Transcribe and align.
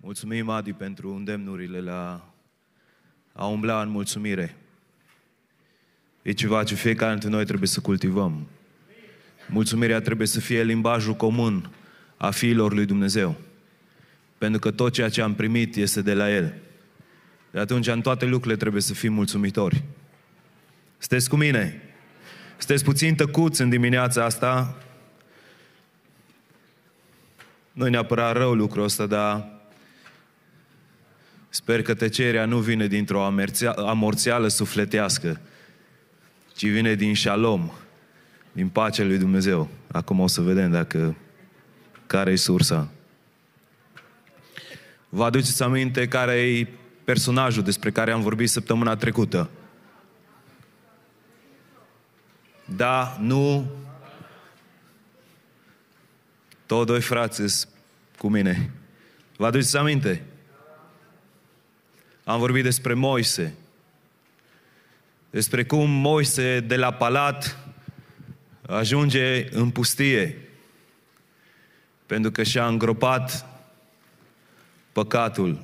Mulțumim, 0.00 0.48
Adi, 0.48 0.72
pentru 0.72 1.14
îndemnurile 1.14 1.80
la 1.80 2.32
a 3.32 3.46
umbla 3.46 3.82
în 3.82 3.88
mulțumire. 3.88 4.56
E 6.22 6.32
ceva 6.32 6.64
ce 6.64 6.74
fiecare 6.74 7.10
dintre 7.10 7.28
noi 7.28 7.44
trebuie 7.44 7.68
să 7.68 7.80
cultivăm. 7.80 8.46
Mulțumirea 9.48 10.00
trebuie 10.00 10.26
să 10.26 10.40
fie 10.40 10.62
limbajul 10.62 11.14
comun 11.14 11.70
a 12.16 12.30
fiilor 12.30 12.72
lui 12.72 12.86
Dumnezeu. 12.86 13.36
Pentru 14.38 14.60
că 14.60 14.70
tot 14.70 14.92
ceea 14.92 15.08
ce 15.08 15.22
am 15.22 15.34
primit 15.34 15.76
este 15.76 16.02
de 16.02 16.14
la 16.14 16.34
El. 16.34 16.54
De 17.50 17.58
atunci, 17.58 17.86
în 17.86 18.00
toate 18.00 18.24
lucrurile 18.24 18.56
trebuie 18.56 18.82
să 18.82 18.94
fim 18.94 19.12
mulțumitori. 19.12 19.84
Sunteți 20.98 21.28
cu 21.28 21.36
mine? 21.36 21.82
Sunteți 22.56 22.84
puțin 22.84 23.14
tăcuți 23.14 23.60
în 23.60 23.68
dimineața 23.68 24.24
asta? 24.24 24.76
Nu 27.72 27.86
e 27.86 27.90
neapărat 27.90 28.36
rău 28.36 28.54
lucrul 28.54 28.84
ăsta, 28.84 29.06
dar 29.06 29.57
sper 31.48 31.82
că 31.82 31.94
tăcerea 31.94 32.44
nu 32.44 32.58
vine 32.58 32.86
dintr-o 32.86 33.24
amorțială 33.76 34.48
sufletească, 34.48 35.40
ci 36.54 36.66
vine 36.66 36.94
din 36.94 37.14
șalom, 37.14 37.70
din 38.52 38.68
pacea 38.68 39.04
lui 39.04 39.18
Dumnezeu. 39.18 39.68
Acum 39.92 40.20
o 40.20 40.26
să 40.26 40.40
vedem 40.40 40.70
dacă 40.70 41.16
care 42.06 42.30
e 42.30 42.36
sursa. 42.36 42.88
Vă 45.08 45.24
aduceți 45.24 45.62
aminte 45.62 46.08
care 46.08 46.32
e 46.32 46.66
personajul 47.04 47.62
despre 47.62 47.90
care 47.90 48.12
am 48.12 48.20
vorbit 48.20 48.50
săptămâna 48.50 48.96
trecută? 48.96 49.50
Da, 52.64 53.16
nu. 53.20 53.70
Toți 56.66 56.86
doi 56.86 57.00
frați 57.00 57.68
cu 58.18 58.28
mine. 58.28 58.70
Vă 59.36 59.46
aduceți 59.46 59.76
aminte? 59.76 60.22
Am 62.28 62.38
vorbit 62.38 62.62
despre 62.62 62.94
Moise. 62.94 63.54
Despre 65.30 65.64
cum 65.64 65.90
Moise 65.90 66.60
de 66.60 66.76
la 66.76 66.92
palat 66.92 67.58
ajunge 68.66 69.48
în 69.50 69.70
pustie. 69.70 70.48
Pentru 72.06 72.30
că 72.30 72.42
și-a 72.42 72.66
îngropat 72.66 73.46
păcatul. 74.92 75.60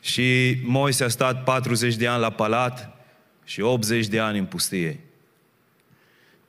Și 0.00 0.58
Moise 0.62 1.04
a 1.04 1.08
stat 1.08 1.44
40 1.44 1.94
de 1.94 2.06
ani 2.06 2.20
la 2.20 2.30
palat 2.30 3.04
și 3.44 3.60
80 3.60 4.06
de 4.06 4.20
ani 4.20 4.38
în 4.38 4.46
pustie. 4.46 5.00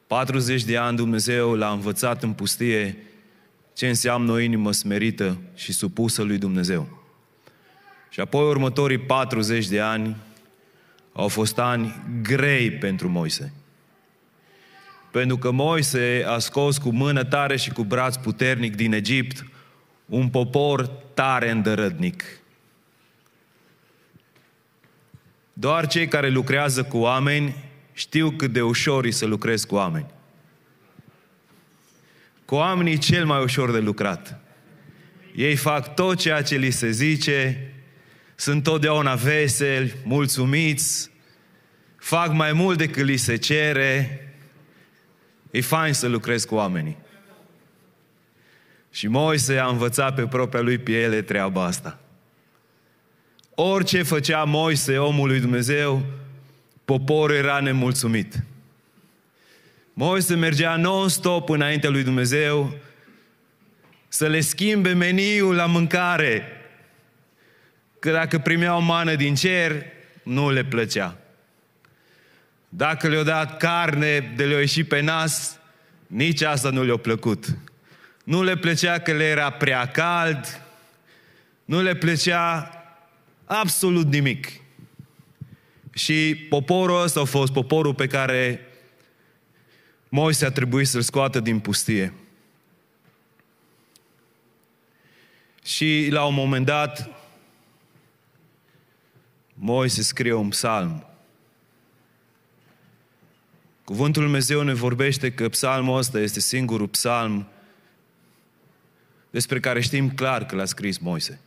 40 0.08 0.64
de 0.64 0.78
ani 0.78 0.98
Dumnezeu 0.98 1.56
l-a 1.56 1.72
învățat 1.72 2.24
în 2.24 2.34
pustie 2.34 2.98
ce 3.74 3.88
înseamnă 3.88 4.32
o 4.32 4.40
inimă 4.40 4.72
smerită 4.72 5.38
și 5.56 5.74
supusă 5.74 6.22
lui 6.22 6.38
Dumnezeu. 6.38 7.02
Și 8.10 8.20
apoi 8.20 8.48
următorii 8.48 8.98
40 8.98 9.68
de 9.68 9.80
ani 9.80 10.16
au 11.14 11.28
fost 11.28 11.60
ani 11.60 12.04
grei 12.22 12.72
pentru 12.72 13.10
Moise. 13.10 13.54
Pentru 15.12 15.38
că 15.38 15.52
Moise 15.52 16.24
a 16.28 16.38
scos 16.40 16.78
cu 16.78 16.90
mână 16.90 17.24
tare 17.24 17.58
și 17.58 17.72
cu 17.72 17.84
braț 17.84 18.16
puternic 18.16 18.76
din 18.76 18.94
Egipt 18.94 19.46
un 20.06 20.30
popor 20.30 20.88
tare 21.14 21.52
îndărădnic. 21.52 22.24
Doar 25.54 25.88
cei 25.88 26.08
care 26.08 26.30
lucrează 26.30 26.84
cu 26.84 26.98
oameni 26.98 27.56
știu 27.94 28.32
cât 28.32 28.52
de 28.52 28.62
ușor 28.62 29.06
e 29.06 29.12
să 29.12 29.26
lucrezi 29.26 29.68
cu 29.68 29.76
oameni. 29.76 30.13
Cu 32.54 32.60
oamenii 32.60 32.98
cel 32.98 33.26
mai 33.26 33.44
ușor 33.44 33.72
de 33.72 33.80
lucrat. 33.80 34.40
Ei 35.36 35.56
fac 35.56 35.96
tot 35.96 36.18
ceea 36.18 36.42
ce 36.42 36.56
li 36.56 36.70
se 36.70 36.92
zice, 36.92 37.72
sunt 38.36 38.64
totdeauna 38.64 39.16
veseli, 39.16 39.96
mulțumiți, 40.04 41.12
fac 41.98 42.34
mai 42.34 42.54
mult 42.54 42.78
decât 42.78 43.06
li 43.06 43.18
se 43.18 43.36
cere. 43.36 44.20
E 45.52 45.62
fain 45.62 45.94
să 45.94 46.08
lucrezi 46.08 46.48
cu 46.48 46.56
oamenii. 46.56 46.98
Și 48.92 49.08
Moise 49.08 49.58
a 49.58 49.68
învățat 49.68 50.16
pe 50.16 50.28
propria 50.28 50.62
lui 50.62 50.78
piele 50.78 51.22
treaba 51.22 51.64
asta. 51.64 52.00
Orice 53.56 54.04
făcea 54.04 54.44
Moise, 54.44 54.98
omul 54.98 55.28
lui 55.28 55.40
Dumnezeu, 55.40 56.06
poporul 56.86 57.36
era 57.36 57.60
nemulțumit. 57.60 58.44
Moise 59.94 60.36
mergea 60.36 60.76
non-stop 60.76 61.50
înaintea 61.50 61.90
lui 61.90 62.04
Dumnezeu 62.04 62.78
să 64.08 64.28
le 64.28 64.40
schimbe 64.40 64.94
meniul 64.94 65.56
la 65.56 65.66
mâncare. 65.66 66.48
Că 68.00 68.12
dacă 68.12 68.40
primeau 68.40 68.82
mană 68.82 69.16
din 69.16 69.36
cer, 69.36 69.86
nu 70.24 70.52
le 70.52 70.64
plăcea. 70.64 71.18
Dacă 72.70 73.08
le-au 73.08 73.24
dat 73.24 73.58
carne 73.58 74.34
de 74.36 74.46
le-au 74.46 74.60
ieșit 74.60 74.88
pe 74.88 75.00
nas, 75.00 75.60
nici 76.08 76.42
asta 76.42 76.70
nu 76.70 76.84
le-a 76.84 76.98
plăcut. 76.98 77.46
Nu 78.24 78.44
le 78.44 78.58
plăcea 78.58 79.00
că 79.00 79.12
le 79.12 79.24
era 79.24 79.50
prea 79.50 79.86
cald, 79.86 80.62
nu 81.66 81.82
le 81.82 81.96
plăcea 81.96 82.70
absolut 83.46 84.12
nimic. 84.12 84.48
Și 85.94 86.36
poporul 86.50 87.02
ăsta 87.02 87.20
a 87.20 87.24
fost 87.24 87.52
poporul 87.52 87.94
pe 87.94 88.08
care 88.08 88.68
Moise 90.16 90.46
a 90.46 90.52
trebuit 90.52 90.88
să-l 90.88 91.02
scoată 91.02 91.40
din 91.40 91.60
pustie. 91.60 92.14
Și 95.64 96.08
la 96.12 96.26
un 96.26 96.34
moment 96.34 96.66
dat, 96.66 97.10
Moise 99.54 100.02
scrie 100.02 100.34
un 100.34 100.50
psalm. 100.50 101.06
Cuvântul 103.84 104.22
Lui 104.22 104.32
Dumnezeu 104.32 104.62
ne 104.62 104.74
vorbește 104.74 105.32
că 105.32 105.50
psalmul 105.50 105.98
ăsta 105.98 106.20
este 106.20 106.40
singurul 106.40 106.88
psalm 106.88 107.48
despre 109.30 109.60
care 109.60 109.82
știm 109.82 110.10
clar 110.10 110.46
că 110.46 110.56
l-a 110.56 110.66
scris 110.66 110.98
Moise. 110.98 111.40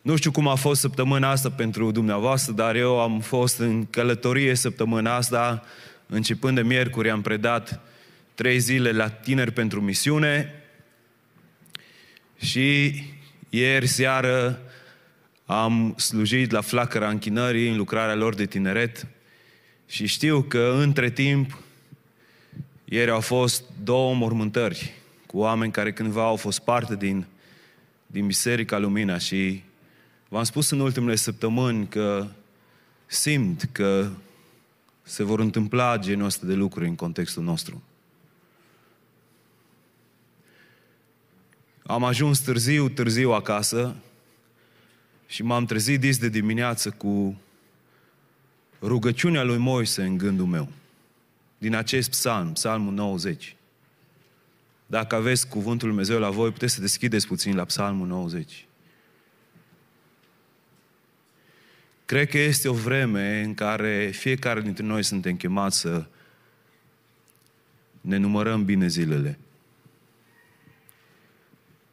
Nu 0.00 0.16
știu 0.16 0.30
cum 0.30 0.48
a 0.48 0.54
fost 0.54 0.80
săptămâna 0.80 1.30
asta 1.30 1.50
pentru 1.50 1.90
dumneavoastră, 1.90 2.52
dar 2.52 2.76
eu 2.76 3.00
am 3.00 3.20
fost 3.20 3.58
în 3.58 3.86
călătorie 3.86 4.54
săptămâna 4.54 5.14
asta, 5.14 5.64
începând 6.06 6.56
de 6.56 6.62
miercuri, 6.62 7.10
am 7.10 7.22
predat 7.22 7.80
trei 8.34 8.58
zile 8.58 8.90
la 8.90 9.08
tineri 9.08 9.52
pentru 9.52 9.80
misiune 9.80 10.62
și 12.38 12.94
ieri 13.48 13.86
seară 13.86 14.60
am 15.46 15.94
slujit 15.98 16.50
la 16.50 16.60
flacăra 16.60 17.08
închinării 17.08 17.68
în 17.68 17.76
lucrarea 17.76 18.14
lor 18.14 18.34
de 18.34 18.46
tineret 18.46 19.06
și 19.86 20.06
știu 20.06 20.42
că 20.42 20.76
între 20.78 21.10
timp 21.10 21.58
ieri 22.84 23.10
au 23.10 23.20
fost 23.20 23.64
două 23.82 24.14
mormântări 24.14 24.92
cu 25.26 25.38
oameni 25.38 25.72
care 25.72 25.92
cândva 25.92 26.24
au 26.24 26.36
fost 26.36 26.58
parte 26.58 26.96
din, 26.96 27.26
din 28.06 28.26
Biserica 28.26 28.78
Lumina 28.78 29.18
și 29.18 29.62
v-am 30.28 30.44
spus 30.44 30.70
în 30.70 30.80
ultimele 30.80 31.14
săptămâni 31.14 31.88
că 31.88 32.26
simt 33.06 33.68
că 33.72 34.10
se 35.04 35.22
vor 35.22 35.40
întâmpla 35.40 35.98
genul 35.98 36.26
ăsta 36.26 36.46
de 36.46 36.54
lucruri 36.54 36.88
în 36.88 36.94
contextul 36.94 37.42
nostru. 37.42 37.82
Am 41.86 42.04
ajuns 42.04 42.38
târziu, 42.38 42.88
târziu 42.88 43.32
acasă 43.32 43.96
și 45.26 45.42
m-am 45.42 45.64
trezit 45.64 46.00
dis 46.00 46.18
de 46.18 46.28
dimineață 46.28 46.90
cu 46.90 47.40
rugăciunea 48.82 49.42
lui 49.42 49.56
Moise 49.56 50.02
în 50.02 50.16
gândul 50.16 50.46
meu. 50.46 50.68
Din 51.58 51.74
acest 51.74 52.10
psalm, 52.10 52.52
psalmul 52.52 52.92
90. 52.92 53.56
Dacă 54.86 55.14
aveți 55.14 55.48
cuvântul 55.48 55.88
Lui 55.88 55.96
Dumnezeu 55.96 56.18
la 56.18 56.30
voi, 56.30 56.50
puteți 56.50 56.74
să 56.74 56.80
deschideți 56.80 57.26
puțin 57.26 57.56
la 57.56 57.64
psalmul 57.64 58.06
90. 58.06 58.66
Cred 62.04 62.28
că 62.28 62.38
este 62.38 62.68
o 62.68 62.72
vreme 62.72 63.42
în 63.42 63.54
care 63.54 64.10
fiecare 64.10 64.60
dintre 64.60 64.84
noi 64.84 65.02
suntem 65.02 65.36
chemați 65.36 65.78
să 65.78 66.06
ne 68.00 68.16
numărăm 68.16 68.64
bine 68.64 68.86
zilele. 68.86 69.38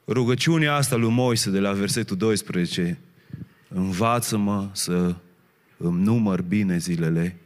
Rugăciunea 0.07 0.75
asta 0.75 0.95
lui 0.95 1.09
Moise 1.09 1.49
de 1.49 1.59
la 1.59 1.71
versetul 1.71 2.17
12, 2.17 2.99
învață-mă 3.67 4.69
să 4.71 5.15
îmi 5.77 6.01
număr 6.01 6.41
bine 6.41 6.77
zilele 6.77 7.37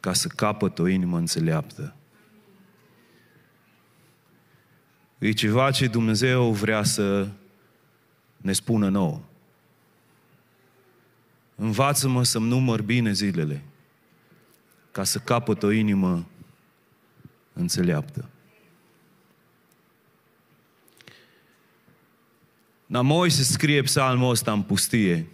ca 0.00 0.12
să 0.12 0.28
capăt 0.28 0.78
o 0.78 0.86
inimă 0.86 1.18
înțeleaptă. 1.18 1.96
E 5.18 5.32
ceva 5.32 5.70
ce 5.70 5.86
Dumnezeu 5.86 6.52
vrea 6.52 6.82
să 6.82 7.28
ne 8.36 8.52
spună 8.52 8.88
nouă. 8.88 9.22
Învață-mă 11.56 12.24
să-mi 12.24 12.48
număr 12.48 12.82
bine 12.82 13.12
zilele, 13.12 13.62
ca 14.92 15.04
să 15.04 15.18
capăt 15.18 15.62
o 15.62 15.70
inimă 15.70 16.26
înțeleaptă. 17.52 18.28
Dar 22.86 23.02
Moise 23.02 23.42
scrie 23.42 23.82
psalmul 23.82 24.30
ăsta 24.30 24.52
în 24.52 24.62
pustie. 24.62 25.26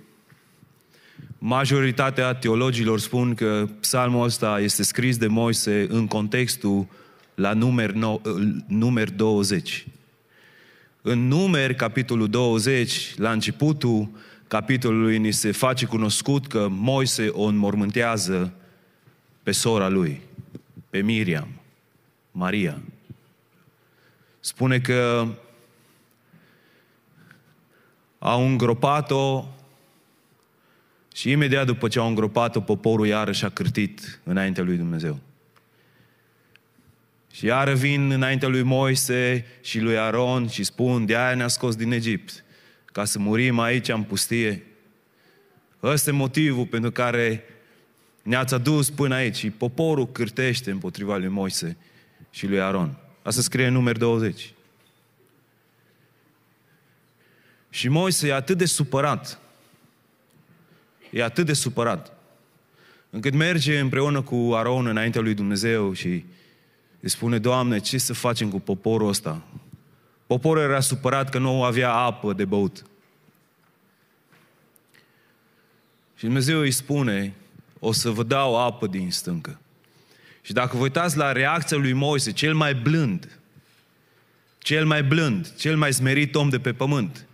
Majoritatea 1.39 2.35
teologilor 2.35 3.01
spun 3.01 3.35
că 3.35 3.69
psalmul 3.81 4.25
ăsta 4.25 4.61
este 4.61 4.83
scris 4.83 5.17
de 5.17 5.27
Moise 5.27 5.87
în 5.89 6.07
contextul 6.07 6.87
la 7.35 7.53
numer, 7.53 7.91
no, 7.91 8.21
numer 8.67 9.11
20. 9.11 9.87
În 11.03 11.29
numeri, 11.29 11.75
capitolul 11.75 12.29
20, 12.29 13.15
la 13.17 13.31
începutul, 13.33 14.09
capitolului, 14.51 15.19
ni 15.19 15.31
se 15.31 15.51
face 15.53 15.87
cunoscut 15.87 16.47
că 16.47 16.69
Moise 16.71 17.29
o 17.29 17.43
înmormântează 17.43 18.53
pe 19.43 19.51
sora 19.51 19.89
lui, 19.89 20.21
pe 20.89 21.01
Miriam, 21.01 21.49
Maria. 22.31 22.83
Spune 24.41 24.81
că 24.81 25.27
au 28.19 28.47
îngropat-o 28.47 29.45
și 31.15 31.31
imediat 31.31 31.67
după 31.67 31.89
ce 31.89 31.99
au 31.99 32.09
îngropat-o, 32.09 32.61
poporul 32.61 33.07
iarăși 33.07 33.45
a 33.45 33.49
cârtit 33.49 34.21
înaintea 34.25 34.65
lui 34.65 34.77
Dumnezeu. 34.77 35.19
Și 37.33 37.45
iară 37.45 37.75
vin 37.75 38.11
înaintea 38.11 38.49
lui 38.49 38.63
Moise 38.63 39.47
și 39.61 39.81
lui 39.81 39.99
Aron 39.99 40.49
și 40.49 40.65
spun, 40.65 41.07
de 41.07 41.17
aia 41.17 41.35
ne-a 41.35 41.49
scos 41.49 41.77
din 41.77 41.93
Egipt, 41.93 42.45
ca 42.93 43.05
să 43.05 43.19
murim 43.19 43.59
aici 43.59 43.89
în 43.89 44.03
pustie. 44.03 44.67
Ăsta 45.83 46.11
e 46.11 46.13
motivul 46.13 46.67
pentru 46.67 46.91
care 46.91 47.45
ne-ați 48.23 48.55
adus 48.55 48.91
până 48.91 49.15
aici. 49.15 49.37
Și 49.37 49.51
poporul 49.51 50.13
cârtește 50.13 50.71
împotriva 50.71 51.17
lui 51.17 51.29
Moise 51.29 51.77
și 52.31 52.47
lui 52.47 52.61
Aron. 52.61 52.97
Asta 53.23 53.41
scrie 53.41 53.67
în 53.67 53.73
număr 53.73 53.97
20. 53.97 54.53
Și 57.71 57.89
Moise 57.89 58.29
e 58.29 58.35
atât 58.35 58.59
de 58.59 58.65
supărat. 58.65 59.39
E 61.11 61.23
atât 61.23 61.47
de 61.47 61.53
supărat. 61.53 62.13
Încât 63.11 63.35
merge 63.35 63.79
împreună 63.79 64.23
cu 64.23 64.51
Aron 64.55 64.87
înaintea 64.87 65.21
lui 65.21 65.35
Dumnezeu 65.35 65.93
și 65.93 66.25
îi 67.01 67.09
spune, 67.09 67.39
Doamne, 67.39 67.79
ce 67.79 67.99
să 67.99 68.13
facem 68.13 68.51
cu 68.51 68.61
poporul 68.61 69.09
ăsta? 69.09 69.43
Poporul 70.31 70.63
era 70.63 70.81
supărat 70.81 71.31
că 71.31 71.39
nu 71.39 71.63
avea 71.63 71.93
apă 71.93 72.33
de 72.33 72.45
băut. 72.45 72.85
Și 76.17 76.25
Dumnezeu 76.25 76.59
îi 76.59 76.71
spune, 76.71 77.35
o 77.79 77.93
să 77.93 78.11
vă 78.11 78.23
dau 78.23 78.67
apă 78.67 78.87
din 78.87 79.11
stâncă. 79.11 79.61
Și 80.43 80.53
dacă 80.53 80.77
vă 80.77 80.83
uitați 80.83 81.17
la 81.17 81.33
reacția 81.33 81.77
lui 81.77 81.93
Moise, 81.93 82.33
cel 82.33 82.55
mai 82.55 82.75
blând, 82.75 83.39
cel 84.59 84.87
mai 84.87 85.03
blând, 85.03 85.55
cel 85.57 85.77
mai 85.77 85.93
smerit 85.93 86.35
om 86.35 86.49
de 86.49 86.59
pe 86.59 86.73
pământ, 86.73 87.27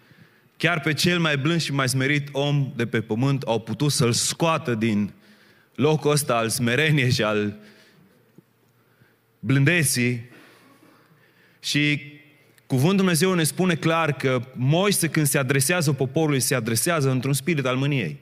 chiar 0.57 0.81
pe 0.81 0.93
cel 0.93 1.19
mai 1.19 1.39
blând 1.39 1.61
și 1.61 1.73
mai 1.73 1.89
smerit 1.89 2.29
om 2.33 2.73
de 2.77 2.87
pe 2.87 3.01
pământ 3.01 3.43
au 3.43 3.61
putut 3.61 3.93
să-l 3.93 4.13
scoată 4.13 4.75
din 4.75 5.13
locul 5.75 6.11
ăsta 6.11 6.37
al 6.37 6.49
smereniei 6.49 7.11
și 7.11 7.23
al 7.23 7.57
blândeții. 9.41 10.31
Și 11.61 12.15
cuvântul 12.67 12.97
Dumnezeu 12.97 13.35
ne 13.35 13.43
spune 13.43 13.75
clar 13.75 14.13
că 14.13 14.43
Moise 14.53 15.09
când 15.09 15.27
se 15.27 15.39
adresează 15.39 15.93
poporului, 15.93 16.41
se 16.41 16.55
adresează 16.55 17.11
într-un 17.11 17.33
spirit 17.33 17.67
al 17.67 17.77
mâniei. 17.77 18.19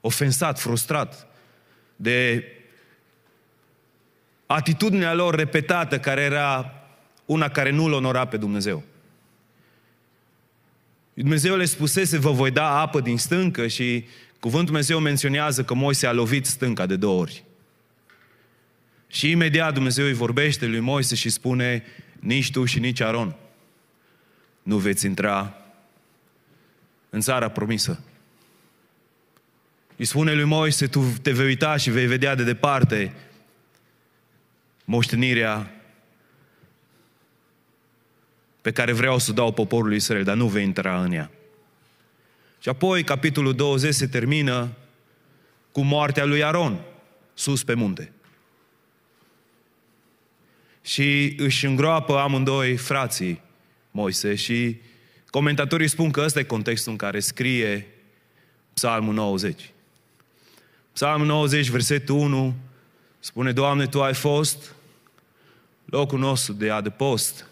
Ofensat, 0.00 0.58
frustrat 0.58 1.26
de 1.96 2.44
atitudinea 4.46 5.14
lor 5.14 5.34
repetată 5.34 5.98
care 5.98 6.20
era 6.20 6.74
una 7.24 7.48
care 7.48 7.70
nu-L 7.70 7.92
onora 7.92 8.24
pe 8.24 8.36
Dumnezeu. 8.36 8.82
Dumnezeu 11.14 11.56
le 11.56 11.64
spusese, 11.64 12.18
vă 12.18 12.30
voi 12.30 12.50
da 12.50 12.80
apă 12.80 13.00
din 13.00 13.18
stâncă 13.18 13.66
și 13.66 14.04
cuvântul 14.38 14.66
Dumnezeu 14.66 14.98
menționează 14.98 15.64
că 15.64 15.74
Moise 15.74 16.06
a 16.06 16.12
lovit 16.12 16.46
stânca 16.46 16.86
de 16.86 16.96
două 16.96 17.20
ori. 17.20 17.44
Și 19.06 19.30
imediat 19.30 19.74
Dumnezeu 19.74 20.04
îi 20.04 20.12
vorbește 20.12 20.66
lui 20.66 20.80
Moise 20.80 21.14
și 21.14 21.28
spune, 21.28 21.84
nici 22.20 22.50
tu 22.50 22.64
și 22.64 22.78
nici 22.78 23.00
Aron 23.00 23.36
nu 24.70 24.76
veți 24.76 25.06
intra 25.06 25.54
în 27.10 27.20
țara 27.20 27.48
promisă. 27.48 28.00
Îi 29.96 30.04
spune 30.04 30.34
lui 30.34 30.44
Moise, 30.44 30.86
tu 30.86 31.12
te 31.22 31.32
vei 31.32 31.46
uita 31.46 31.76
și 31.76 31.90
vei 31.90 32.06
vedea 32.06 32.34
de 32.34 32.44
departe 32.44 33.14
moștenirea 34.84 35.70
pe 38.60 38.72
care 38.72 38.92
vreau 38.92 39.18
să 39.18 39.30
o 39.30 39.34
dau 39.34 39.52
poporului 39.52 39.96
Israel, 39.96 40.24
dar 40.24 40.36
nu 40.36 40.46
vei 40.46 40.64
intra 40.64 41.02
în 41.02 41.12
ea. 41.12 41.30
Și 42.60 42.68
apoi 42.68 43.04
capitolul 43.04 43.54
20 43.54 43.94
se 43.94 44.06
termină 44.06 44.76
cu 45.72 45.80
moartea 45.80 46.24
lui 46.24 46.44
Aron, 46.44 46.80
sus 47.34 47.64
pe 47.64 47.74
munte. 47.74 48.12
Și 50.82 51.34
își 51.38 51.66
îngroapă 51.66 52.18
amândoi 52.18 52.76
frații 52.76 53.48
Moise 53.90 54.34
și 54.34 54.80
comentatorii 55.30 55.88
spun 55.88 56.10
că 56.10 56.20
ăsta 56.20 56.38
e 56.38 56.42
contextul 56.42 56.92
în 56.92 56.98
care 56.98 57.20
scrie 57.20 57.86
Psalmul 58.74 59.14
90. 59.14 59.70
Psalmul 60.92 61.26
90, 61.26 61.68
versetul 61.68 62.16
1, 62.16 62.54
spune, 63.18 63.52
Doamne, 63.52 63.86
Tu 63.86 64.02
ai 64.02 64.14
fost 64.14 64.74
locul 65.84 66.18
nostru 66.18 66.52
de 66.52 66.70
adăpost 66.70 67.46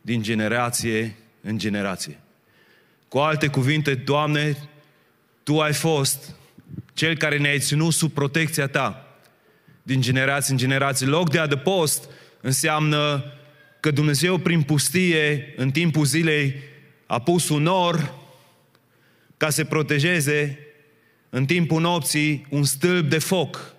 din 0.00 0.22
generație 0.22 1.16
în 1.40 1.58
generație. 1.58 2.18
Cu 3.08 3.18
alte 3.18 3.46
cuvinte, 3.46 3.94
Doamne, 3.94 4.68
Tu 5.42 5.60
ai 5.60 5.72
fost 5.72 6.36
Cel 6.94 7.16
care 7.16 7.38
ne-ai 7.38 7.58
ținut 7.58 7.92
sub 7.92 8.12
protecția 8.12 8.66
Ta 8.66 9.06
din 9.82 10.00
generație 10.00 10.52
în 10.52 10.58
generație. 10.58 11.06
Loc 11.06 11.30
de 11.30 11.38
adăpost 11.38 12.10
înseamnă 12.40 13.24
că 13.80 13.90
Dumnezeu 13.90 14.38
prin 14.38 14.62
pustie, 14.62 15.54
în 15.56 15.70
timpul 15.70 16.04
zilei, 16.04 16.54
a 17.06 17.18
pus 17.18 17.48
un 17.48 17.62
nor 17.62 18.14
ca 19.36 19.50
să 19.50 19.64
protejeze 19.64 20.58
în 21.30 21.44
timpul 21.44 21.80
nopții 21.80 22.46
un 22.48 22.64
stâlp 22.64 23.08
de 23.08 23.18
foc 23.18 23.74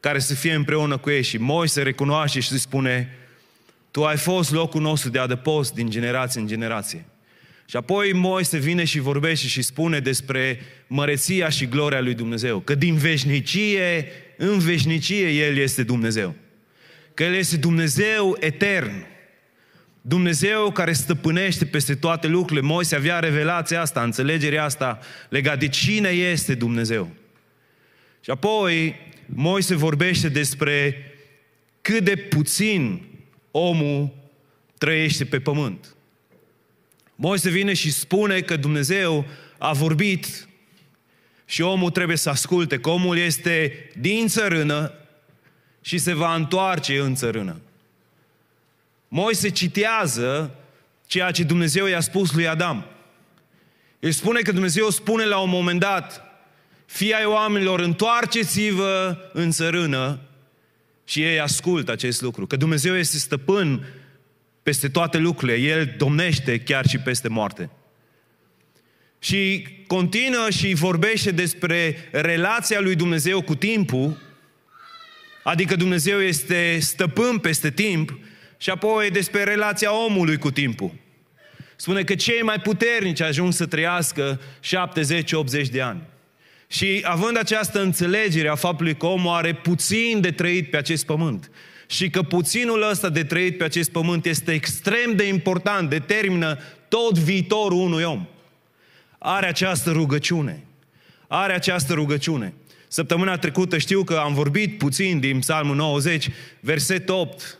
care 0.00 0.18
să 0.18 0.34
fie 0.34 0.54
împreună 0.54 0.96
cu 0.96 1.10
ei. 1.10 1.22
Și 1.22 1.38
Moise 1.38 1.82
recunoaște 1.82 2.40
și 2.40 2.58
spune, 2.58 3.16
tu 3.90 4.04
ai 4.04 4.16
fost 4.16 4.52
locul 4.52 4.80
nostru 4.80 5.10
de 5.10 5.18
adăpost 5.18 5.74
din 5.74 5.90
generație 5.90 6.40
în 6.40 6.46
generație. 6.46 7.04
Și 7.66 7.76
apoi 7.76 8.12
Moise 8.12 8.58
vine 8.58 8.84
și 8.84 8.98
vorbește 8.98 9.46
și 9.46 9.62
spune 9.62 10.00
despre 10.00 10.60
măreția 10.86 11.48
și 11.48 11.66
gloria 11.66 12.00
lui 12.00 12.14
Dumnezeu. 12.14 12.60
Că 12.60 12.74
din 12.74 12.94
veșnicie 12.94 14.06
în 14.36 14.58
veșnicie 14.58 15.28
El 15.28 15.56
este 15.56 15.82
Dumnezeu. 15.82 16.34
Că 17.18 17.24
El 17.24 17.34
este 17.34 17.56
Dumnezeu 17.56 18.36
etern. 18.40 19.06
Dumnezeu 20.00 20.70
care 20.70 20.92
stăpânește 20.92 21.66
peste 21.66 21.94
toate 21.94 22.26
lucrurile. 22.26 22.66
Moise 22.66 22.96
avea 22.96 23.18
revelația 23.18 23.80
asta, 23.80 24.02
înțelegerea 24.02 24.64
asta 24.64 24.98
legat 25.28 25.58
de 25.58 25.68
cine 25.68 26.08
este 26.08 26.54
Dumnezeu. 26.54 27.10
Și 28.20 28.30
apoi 28.30 28.96
Moise 29.26 29.74
vorbește 29.74 30.28
despre 30.28 30.96
cât 31.80 32.04
de 32.04 32.16
puțin 32.16 33.06
omul 33.50 34.14
trăiește 34.78 35.24
pe 35.24 35.40
pământ. 35.40 35.94
Moise 37.14 37.50
vine 37.50 37.74
și 37.74 37.92
spune 37.92 38.40
că 38.40 38.56
Dumnezeu 38.56 39.26
a 39.58 39.72
vorbit 39.72 40.48
și 41.44 41.62
omul 41.62 41.90
trebuie 41.90 42.16
să 42.16 42.30
asculte, 42.30 42.78
că 42.78 42.90
omul 42.90 43.16
este 43.16 43.72
din 43.96 44.26
țărână 44.26 44.92
și 45.80 45.98
se 45.98 46.12
va 46.12 46.34
întoarce 46.34 46.98
în 46.98 47.14
țărână. 47.14 47.60
Moise 49.08 49.48
citează 49.48 50.54
ceea 51.06 51.30
ce 51.30 51.42
Dumnezeu 51.42 51.86
i-a 51.86 52.00
spus 52.00 52.32
lui 52.32 52.48
Adam. 52.48 52.86
El 53.98 54.10
spune 54.10 54.40
că 54.40 54.52
Dumnezeu 54.52 54.90
spune 54.90 55.24
la 55.24 55.38
un 55.38 55.48
moment 55.48 55.80
dat, 55.80 56.22
fii 56.86 57.14
ai 57.14 57.24
oamenilor, 57.24 57.80
întoarceți-vă 57.80 59.16
în 59.32 59.50
țărână 59.50 60.20
și 61.04 61.22
ei 61.22 61.40
ascultă 61.40 61.92
acest 61.92 62.20
lucru. 62.20 62.46
Că 62.46 62.56
Dumnezeu 62.56 62.96
este 62.96 63.18
stăpân 63.18 63.86
peste 64.62 64.88
toate 64.88 65.18
lucrurile. 65.18 65.58
El 65.58 65.94
domnește 65.96 66.58
chiar 66.58 66.86
și 66.86 66.98
peste 66.98 67.28
moarte. 67.28 67.70
Și 69.18 69.68
continuă 69.86 70.50
și 70.50 70.74
vorbește 70.74 71.30
despre 71.30 72.08
relația 72.12 72.80
lui 72.80 72.94
Dumnezeu 72.94 73.42
cu 73.42 73.54
timpul, 73.54 74.16
adică 75.48 75.76
Dumnezeu 75.76 76.20
este 76.20 76.78
stăpân 76.80 77.38
peste 77.38 77.70
timp, 77.70 78.18
și 78.58 78.70
apoi 78.70 79.10
despre 79.10 79.42
relația 79.42 80.04
omului 80.04 80.38
cu 80.38 80.50
timpul. 80.50 80.92
Spune 81.76 82.02
că 82.02 82.14
cei 82.14 82.42
mai 82.42 82.60
puternici 82.60 83.20
ajung 83.20 83.52
să 83.52 83.66
trăiască 83.66 84.40
70-80 85.64 85.68
de 85.70 85.80
ani. 85.80 86.02
Și 86.66 87.00
având 87.02 87.38
această 87.38 87.82
înțelegere 87.82 88.48
a 88.48 88.54
faptului 88.54 88.96
că 88.96 89.06
omul 89.06 89.34
are 89.34 89.54
puțin 89.54 90.20
de 90.20 90.30
trăit 90.30 90.70
pe 90.70 90.76
acest 90.76 91.06
pământ 91.06 91.50
și 91.86 92.10
că 92.10 92.22
puținul 92.22 92.88
ăsta 92.90 93.08
de 93.08 93.24
trăit 93.24 93.58
pe 93.58 93.64
acest 93.64 93.90
pământ 93.90 94.26
este 94.26 94.52
extrem 94.52 95.16
de 95.16 95.28
important, 95.28 95.90
determină 95.90 96.58
tot 96.88 97.18
viitorul 97.18 97.78
unui 97.78 98.02
om. 98.02 98.26
are 99.18 99.46
această 99.46 99.90
rugăciune. 99.90 100.64
Are 101.26 101.52
această 101.52 101.92
rugăciune. 101.92 102.54
Săptămâna 102.88 103.36
trecută 103.36 103.78
știu 103.78 104.04
că 104.04 104.14
am 104.14 104.34
vorbit 104.34 104.78
puțin 104.78 105.20
din 105.20 105.38
Psalmul 105.38 105.76
90, 105.76 106.28
verset 106.60 107.08
8, 107.08 107.58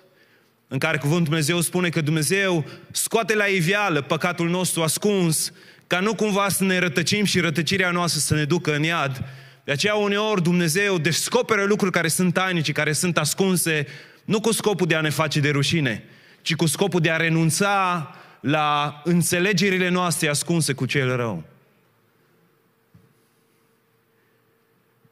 în 0.69 0.79
care 0.79 0.99
Cuvântul 0.99 1.25
Dumnezeu 1.25 1.61
spune 1.61 1.89
că 1.89 2.01
Dumnezeu 2.01 2.65
scoate 2.91 3.35
la 3.35 3.45
iveală 3.45 4.01
păcatul 4.03 4.49
nostru 4.49 4.83
ascuns, 4.83 5.53
ca 5.87 6.01
nu 6.01 6.15
cumva 6.15 6.49
să 6.49 6.65
ne 6.65 6.79
rătăcim 6.79 7.25
și 7.25 7.41
rătăcirea 7.41 7.91
noastră 7.91 8.21
să 8.21 8.35
ne 8.35 8.45
ducă 8.45 8.75
în 8.75 8.83
iad. 8.83 9.25
De 9.65 9.73
aceea 9.73 9.95
uneori 9.95 10.43
Dumnezeu 10.43 10.99
descoperă 10.99 11.65
lucruri 11.65 11.93
care 11.93 12.09
sunt 12.09 12.35
tainice, 12.35 12.73
care 12.73 12.93
sunt 12.93 13.19
ascunse, 13.19 13.87
nu 14.25 14.41
cu 14.41 14.53
scopul 14.53 14.87
de 14.87 14.95
a 14.95 15.01
ne 15.01 15.11
face 15.11 15.41
de 15.41 15.51
rușine, 15.51 16.05
ci 16.43 16.55
cu 16.55 16.67
scopul 16.67 17.01
de 17.01 17.11
a 17.11 17.17
renunța 17.17 18.11
la 18.41 19.01
înțelegerile 19.05 19.89
noastre 19.89 20.29
ascunse 20.29 20.73
cu 20.73 20.87
cel 20.87 21.17
rău. 21.17 21.45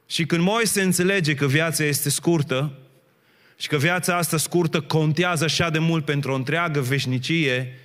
Și 0.07 0.27
când 0.27 0.43
Moise 0.43 0.83
înțelege 0.83 1.35
că 1.35 1.47
viața 1.47 1.85
este 1.85 2.11
scurtă 2.11 2.73
și 3.57 3.69
că 3.69 3.77
viața 3.77 4.17
asta 4.17 4.37
scurtă 4.37 4.81
contează 4.81 5.45
așa 5.45 5.71
de 5.71 5.79
mult 5.79 6.05
pentru 6.05 6.33
o 6.33 6.35
întreagă 6.35 6.81
veșnicie, 6.81 7.79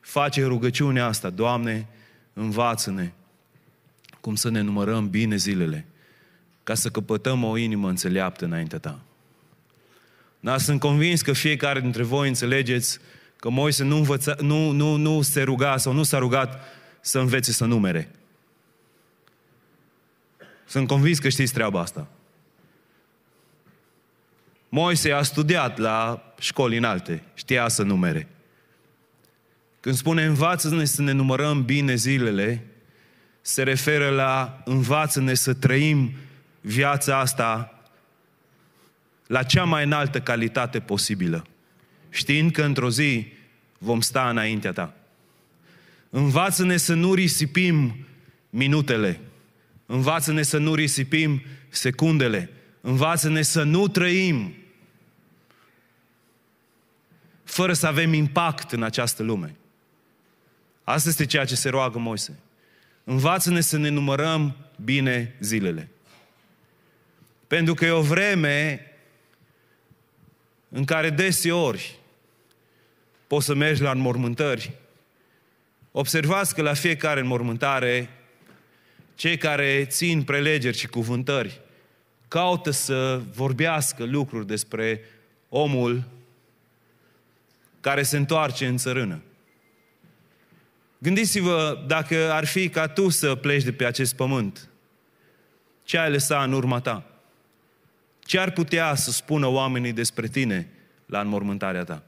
face 0.00 0.44
rugăciunea 0.44 1.06
asta, 1.06 1.30
Doamne, 1.30 1.86
învață-ne 2.32 3.12
cum 4.22 4.34
să 4.34 4.50
ne 4.50 4.60
numărăm 4.60 5.08
bine 5.08 5.36
zilele, 5.36 5.86
ca 6.62 6.74
să 6.74 6.88
căpătăm 6.88 7.44
o 7.44 7.56
inimă 7.56 7.88
înțeleaptă 7.88 8.44
înaintea 8.44 8.78
Ta. 8.78 9.00
Dar 10.40 10.58
sunt 10.58 10.80
convins 10.80 11.22
că 11.22 11.32
fiecare 11.32 11.80
dintre 11.80 12.02
voi 12.02 12.28
înțelegeți 12.28 12.98
că 13.36 13.50
Moise 13.50 13.84
nu, 13.84 13.96
învăța, 13.96 14.34
nu, 14.40 14.70
nu, 14.70 14.96
nu 14.96 15.22
se 15.22 15.42
ruga 15.42 15.76
sau 15.76 15.92
nu 15.92 16.02
s-a 16.02 16.18
rugat 16.18 16.60
să 17.00 17.18
învețe 17.18 17.52
să 17.52 17.64
numere. 17.64 18.10
Sunt 20.72 20.86
convins 20.86 21.18
că 21.18 21.28
știți 21.28 21.52
treaba 21.52 21.80
asta. 21.80 22.08
Moise 24.68 25.10
a 25.10 25.22
studiat 25.22 25.78
la 25.78 26.22
școli 26.38 26.76
înalte, 26.76 27.22
știa 27.34 27.68
să 27.68 27.82
numere. 27.82 28.28
Când 29.80 29.94
spune 29.94 30.24
învață-ne 30.24 30.84
să 30.84 31.02
ne 31.02 31.12
numărăm 31.12 31.64
bine 31.64 31.94
zilele, 31.94 32.66
se 33.40 33.62
referă 33.62 34.08
la 34.08 34.62
învață-ne 34.64 35.34
să 35.34 35.54
trăim 35.54 36.12
viața 36.60 37.18
asta 37.18 37.80
la 39.26 39.42
cea 39.42 39.64
mai 39.64 39.84
înaltă 39.84 40.20
calitate 40.20 40.80
posibilă, 40.80 41.46
știind 42.10 42.52
că 42.52 42.62
într-o 42.62 42.90
zi 42.90 43.32
vom 43.78 44.00
sta 44.00 44.28
înaintea 44.28 44.72
ta. 44.72 44.94
Învață-ne 46.10 46.76
să 46.76 46.94
nu 46.94 47.14
risipim 47.14 48.06
minutele, 48.50 49.20
Învață-ne 49.92 50.42
să 50.42 50.58
nu 50.58 50.74
risipim 50.74 51.42
secundele. 51.68 52.50
Învață-ne 52.80 53.42
să 53.42 53.62
nu 53.62 53.88
trăim 53.88 54.54
fără 57.44 57.72
să 57.72 57.86
avem 57.86 58.12
impact 58.12 58.72
în 58.72 58.82
această 58.82 59.22
lume. 59.22 59.54
Asta 60.84 61.08
este 61.08 61.26
ceea 61.26 61.44
ce 61.44 61.54
se 61.54 61.68
roagă 61.68 61.98
Moise. 61.98 62.38
Învață-ne 63.04 63.60
să 63.60 63.76
ne 63.76 63.88
numărăm 63.88 64.56
bine 64.84 65.36
zilele. 65.40 65.88
Pentru 67.46 67.74
că 67.74 67.84
e 67.84 67.90
o 67.90 68.02
vreme 68.02 68.86
în 70.68 70.84
care 70.84 71.10
deseori 71.10 71.98
poți 73.26 73.46
să 73.46 73.54
mergi 73.54 73.82
la 73.82 73.90
înmormântări. 73.90 74.72
Observați 75.90 76.54
că 76.54 76.62
la 76.62 76.74
fiecare 76.74 77.20
înmormântare 77.20 78.10
cei 79.14 79.36
care 79.36 79.84
țin 79.84 80.22
prelegeri 80.22 80.76
și 80.76 80.86
cuvântări 80.86 81.60
caută 82.28 82.70
să 82.70 83.22
vorbească 83.34 84.04
lucruri 84.04 84.46
despre 84.46 85.00
omul 85.48 86.04
care 87.80 88.02
se 88.02 88.16
întoarce 88.16 88.66
în 88.66 88.76
țărână. 88.76 89.22
Gândiți-vă 90.98 91.84
dacă 91.86 92.32
ar 92.32 92.44
fi 92.44 92.68
ca 92.68 92.88
tu 92.88 93.08
să 93.08 93.34
pleci 93.34 93.62
de 93.62 93.72
pe 93.72 93.84
acest 93.84 94.14
pământ. 94.14 94.68
Ce 95.84 95.98
ai 95.98 96.10
lăsat 96.10 96.46
în 96.46 96.52
urma 96.52 96.80
ta? 96.80 97.06
Ce 98.20 98.38
ar 98.38 98.50
putea 98.50 98.94
să 98.94 99.10
spună 99.10 99.46
oamenii 99.46 99.92
despre 99.92 100.28
tine 100.28 100.68
la 101.06 101.20
înmormântarea 101.20 101.84
ta? 101.84 102.02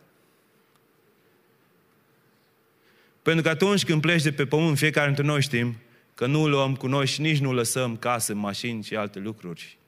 Pentru 3.22 3.42
că 3.42 3.48
atunci 3.48 3.84
când 3.84 4.00
pleci 4.00 4.22
de 4.22 4.32
pe 4.32 4.46
pământ, 4.46 4.78
fiecare 4.78 5.06
dintre 5.06 5.24
noi 5.24 5.42
știm 5.42 5.76
că 6.14 6.26
nu 6.26 6.48
luăm 6.48 6.74
cu 6.74 6.86
noi 6.86 7.06
și 7.06 7.20
nici 7.20 7.38
nu 7.38 7.52
lăsăm 7.52 7.96
case, 7.96 8.32
mașini 8.32 8.82
și 8.82 8.96
alte 8.96 9.18
lucruri. 9.18 9.78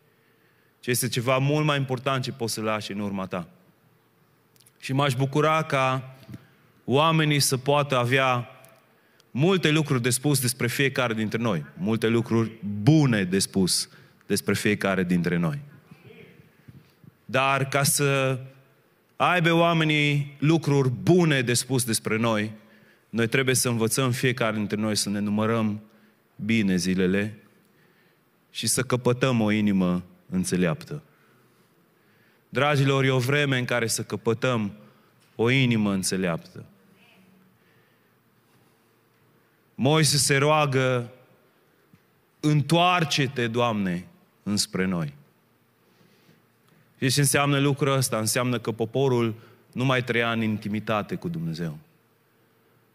Ce 0.80 0.90
este 0.90 1.08
ceva 1.08 1.38
mult 1.38 1.64
mai 1.64 1.76
important 1.76 2.22
ce 2.22 2.32
poți 2.32 2.52
să 2.52 2.60
lași 2.60 2.92
în 2.92 2.98
urma 2.98 3.26
ta. 3.26 3.48
Și 4.78 4.92
m-aș 4.92 5.14
bucura 5.14 5.62
ca 5.62 6.16
oamenii 6.84 7.40
să 7.40 7.56
poată 7.56 7.96
avea 7.96 8.48
multe 9.30 9.70
lucruri 9.70 10.02
de 10.02 10.10
spus 10.10 10.40
despre 10.40 10.66
fiecare 10.66 11.14
dintre 11.14 11.38
noi. 11.38 11.64
Multe 11.76 12.08
lucruri 12.08 12.50
bune 12.82 13.24
de 13.24 13.38
spus 13.38 13.88
despre 14.26 14.54
fiecare 14.54 15.04
dintre 15.04 15.36
noi. 15.36 15.58
Dar 17.24 17.68
ca 17.68 17.82
să 17.82 18.38
aibă 19.16 19.52
oamenii 19.52 20.36
lucruri 20.38 20.90
bune 20.90 21.40
de 21.40 21.54
spus 21.54 21.84
despre 21.84 22.16
noi, 22.16 22.52
noi 23.08 23.26
trebuie 23.26 23.54
să 23.54 23.68
învățăm 23.68 24.10
fiecare 24.10 24.56
dintre 24.56 24.76
noi 24.76 24.96
să 24.96 25.08
ne 25.08 25.18
numărăm 25.18 25.80
bine 26.44 26.76
zilele 26.76 27.38
și 28.50 28.66
să 28.66 28.82
căpătăm 28.82 29.40
o 29.40 29.50
inimă 29.50 30.02
înțeleaptă. 30.30 31.02
Dragilor, 32.48 33.04
e 33.04 33.10
o 33.10 33.18
vreme 33.18 33.58
în 33.58 33.64
care 33.64 33.86
să 33.86 34.02
căpătăm 34.02 34.72
o 35.34 35.50
inimă 35.50 35.92
înțeleaptă. 35.92 36.64
Moise 39.74 40.16
se 40.16 40.36
roagă, 40.36 41.10
întoarce-te, 42.40 43.46
Doamne, 43.46 44.06
înspre 44.42 44.84
noi. 44.84 45.14
Și 47.00 47.10
ce 47.10 47.20
înseamnă 47.20 47.58
lucrul 47.58 47.92
ăsta? 47.92 48.18
Înseamnă 48.18 48.58
că 48.58 48.72
poporul 48.72 49.34
nu 49.72 49.84
mai 49.84 50.04
trăia 50.04 50.32
în 50.32 50.42
intimitate 50.42 51.14
cu 51.14 51.28
Dumnezeu. 51.28 51.78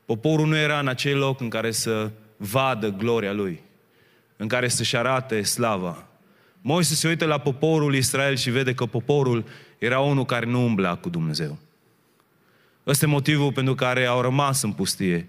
Poporul 0.05 0.47
nu 0.47 0.57
era 0.57 0.79
în 0.79 0.87
acel 0.87 1.17
loc 1.17 1.39
în 1.39 1.49
care 1.49 1.71
să 1.71 2.11
vadă 2.41 2.89
gloria 2.89 3.31
Lui, 3.31 3.61
în 4.37 4.47
care 4.47 4.67
să-și 4.67 4.97
arate 4.97 5.41
slava. 5.41 6.07
Moise 6.61 6.95
se 6.95 7.07
uită 7.07 7.25
la 7.25 7.37
poporul 7.37 7.95
Israel 7.95 8.35
și 8.35 8.49
vede 8.49 8.73
că 8.73 8.85
poporul 8.85 9.45
era 9.77 9.99
unul 9.99 10.25
care 10.25 10.45
nu 10.45 10.65
umbla 10.65 10.95
cu 10.95 11.09
Dumnezeu. 11.09 11.57
Ăsta 12.87 13.05
e 13.05 13.09
motivul 13.09 13.51
pentru 13.51 13.75
care 13.75 14.05
au 14.05 14.21
rămas 14.21 14.61
în 14.61 14.71
pustie. 14.71 15.27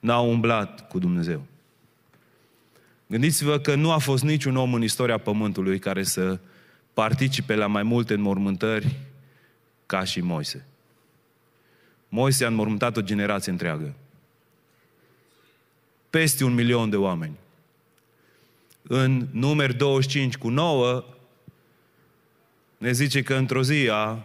N-au 0.00 0.30
umblat 0.30 0.88
cu 0.88 0.98
Dumnezeu. 0.98 1.42
Gândiți-vă 3.06 3.58
că 3.58 3.74
nu 3.74 3.90
a 3.90 3.98
fost 3.98 4.22
niciun 4.22 4.56
om 4.56 4.74
în 4.74 4.82
istoria 4.82 5.18
Pământului 5.18 5.78
care 5.78 6.02
să 6.02 6.38
participe 6.94 7.54
la 7.54 7.66
mai 7.66 7.82
multe 7.82 8.14
înmormântări 8.14 8.96
ca 9.86 10.04
și 10.04 10.20
Moise. 10.20 10.66
Moise 12.08 12.44
a 12.44 12.48
înmormântat 12.48 12.96
o 12.96 13.00
generație 13.00 13.52
întreagă 13.52 13.94
peste 16.10 16.44
un 16.44 16.54
milion 16.54 16.90
de 16.90 16.96
oameni. 16.96 17.36
În 18.82 19.28
numeri 19.30 19.76
25 19.76 20.36
cu 20.36 20.48
9 20.48 21.04
ne 22.78 22.92
zice 22.92 23.22
că 23.22 23.34
într-o 23.34 23.62
zi 23.62 23.88
a, 23.90 23.94
a 23.94 24.24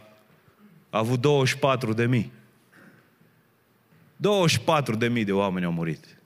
avut 0.89 1.21
24 1.21 1.93
de 1.93 2.05
mii. 2.05 2.31
24 4.15 4.95
de 4.95 5.07
mii 5.07 5.23
de 5.23 5.31
oameni 5.31 5.65
au 5.65 5.71
murit. 5.71 6.17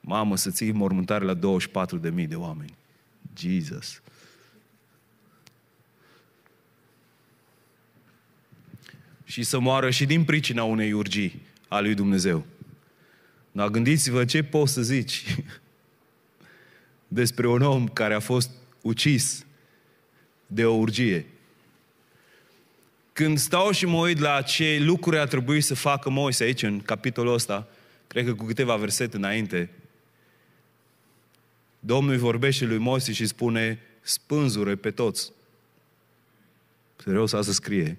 Mamă, 0.00 0.36
să 0.36 0.50
ții 0.50 0.72
mormântare 0.72 1.24
la 1.24 1.34
24 1.34 1.98
de 1.98 2.10
mii 2.10 2.26
de 2.26 2.36
oameni. 2.36 2.74
Jesus. 3.38 4.02
Și 9.24 9.42
să 9.42 9.58
moară 9.58 9.90
și 9.90 10.06
din 10.06 10.24
pricina 10.24 10.64
unei 10.64 10.92
urgii 10.92 11.42
a 11.68 11.80
lui 11.80 11.94
Dumnezeu. 11.94 12.44
Dar 13.52 13.68
gândiți-vă 13.68 14.24
ce 14.24 14.42
poți 14.42 14.72
să 14.72 14.82
zici 14.82 15.24
despre 17.08 17.48
un 17.48 17.62
om 17.62 17.88
care 17.88 18.14
a 18.14 18.20
fost 18.20 18.50
ucis 18.82 19.44
de 20.46 20.64
o 20.64 20.74
urgie. 20.74 21.26
Când 23.12 23.38
stau 23.38 23.70
și 23.70 23.86
mă 23.86 23.98
uit 23.98 24.18
la 24.18 24.42
ce 24.42 24.78
lucruri 24.80 25.18
a 25.18 25.26
trebuit 25.26 25.64
să 25.64 25.74
facă 25.74 26.10
Moise 26.10 26.44
aici, 26.44 26.62
în 26.62 26.80
capitolul 26.80 27.34
ăsta, 27.34 27.68
cred 28.06 28.24
că 28.24 28.34
cu 28.34 28.44
câteva 28.44 28.76
versete 28.76 29.16
înainte, 29.16 29.70
Domnul 31.84 32.12
îi 32.12 32.18
vorbește 32.18 32.64
lui 32.64 32.78
Moise 32.78 33.12
și 33.12 33.26
spune, 33.26 33.78
spânzure 34.00 34.74
pe 34.74 34.90
toți. 34.90 35.32
Serios, 36.96 37.32
asta 37.32 37.52
scrie. 37.52 37.98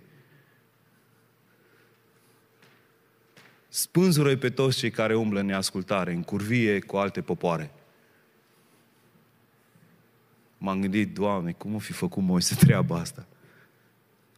Spânzură 3.75 4.37
pe 4.37 4.49
toți 4.49 4.77
cei 4.77 4.91
care 4.91 5.15
umblă 5.15 5.39
în 5.39 5.45
neascultare, 5.45 6.13
în 6.13 6.23
curvie 6.23 6.79
cu 6.79 6.97
alte 6.97 7.21
popoare. 7.21 7.71
M-am 10.57 10.81
gândit, 10.81 11.13
Doamne, 11.13 11.51
cum 11.51 11.75
o 11.75 11.79
fi 11.79 11.91
făcut 11.91 12.23
Moise 12.23 12.55
treaba 12.55 12.97
asta? 12.99 13.25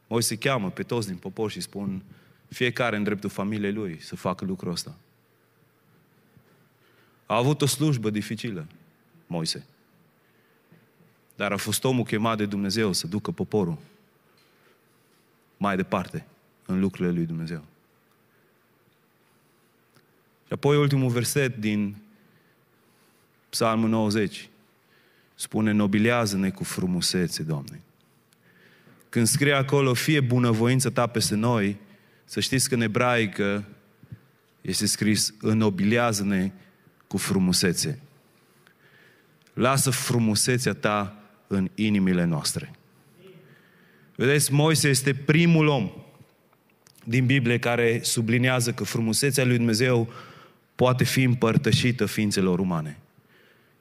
Moise 0.07 0.37
cheamă 0.37 0.69
pe 0.69 0.83
toți 0.83 1.07
din 1.07 1.15
popor 1.15 1.51
și 1.51 1.61
spun, 1.61 2.03
fiecare 2.47 2.95
în 2.95 3.03
dreptul 3.03 3.29
familiei 3.29 3.73
lui 3.73 4.01
să 4.01 4.15
facă 4.15 4.45
lucrul 4.45 4.71
ăsta. 4.71 4.97
A 7.25 7.35
avut 7.35 7.61
o 7.61 7.65
slujbă 7.65 8.09
dificilă, 8.09 8.67
Moise. 9.27 9.65
Dar 11.35 11.51
a 11.51 11.57
fost 11.57 11.83
omul 11.83 12.03
chemat 12.03 12.37
de 12.37 12.45
Dumnezeu 12.45 12.91
să 12.91 13.07
ducă 13.07 13.31
poporul 13.31 13.77
mai 15.57 15.75
departe 15.75 16.25
în 16.65 16.79
lucrurile 16.79 17.13
lui 17.13 17.25
Dumnezeu. 17.25 17.63
Și 20.45 20.53
apoi 20.53 20.77
ultimul 20.77 21.09
verset 21.09 21.57
din 21.57 21.95
Psalmul 23.49 23.89
90 23.89 24.49
spune, 25.35 25.71
nobilează-ne 25.71 26.49
cu 26.49 26.63
frumusețe, 26.63 27.43
Doamne. 27.43 27.81
Când 29.09 29.27
scrie 29.27 29.53
acolo, 29.53 29.93
fie 29.93 30.19
bunăvoință 30.19 30.89
ta 30.89 31.07
peste 31.07 31.35
noi, 31.35 31.77
să 32.25 32.39
știți 32.39 32.69
că 32.69 32.75
în 32.75 32.81
ebraică 32.81 33.65
este 34.61 34.85
scris, 34.85 35.33
înnobilează-ne 35.41 36.51
cu 37.07 37.17
frumusețe. 37.17 37.99
Lasă 39.53 39.89
frumusețea 39.89 40.73
ta 40.73 41.23
în 41.47 41.69
inimile 41.75 42.23
noastre. 42.23 42.71
Vedeți, 44.15 44.53
Moise 44.53 44.89
este 44.89 45.13
primul 45.13 45.67
om 45.67 45.91
din 47.03 47.25
Biblie 47.25 47.59
care 47.59 47.99
sublinează 48.03 48.71
că 48.73 48.83
frumusețea 48.83 49.45
lui 49.45 49.55
Dumnezeu 49.55 50.09
poate 50.75 51.03
fi 51.03 51.23
împărtășită 51.23 52.05
ființelor 52.05 52.59
umane. 52.59 52.99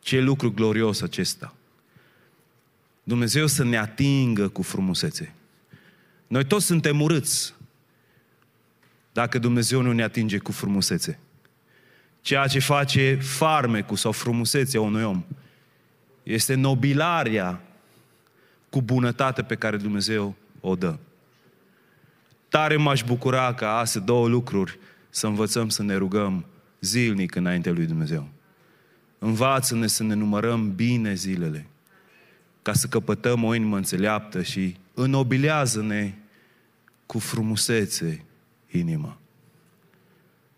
Ce 0.00 0.20
lucru 0.20 0.52
glorios 0.52 1.00
acesta! 1.00 1.54
Dumnezeu 3.02 3.46
să 3.46 3.64
ne 3.64 3.76
atingă 3.76 4.48
cu 4.48 4.62
frumusețe. 4.62 5.34
Noi 6.26 6.44
toți 6.44 6.66
suntem 6.66 7.00
urâți 7.00 7.54
dacă 9.12 9.38
Dumnezeu 9.38 9.80
nu 9.80 9.92
ne 9.92 10.02
atinge 10.02 10.38
cu 10.38 10.52
frumusețe. 10.52 11.18
Ceea 12.20 12.46
ce 12.46 12.58
face 12.58 13.18
farmecul 13.20 13.96
sau 13.96 14.12
frumusețea 14.12 14.80
unui 14.80 15.02
om 15.02 15.24
este 16.22 16.54
nobilarea 16.54 17.60
cu 18.70 18.82
bunătate 18.82 19.42
pe 19.42 19.54
care 19.54 19.76
Dumnezeu 19.76 20.34
o 20.60 20.74
dă. 20.74 20.96
Tare 22.48 22.76
m-aș 22.76 23.02
bucura 23.02 23.54
ca 23.54 23.78
astea 23.78 24.00
două 24.00 24.28
lucruri 24.28 24.78
să 25.10 25.26
învățăm 25.26 25.68
să 25.68 25.82
ne 25.82 25.94
rugăm 25.94 26.44
zilnic 26.84 27.34
înainte 27.34 27.70
lui 27.70 27.86
Dumnezeu. 27.86 28.28
Învață-ne 29.18 29.86
să 29.86 30.02
ne 30.02 30.14
numărăm 30.14 30.74
bine 30.74 31.14
zilele, 31.14 31.66
ca 32.62 32.72
să 32.72 32.86
căpătăm 32.86 33.44
o 33.44 33.54
inimă 33.54 33.76
înțeleaptă 33.76 34.42
și 34.42 34.76
înobilează-ne 34.94 36.14
cu 37.06 37.18
frumusețe 37.18 38.24
inima. 38.70 39.18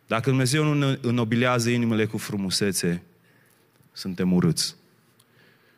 Dacă 0.06 0.28
Dumnezeu 0.28 0.64
nu 0.64 0.74
ne 0.74 0.98
înobilează 1.00 1.70
inimile 1.70 2.06
cu 2.06 2.18
frumusețe, 2.18 3.02
suntem 3.92 4.32
urâți. 4.32 4.76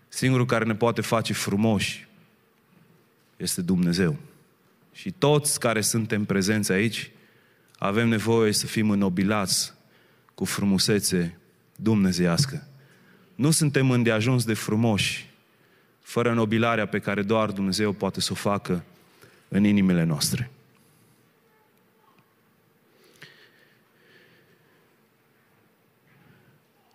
Singurul 0.09 0.47
care 0.47 0.65
ne 0.65 0.75
poate 0.75 1.01
face 1.01 1.33
frumoși 1.33 2.09
este 3.37 3.63
Dumnezeu. 3.63 4.17
Și 4.93 5.11
toți 5.11 5.61
care 5.61 5.81
suntem 5.81 6.25
prezenți 6.25 6.73
aici, 6.73 7.11
avem 7.79 8.09
nevoie 8.09 8.53
să 8.53 8.67
fim 8.67 8.91
înobilați 8.91 9.75
cu 10.39 10.45
frumusețe 10.45 11.39
dumnezeiască. 11.77 12.67
Nu 13.35 13.51
suntem 13.51 13.91
îndeajuns 13.91 14.45
de 14.45 14.55
frumoși, 14.55 15.31
fără 16.01 16.33
nobilarea 16.33 16.87
pe 16.87 16.99
care 16.99 17.23
doar 17.23 17.51
Dumnezeu 17.51 17.93
poate 17.93 18.21
să 18.21 18.33
o 18.33 18.35
facă 18.35 18.85
în 19.49 19.65
inimile 19.65 20.03
noastre. 20.05 20.51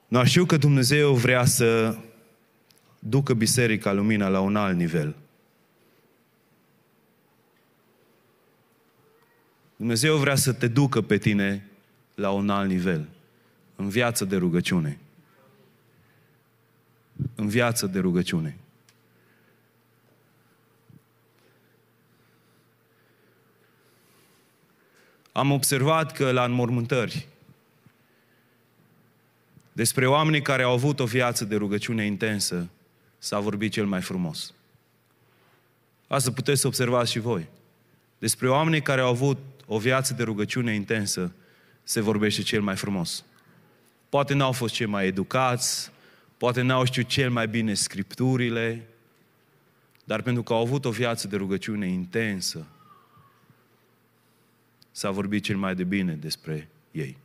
Nu 0.08 0.26
știu 0.26 0.46
că 0.46 0.58
Dumnezeu 0.58 1.14
vrea 1.14 1.46
să 1.46 1.98
ducă 3.00 3.34
Biserica 3.34 3.92
Lumina 3.92 4.28
la 4.28 4.40
un 4.40 4.56
alt 4.56 4.78
nivel. 4.78 5.16
Dumnezeu 9.76 10.18
vrea 10.18 10.36
să 10.36 10.54
te 10.54 10.68
ducă 10.68 11.02
pe 11.02 11.18
tine 11.18 11.68
la 12.16 12.32
un 12.32 12.50
alt 12.50 12.70
nivel. 12.70 13.08
În 13.76 13.90
viață 13.90 14.26
de 14.26 14.36
rugăciune. 14.36 15.00
În 17.36 17.48
viață 17.48 17.88
de 17.88 18.00
rugăciune. 18.00 18.58
Am 25.32 25.52
observat 25.52 26.12
că 26.12 26.32
la 26.32 26.44
înmormântări, 26.44 27.28
despre 29.72 30.08
oamenii 30.08 30.42
care 30.42 30.64
au 30.64 30.72
avut 30.72 31.00
o 31.00 31.06
viață 31.06 31.46
de 31.46 31.56
rugăciune 31.56 32.06
intensă, 32.06 32.70
s-a 33.18 33.40
vorbit 33.40 33.72
cel 33.72 33.86
mai 33.86 34.02
frumos. 34.02 34.54
Asta 36.08 36.32
puteți 36.32 36.62
să 36.62 36.68
observați 36.68 37.12
și 37.12 37.20
voi. 37.20 37.48
Despre 38.20 38.50
oamenii 38.50 38.82
care 38.82 39.02
au 39.02 39.10
avut 39.10 39.38
o 39.66 39.78
viață 39.78 40.14
de 40.14 40.24
rugăciune 40.24 40.74
intensă, 40.74 41.34
se 41.84 42.02
vorbește 42.02 42.42
cel 42.42 42.62
mai 42.62 42.76
frumos. 42.76 43.24
Poate 44.14 44.34
n-au 44.34 44.52
fost 44.52 44.74
cei 44.74 44.86
mai 44.86 45.08
educați, 45.08 45.92
poate 46.38 46.62
n-au 46.62 46.84
știut 46.84 47.08
cel 47.08 47.30
mai 47.30 47.48
bine 47.48 47.74
scripturile, 47.74 48.88
dar 50.04 50.22
pentru 50.22 50.44
că 50.44 50.54
au 50.54 50.62
avut 50.62 50.86
o 50.86 50.90
viață 50.90 51.28
de 51.28 51.36
rugăciune 51.36 51.88
intensă, 51.88 52.66
s-a 54.92 55.12
vorbit 55.12 55.44
cel 55.44 55.58
mai 55.58 55.76
de 55.76 55.84
bine 55.84 56.14
despre 56.14 56.70
ei. 56.92 57.18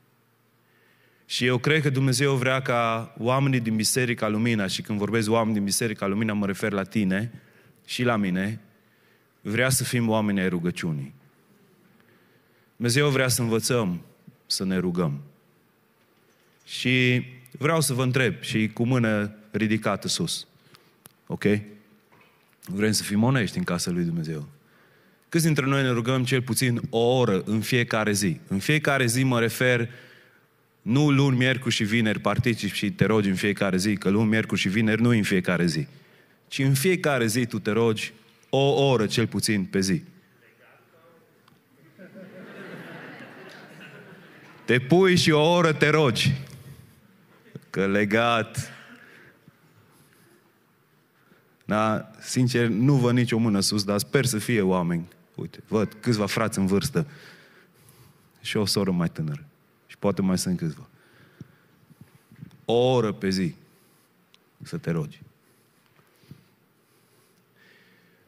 Și 1.27 1.46
eu 1.46 1.59
cred 1.59 1.83
că 1.83 1.90
Dumnezeu 1.90 2.35
vrea 2.35 2.62
ca 2.62 3.14
oamenii 3.18 3.61
din 3.61 3.77
Biserica 3.77 4.29
Lumina, 4.29 4.66
și 4.66 4.83
când 4.83 4.98
vorbesc 4.98 5.31
oameni 5.31 5.55
din 5.55 5.64
Biserica 5.64 6.07
Lumina, 6.07 6.33
mă 6.33 6.46
refer 6.46 6.72
la 6.72 6.83
tine 6.83 7.33
și 7.87 8.03
la 8.03 8.16
mine, 8.16 8.61
vrea 9.40 9.68
să 9.68 9.85
fim 9.85 10.09
oameni 10.09 10.40
ai 10.40 10.48
rugăciunii. 10.48 11.14
Dumnezeu 12.77 13.09
vrea 13.09 13.29
să 13.29 13.42
învățăm 13.42 14.01
să 14.46 14.64
ne 14.64 14.77
rugăm. 14.77 15.22
Și 16.68 17.24
vreau 17.59 17.81
să 17.81 17.94
vă 17.94 18.02
întreb 18.02 18.35
și 18.40 18.70
cu 18.72 18.85
mână 18.85 19.33
ridicată 19.50 20.09
sus. 20.09 20.46
Ok? 21.26 21.44
Vrem 22.64 22.92
să 22.92 23.02
fim 23.02 23.22
onești 23.22 23.59
în 23.59 23.64
casa 23.64 23.90
lui 23.90 24.04
Dumnezeu. 24.04 24.48
Câți 25.28 25.44
dintre 25.44 25.66
noi 25.66 25.83
ne 25.83 25.90
rugăm 25.90 26.24
cel 26.24 26.42
puțin 26.42 26.81
o 26.90 26.98
oră 26.98 27.42
în 27.44 27.61
fiecare 27.61 28.12
zi? 28.12 28.40
În 28.48 28.59
fiecare 28.59 29.07
zi 29.07 29.22
mă 29.22 29.40
refer 29.40 29.88
nu 30.83 31.11
luni, 31.11 31.37
miercuri 31.37 31.74
și 31.74 31.85
vineri 31.85 32.18
participi 32.18 32.76
și 32.76 32.90
te 32.90 33.04
rogi 33.04 33.28
în 33.28 33.35
fiecare 33.35 33.76
zi, 33.76 33.96
că 33.96 34.09
luni, 34.09 34.28
miercuri 34.28 34.61
și 34.61 34.68
vineri 34.68 35.02
nu 35.02 35.09
în 35.09 35.22
fiecare 35.22 35.66
zi. 35.66 35.87
Ci 36.48 36.59
în 36.59 36.74
fiecare 36.74 37.26
zi 37.26 37.46
tu 37.46 37.59
te 37.59 37.70
rogi 37.70 38.12
o 38.48 38.88
oră 38.88 39.07
cel 39.07 39.26
puțin 39.26 39.64
pe 39.64 39.81
zi. 39.81 40.02
Te 44.64 44.78
pui 44.78 45.16
și 45.16 45.31
o 45.31 45.52
oră 45.52 45.72
te 45.72 45.88
rogi. 45.88 46.33
Că 47.79 47.87
legat... 47.87 48.73
Da, 51.64 52.11
sincer, 52.21 52.67
nu 52.67 52.95
văd 52.95 53.14
nicio 53.14 53.38
mână 53.38 53.61
sus, 53.61 53.85
dar 53.85 53.99
sper 53.99 54.25
să 54.25 54.38
fie 54.38 54.61
oameni. 54.61 55.09
Uite, 55.35 55.62
văd 55.69 55.97
câțiva 56.01 56.27
frați 56.27 56.59
în 56.59 56.67
vârstă 56.67 57.07
și 58.41 58.57
o 58.57 58.64
soră 58.64 58.91
mai 58.91 59.09
tânără. 59.09 59.45
Și 59.87 59.97
poate 59.99 60.23
mai 60.23 60.38
sunt 60.38 60.59
câțiva. 60.59 60.88
O 62.64 62.73
oră 62.73 63.12
pe 63.12 63.29
zi 63.29 63.55
să 64.62 64.77
te 64.77 64.91
rogi. 64.91 65.21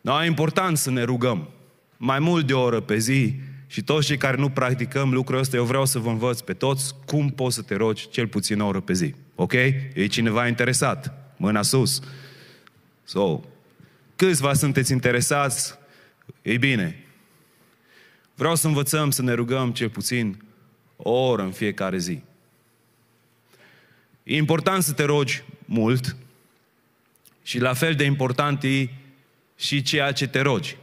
Da, 0.01 0.25
e 0.25 0.27
important 0.27 0.79
să 0.79 0.91
ne 0.91 1.03
rugăm. 1.03 1.49
Mai 1.97 2.19
mult 2.19 2.47
de 2.47 2.55
o 2.55 2.61
oră 2.61 2.81
pe 2.81 2.97
zi 2.97 3.35
și 3.71 3.83
toți 3.83 4.07
cei 4.07 4.17
care 4.17 4.37
nu 4.37 4.51
practicăm 4.51 5.13
lucrul 5.13 5.39
ăsta, 5.39 5.57
eu 5.57 5.65
vreau 5.65 5.87
să 5.87 5.99
vă 5.99 6.09
învăț 6.09 6.41
pe 6.41 6.53
toți 6.53 6.95
cum 7.07 7.29
poți 7.29 7.55
să 7.55 7.63
te 7.63 7.75
rogi 7.75 8.09
cel 8.09 8.27
puțin 8.27 8.61
o 8.61 8.67
oră 8.67 8.81
pe 8.81 8.93
zi. 8.93 9.15
Ok? 9.35 9.53
E 9.53 10.07
cineva 10.09 10.47
interesat? 10.47 11.33
Mâna 11.37 11.63
sus. 11.63 12.01
So, 13.05 13.41
câțiva 14.17 14.55
sunteți 14.55 14.93
interesați? 14.93 15.75
Ei 16.43 16.59
bine. 16.59 17.05
Vreau 18.35 18.55
să 18.55 18.67
învățăm 18.67 19.11
să 19.11 19.23
ne 19.23 19.33
rugăm 19.33 19.73
cel 19.73 19.89
puțin 19.89 20.43
o 20.97 21.11
oră 21.11 21.43
în 21.43 21.53
fiecare 21.53 21.99
zi. 21.99 22.23
E 24.23 24.37
important 24.37 24.83
să 24.83 24.93
te 24.93 25.03
rogi 25.03 25.45
mult 25.65 26.17
și 27.43 27.59
la 27.59 27.73
fel 27.73 27.95
de 27.95 28.05
important 28.05 28.63
e 28.63 28.89
și 29.57 29.83
ceea 29.83 30.13
ce 30.13 30.27
te 30.27 30.41
rogi. 30.41 30.77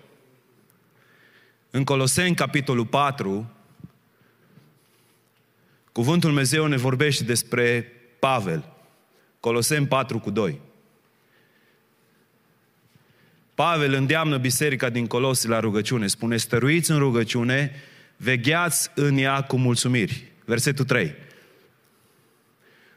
În 1.78 1.84
Coloseni, 1.84 2.36
capitolul 2.36 2.86
4, 2.86 3.52
Cuvântul 5.92 6.30
Dumnezeu 6.30 6.66
ne 6.66 6.78
vorbește 6.78 7.24
despre 7.24 7.92
Pavel. 8.20 8.74
Colosem 9.40 9.86
4 9.86 10.20
cu 10.20 10.30
2. 10.30 10.60
Pavel 13.54 13.94
îndeamnă 13.94 14.38
biserica 14.38 14.90
din 14.90 15.08
Colosi 15.08 15.48
la 15.48 15.60
rugăciune. 15.60 16.08
Spune, 16.08 16.38
stăruiți 16.38 16.92
în 16.92 16.98
rugăciune, 16.98 17.72
vegheați 18.16 18.92
în 18.96 19.18
ea 19.18 19.42
cu 19.42 19.58
mulțumiri. 19.58 20.32
Versetul 20.46 20.86
3. 20.86 21.16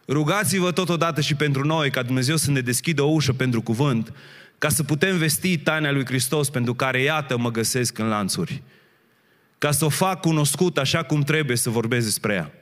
Rugați-vă 0.09 0.73
totodată 0.73 1.21
și 1.21 1.35
pentru 1.35 1.64
noi, 1.64 1.90
ca 1.90 2.03
Dumnezeu 2.03 2.37
să 2.37 2.51
ne 2.51 2.61
deschidă 2.61 3.03
o 3.03 3.11
ușă 3.11 3.33
pentru 3.33 3.62
cuvânt, 3.62 4.12
ca 4.61 4.68
să 4.68 4.83
putem 4.83 5.16
vesti 5.16 5.59
taina 5.59 5.90
lui 5.90 6.05
Hristos, 6.05 6.51
pentru 6.51 6.75
care, 6.75 7.01
iată, 7.01 7.38
mă 7.38 7.51
găsesc 7.51 7.99
în 7.99 8.09
lanțuri. 8.09 8.62
Ca 9.59 9.70
să 9.70 9.85
o 9.85 9.88
fac 9.88 10.20
cunoscut 10.20 10.79
așa 10.79 11.03
cum 11.03 11.23
trebuie 11.23 11.57
să 11.57 11.70
vorbesc 11.70 12.05
despre 12.05 12.35
ea. 12.35 12.53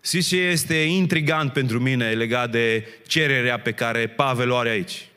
Știți 0.00 0.28
ce 0.28 0.36
este 0.36 0.74
intrigant 0.74 1.52
pentru 1.52 1.80
mine 1.80 2.10
legat 2.10 2.50
de 2.50 2.88
cererea 3.06 3.58
pe 3.58 3.72
care 3.72 4.06
Pavel 4.06 4.50
o 4.50 4.56
are 4.56 4.68
aici? 4.68 5.08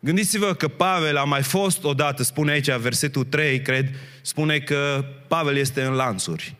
Gândiți-vă 0.00 0.54
că 0.54 0.68
Pavel 0.68 1.16
a 1.16 1.24
mai 1.24 1.42
fost 1.42 1.84
odată, 1.84 2.22
spune 2.22 2.52
aici, 2.52 2.70
versetul 2.70 3.24
3, 3.24 3.62
cred, 3.62 3.88
spune 4.20 4.58
că 4.58 5.04
Pavel 5.28 5.56
este 5.56 5.82
în 5.82 5.92
lanțuri. 5.92 6.56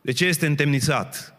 De 0.00 0.12
ce 0.12 0.24
este 0.24 0.46
întemnițat? 0.46 1.37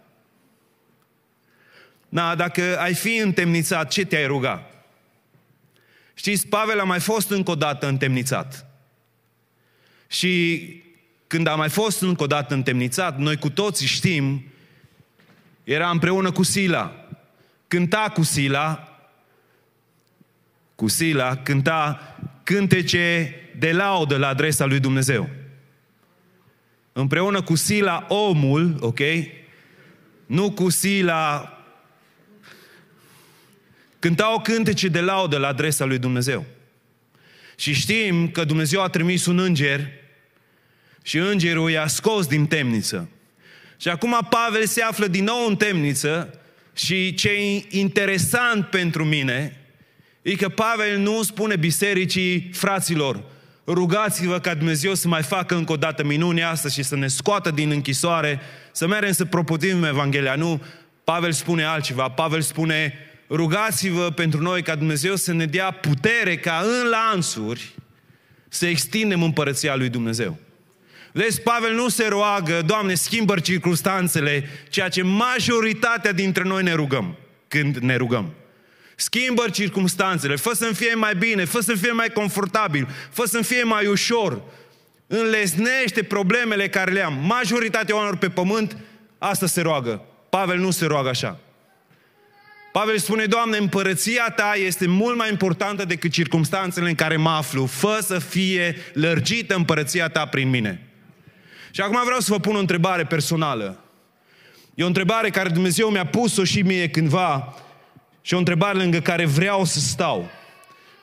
Na, 2.10 2.36
dacă 2.36 2.80
ai 2.80 2.94
fi 2.94 3.16
întemnițat, 3.16 3.90
ce 3.90 4.06
te-ai 4.06 4.26
ruga? 4.26 4.70
Știți, 6.14 6.48
Pavel 6.48 6.80
a 6.80 6.84
mai 6.84 7.00
fost 7.00 7.30
încă 7.30 7.52
o 7.52 7.56
dată 7.56 7.88
întemnițat. 7.88 8.66
Și 10.08 10.74
când 11.28 11.48
a 11.48 11.56
mai 11.56 11.70
fost 11.70 12.02
încă 12.02 12.24
o 12.24 12.28
dată 12.28 12.54
întemnițat, 12.54 13.18
noi 13.18 13.38
cu 13.38 13.50
toții 13.50 13.88
știm, 13.88 14.46
era 15.64 15.90
împreună 15.90 16.32
cu 16.32 16.44
Sila. 16.44 17.06
Cânta 17.68 18.12
cu 18.14 18.24
Sila, 18.24 18.98
cu 20.76 20.88
Sila, 20.88 21.38
cânta 21.38 22.00
cântece 22.44 23.36
de 23.58 23.72
laudă 23.72 24.18
la 24.18 24.28
adresa 24.28 24.66
lui 24.66 24.80
Dumnezeu. 24.80 25.30
Împreună 26.94 27.42
cu 27.42 27.56
Sila, 27.56 28.06
omul, 28.10 28.78
ok? 28.80 29.00
Nu 30.26 30.52
cu 30.52 30.70
Sila... 30.70 31.54
Cântau 34.00 34.42
cântece 34.42 34.88
de 34.88 35.00
laudă 35.00 35.38
la 35.38 35.48
adresa 35.48 35.86
lui 35.86 35.98
Dumnezeu. 35.98 36.46
Și 37.58 37.74
știm 37.74 38.30
că 38.30 38.44
Dumnezeu 38.44 38.82
a 38.82 38.90
trimis 38.90 39.26
un 39.26 39.40
înger 39.40 39.88
și 41.02 41.18
îngerul 41.18 41.70
i-a 41.70 41.88
scos 41.88 42.28
din 42.28 42.48
temniță. 42.48 43.10
Și 43.78 43.90
acum 43.90 44.28
Pavel 44.30 44.66
se 44.66 44.82
află 44.82 45.08
din 45.08 45.24
nou 45.24 45.48
în 45.48 45.56
temniță 45.56 46.40
și 46.76 47.14
ce 47.14 47.30
e 47.30 47.66
interesant 47.70 48.66
pentru 48.66 49.06
mine 49.06 49.60
e 50.22 50.36
că 50.36 50.50
Pavel 50.50 50.98
nu 50.98 51.24
spune 51.24 51.56
bisericii 51.56 52.50
fraților, 52.54 53.24
rugați-vă 53.68 54.40
ca 54.40 54.54
Dumnezeu 54.54 54.94
să 54.94 55.08
mai 55.08 55.24
facă 55.24 55.56
încă 55.56 55.72
o 55.72 55.78
dată 55.78 56.04
minunea 56.04 56.50
asta 56.50 56.70
și 56.70 56.84
să 56.84 56.96
ne 56.96 57.08
scoată 57.08 57.52
din 57.52 57.72
închisoare, 57.72 58.40
să 58.72 58.88
mergem 58.88 59.12
să 59.12 59.26
proputim 59.26 59.84
Evanghelia. 59.84 60.36
Nu, 60.36 60.62
Pavel 61.04 61.32
spune 61.32 61.64
altceva. 61.64 62.10
Pavel 62.10 62.42
spune, 62.42 62.94
rugați-vă 63.30 64.10
pentru 64.10 64.42
noi 64.42 64.62
ca 64.62 64.76
Dumnezeu 64.76 65.16
să 65.16 65.34
ne 65.34 65.46
dea 65.46 65.72
putere 65.72 66.38
ca 66.38 66.62
în 66.64 66.90
lansuri 66.90 67.76
să 68.50 68.66
extindem 68.66 69.24
împărăția 69.24 69.76
lui 69.76 69.90
Dumnezeu. 69.90 70.38
Vezi, 71.12 71.42
Pavel 71.42 71.74
nu 71.74 71.88
se 71.90 72.08
roagă, 72.08 72.62
Doamne, 72.66 72.94
schimbă 72.94 73.40
circunstanțele, 73.40 74.50
ceea 74.70 74.90
ce 74.90 75.02
majoritatea 75.02 76.12
dintre 76.12 76.44
noi 76.44 76.64
ne 76.64 76.74
rugăm 76.74 77.18
când 77.48 77.78
ne 77.78 77.96
rugăm. 77.96 78.34
Schimbă 78.96 79.46
circumstanțele, 79.52 80.36
fă 80.36 80.52
să-mi 80.56 80.74
fie 80.74 80.94
mai 80.94 81.16
bine, 81.16 81.46
fă 81.46 81.60
să-mi 81.60 81.78
fie 81.78 81.92
mai 81.92 82.10
confortabil, 82.10 82.88
fă 83.12 83.26
să-mi 83.26 83.44
fie 83.44 83.64
mai 83.64 83.88
ușor. 83.88 84.42
Înlesnește 85.08 86.04
problemele 86.04 86.70
care 86.70 86.92
le 86.92 87.04
am. 87.04 87.14
Majoritatea 87.14 87.96
oamenilor 87.96 88.20
pe 88.20 88.30
pământ 88.30 88.78
asta 89.18 89.48
se 89.48 89.62
roagă. 89.62 90.02
Pavel 90.30 90.58
nu 90.58 90.72
se 90.72 90.86
roagă 90.86 91.10
așa. 91.10 91.40
Pavel 92.72 92.98
spune, 92.98 93.26
Doamne, 93.26 93.58
împărăția 93.58 94.34
Ta 94.36 94.54
este 94.66 94.88
mult 94.88 95.18
mai 95.18 95.30
importantă 95.30 95.86
decât 95.86 96.12
circumstanțele 96.12 96.90
în 96.90 96.96
care 96.96 97.18
mă 97.18 97.30
aflu. 97.30 97.66
Fă 97.66 98.00
să 98.02 98.20
fie 98.20 98.76
lărgită 98.94 99.56
împărăția 99.56 100.08
Ta 100.08 100.26
prin 100.26 100.50
mine. 100.50 100.84
Și 101.72 101.82
acum 101.82 102.00
vreau 102.04 102.20
să 102.20 102.32
vă 102.32 102.40
pun 102.40 102.56
o 102.56 102.60
întrebare 102.60 103.06
personală. 103.06 103.84
E 104.76 104.84
o 104.84 104.88
întrebare 104.88 105.30
care 105.30 105.50
Dumnezeu 105.50 105.90
mi-a 105.90 106.06
pus-o 106.06 106.44
și 106.44 106.62
mie 106.62 106.90
cândva 106.90 107.56
și 108.22 108.34
o 108.34 108.38
întrebare 108.38 108.78
lângă 108.78 109.00
care 109.00 109.26
vreau 109.26 109.66
să 109.66 109.80
stau. 109.80 110.30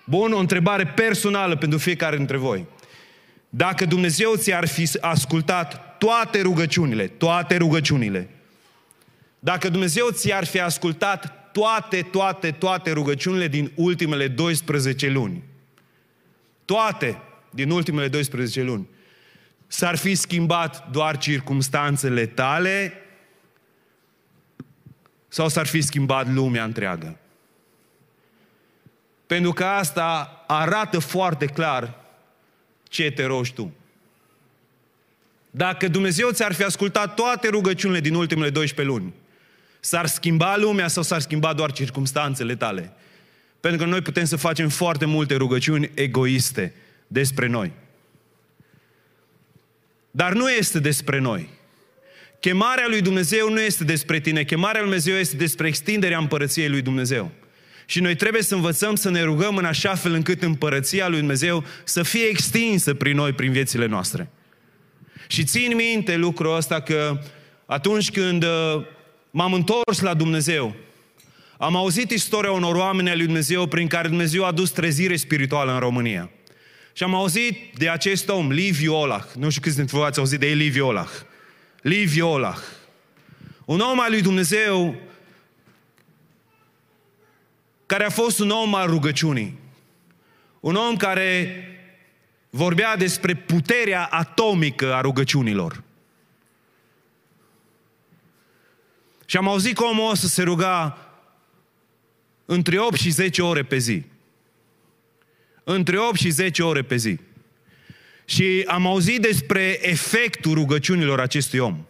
Bun, 0.04 0.32
o 0.32 0.38
întrebare 0.38 0.86
personală 0.86 1.56
pentru 1.56 1.78
fiecare 1.78 2.16
dintre 2.16 2.36
voi. 2.36 2.66
Dacă 3.48 3.84
Dumnezeu 3.84 4.34
ți-ar 4.34 4.66
fi 4.66 4.88
ascultat 5.00 5.98
toate 5.98 6.40
rugăciunile, 6.40 7.06
toate 7.06 7.56
rugăciunile, 7.56 8.30
dacă 9.38 9.68
Dumnezeu 9.68 10.08
ți-ar 10.10 10.44
fi 10.44 10.60
ascultat 10.60 11.35
toate, 11.56 12.02
toate, 12.02 12.50
toate 12.50 12.92
rugăciunile 12.92 13.48
din 13.48 13.72
ultimele 13.74 14.28
12 14.28 15.08
luni, 15.08 15.42
toate 16.64 17.22
din 17.50 17.70
ultimele 17.70 18.08
12 18.08 18.62
luni, 18.62 18.88
s-ar 19.66 19.96
fi 19.96 20.14
schimbat 20.14 20.90
doar 20.90 21.18
circumstanțele 21.18 22.26
tale 22.26 22.92
sau 25.28 25.48
s-ar 25.48 25.66
fi 25.66 25.80
schimbat 25.80 26.32
lumea 26.32 26.64
întreagă? 26.64 27.18
Pentru 29.26 29.52
că 29.52 29.64
asta 29.64 30.44
arată 30.46 30.98
foarte 30.98 31.46
clar 31.46 32.04
ce 32.88 33.10
te 33.10 33.24
rogi 33.24 33.52
tu. 33.52 33.72
Dacă 35.50 35.88
Dumnezeu 35.88 36.30
ți-ar 36.30 36.52
fi 36.52 36.62
ascultat 36.62 37.14
toate 37.14 37.48
rugăciunile 37.48 38.00
din 38.00 38.14
ultimele 38.14 38.50
12 38.50 38.94
luni, 38.94 39.14
s-ar 39.86 40.06
schimba 40.06 40.56
lumea 40.56 40.88
sau 40.88 41.02
s-ar 41.02 41.20
schimba 41.20 41.52
doar 41.52 41.72
circumstanțele 41.72 42.56
tale? 42.56 42.92
Pentru 43.60 43.84
că 43.84 43.90
noi 43.90 44.00
putem 44.00 44.24
să 44.24 44.36
facem 44.36 44.68
foarte 44.68 45.04
multe 45.04 45.34
rugăciuni 45.34 45.90
egoiste 45.94 46.74
despre 47.06 47.46
noi. 47.46 47.72
Dar 50.10 50.32
nu 50.32 50.50
este 50.50 50.78
despre 50.78 51.18
noi. 51.18 51.48
Chemarea 52.40 52.86
lui 52.88 53.00
Dumnezeu 53.00 53.50
nu 53.50 53.60
este 53.60 53.84
despre 53.84 54.20
tine. 54.20 54.44
Chemarea 54.44 54.80
lui 54.80 54.88
Dumnezeu 54.88 55.14
este 55.14 55.36
despre 55.36 55.66
extinderea 55.66 56.18
împărăției 56.18 56.68
lui 56.68 56.82
Dumnezeu. 56.82 57.30
Și 57.84 58.00
noi 58.00 58.14
trebuie 58.14 58.42
să 58.42 58.54
învățăm 58.54 58.94
să 58.94 59.10
ne 59.10 59.22
rugăm 59.22 59.56
în 59.56 59.64
așa 59.64 59.94
fel 59.94 60.12
încât 60.12 60.42
împărăția 60.42 61.08
lui 61.08 61.18
Dumnezeu 61.18 61.64
să 61.84 62.02
fie 62.02 62.24
extinsă 62.24 62.94
prin 62.94 63.16
noi, 63.16 63.32
prin 63.32 63.52
viețile 63.52 63.86
noastre. 63.86 64.30
Și 65.26 65.44
țin 65.44 65.74
minte 65.74 66.16
lucrul 66.16 66.56
ăsta 66.56 66.80
că 66.80 67.22
atunci 67.66 68.10
când 68.10 68.42
uh, 68.42 68.94
m-am 69.36 69.52
întors 69.52 70.00
la 70.00 70.14
Dumnezeu, 70.14 70.74
am 71.58 71.76
auzit 71.76 72.10
istoria 72.10 72.50
unor 72.50 72.74
oameni 72.74 73.10
al 73.10 73.16
lui 73.16 73.24
Dumnezeu 73.24 73.66
prin 73.66 73.86
care 73.86 74.08
Dumnezeu 74.08 74.44
a 74.44 74.52
dus 74.52 74.70
trezire 74.70 75.16
spirituală 75.16 75.72
în 75.72 75.78
România. 75.78 76.30
Și 76.92 77.02
am 77.02 77.14
auzit 77.14 77.76
de 77.78 77.88
acest 77.88 78.28
om, 78.28 78.50
Liviu 78.50 78.94
Olah. 78.94 79.24
Nu 79.38 79.50
știu 79.50 79.62
câți 79.62 79.76
dintre 79.76 79.96
voi 79.96 80.06
ați 80.06 80.18
auzit 80.18 80.40
de 80.40 80.46
Liviu 80.46 80.86
Olah. 80.86 81.08
Liviu 81.82 82.28
Olah. 82.28 82.58
Un 83.64 83.80
om 83.80 84.00
al 84.00 84.10
lui 84.10 84.22
Dumnezeu 84.22 84.96
care 87.86 88.04
a 88.04 88.10
fost 88.10 88.38
un 88.38 88.50
om 88.50 88.74
al 88.74 88.86
rugăciunii. 88.86 89.58
Un 90.60 90.74
om 90.74 90.96
care 90.96 91.64
vorbea 92.50 92.96
despre 92.96 93.34
puterea 93.34 94.04
atomică 94.04 94.94
a 94.94 95.00
rugăciunilor. 95.00 95.84
Și 99.26 99.36
am 99.36 99.48
auzit 99.48 99.76
că 99.76 99.84
omul 99.84 100.10
ăsta 100.10 100.26
se 100.26 100.42
ruga 100.42 100.98
între 102.44 102.78
8 102.78 102.98
și 102.98 103.10
10 103.10 103.42
ore 103.42 103.62
pe 103.62 103.76
zi 103.76 104.04
între 105.68 105.98
8 105.98 106.18
și 106.18 106.30
10 106.30 106.62
ore 106.62 106.82
pe 106.82 106.96
zi. 106.96 107.18
Și 108.24 108.64
am 108.66 108.86
auzit 108.86 109.20
despre 109.20 109.78
efectul 109.88 110.54
rugăciunilor 110.54 111.20
acestui 111.20 111.58
om. 111.58 111.84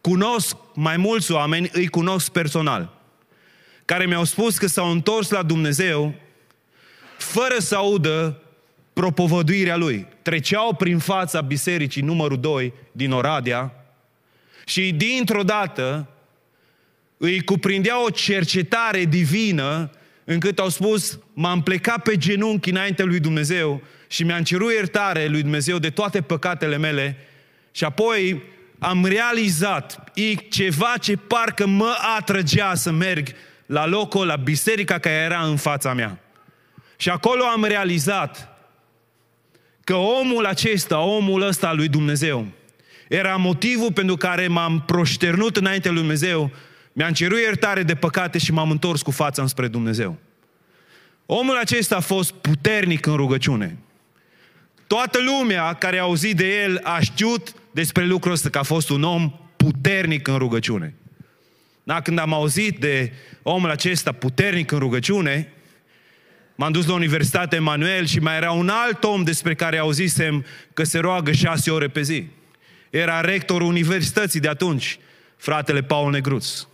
Cunosc 0.00 0.56
mai 0.74 0.96
mulți 0.96 1.32
oameni, 1.32 1.70
îi 1.72 1.88
cunosc 1.88 2.30
personal, 2.30 3.00
care 3.84 4.06
mi-au 4.06 4.24
spus 4.24 4.58
că 4.58 4.66
s-au 4.66 4.90
întors 4.90 5.30
la 5.30 5.42
Dumnezeu 5.42 6.14
fără 7.18 7.54
să 7.58 7.76
audă 7.76 8.42
propovăduirea 8.92 9.76
lui. 9.76 10.06
Treceau 10.22 10.74
prin 10.74 10.98
fața 10.98 11.40
bisericii 11.40 12.02
numărul 12.02 12.40
2 12.40 12.72
din 12.92 13.12
Oradea 13.12 13.81
și 14.66 14.92
dintr-o 14.92 15.42
dată 15.42 16.08
îi 17.16 17.40
cuprindea 17.44 18.04
o 18.04 18.10
cercetare 18.10 19.04
divină 19.04 19.90
încât 20.24 20.58
au 20.58 20.68
spus, 20.68 21.18
m-am 21.32 21.62
plecat 21.62 22.02
pe 22.02 22.16
genunchi 22.16 22.70
înainte 22.70 23.02
lui 23.02 23.20
Dumnezeu 23.20 23.82
și 24.08 24.24
mi-am 24.24 24.42
cerut 24.42 24.72
iertare 24.72 25.26
lui 25.26 25.42
Dumnezeu 25.42 25.78
de 25.78 25.90
toate 25.90 26.20
păcatele 26.20 26.76
mele 26.76 27.16
și 27.70 27.84
apoi 27.84 28.42
am 28.78 29.04
realizat 29.04 30.10
e 30.14 30.34
ceva 30.34 30.94
ce 31.00 31.16
parcă 31.16 31.66
mă 31.66 31.94
atrăgea 32.18 32.74
să 32.74 32.90
merg 32.90 33.28
la 33.66 33.86
locul, 33.86 34.26
la 34.26 34.36
biserica 34.36 34.98
care 34.98 35.14
era 35.16 35.42
în 35.42 35.56
fața 35.56 35.92
mea. 35.92 36.18
Și 36.96 37.08
acolo 37.08 37.44
am 37.44 37.64
realizat 37.64 38.56
că 39.84 39.94
omul 39.94 40.46
acesta, 40.46 40.98
omul 41.00 41.42
ăsta 41.42 41.68
al 41.68 41.76
lui 41.76 41.88
Dumnezeu, 41.88 42.46
era 43.12 43.36
motivul 43.36 43.92
pentru 43.92 44.16
care 44.16 44.48
m-am 44.48 44.82
proșternut 44.86 45.56
înainte 45.56 45.88
lui 45.88 45.98
Dumnezeu, 45.98 46.50
mi-am 46.92 47.12
cerut 47.12 47.38
iertare 47.38 47.82
de 47.82 47.94
păcate 47.94 48.38
și 48.38 48.52
m-am 48.52 48.70
întors 48.70 49.02
cu 49.02 49.10
fața 49.10 49.42
înspre 49.42 49.68
Dumnezeu. 49.68 50.18
Omul 51.26 51.56
acesta 51.56 51.96
a 51.96 52.00
fost 52.00 52.32
puternic 52.32 53.06
în 53.06 53.16
rugăciune. 53.16 53.78
Toată 54.86 55.18
lumea 55.18 55.72
care 55.72 55.98
a 55.98 56.02
auzit 56.02 56.36
de 56.36 56.62
el 56.62 56.80
a 56.82 57.00
știut 57.00 57.54
despre 57.70 58.04
lucrul 58.04 58.32
ăsta, 58.32 58.48
că 58.48 58.58
a 58.58 58.62
fost 58.62 58.90
un 58.90 59.02
om 59.02 59.32
puternic 59.56 60.28
în 60.28 60.36
rugăciune. 60.36 60.94
Da, 61.82 62.00
când 62.00 62.18
am 62.18 62.32
auzit 62.32 62.78
de 62.78 63.12
omul 63.42 63.70
acesta 63.70 64.12
puternic 64.12 64.70
în 64.70 64.78
rugăciune, 64.78 65.52
m-am 66.54 66.72
dus 66.72 66.86
la 66.86 66.94
Universitatea 66.94 67.58
Emanuel 67.58 68.06
și 68.06 68.18
mai 68.18 68.36
era 68.36 68.50
un 68.52 68.68
alt 68.68 69.04
om 69.04 69.22
despre 69.22 69.54
care 69.54 69.78
auzisem 69.78 70.44
că 70.74 70.84
se 70.84 70.98
roagă 70.98 71.32
șase 71.32 71.70
ore 71.70 71.88
pe 71.88 72.02
zi. 72.02 72.26
Era 72.92 73.20
rectorul 73.20 73.68
universității 73.68 74.40
de 74.40 74.48
atunci, 74.48 74.98
fratele 75.36 75.82
Paul 75.82 76.10
Negruț. 76.10 76.66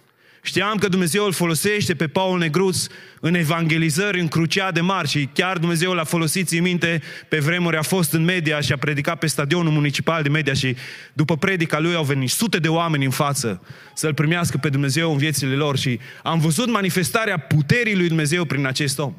Știam 0.43 0.77
că 0.77 0.89
Dumnezeu 0.89 1.25
îl 1.25 1.33
folosește 1.33 1.95
pe 1.95 2.07
Paul 2.07 2.39
Negruț 2.39 2.87
în 3.21 3.35
evangelizări, 3.35 4.21
în 4.21 4.29
cruciade 4.29 4.81
mari 4.81 5.09
și 5.09 5.29
chiar 5.33 5.59
Dumnezeu 5.59 5.93
l-a 5.93 6.05
folosit, 6.05 6.51
în 6.51 6.63
minte, 6.63 7.03
pe 7.29 7.39
vremuri 7.39 7.77
a 7.77 7.83
fost 7.83 8.13
în 8.13 8.25
media 8.25 8.61
și 8.61 8.73
a 8.73 8.77
predicat 8.77 9.19
pe 9.19 9.27
stadionul 9.27 9.73
municipal 9.73 10.23
de 10.23 10.29
media 10.29 10.53
și 10.53 10.77
după 11.13 11.37
predica 11.37 11.79
lui 11.79 11.95
au 11.95 12.05
venit 12.05 12.31
sute 12.31 12.59
de 12.59 12.69
oameni 12.69 13.05
în 13.05 13.11
față 13.11 13.63
să-L 13.95 14.15
primească 14.15 14.57
pe 14.57 14.69
Dumnezeu 14.69 15.13
în 15.13 15.19
viețile 15.19 15.55
lor 15.55 15.77
și 15.77 15.99
am 16.23 16.39
văzut 16.39 16.71
manifestarea 16.71 17.39
puterii 17.39 17.97
lui 17.97 18.09
Dumnezeu 18.09 18.45
prin 18.45 18.67
acest 18.67 18.99
om. 18.99 19.15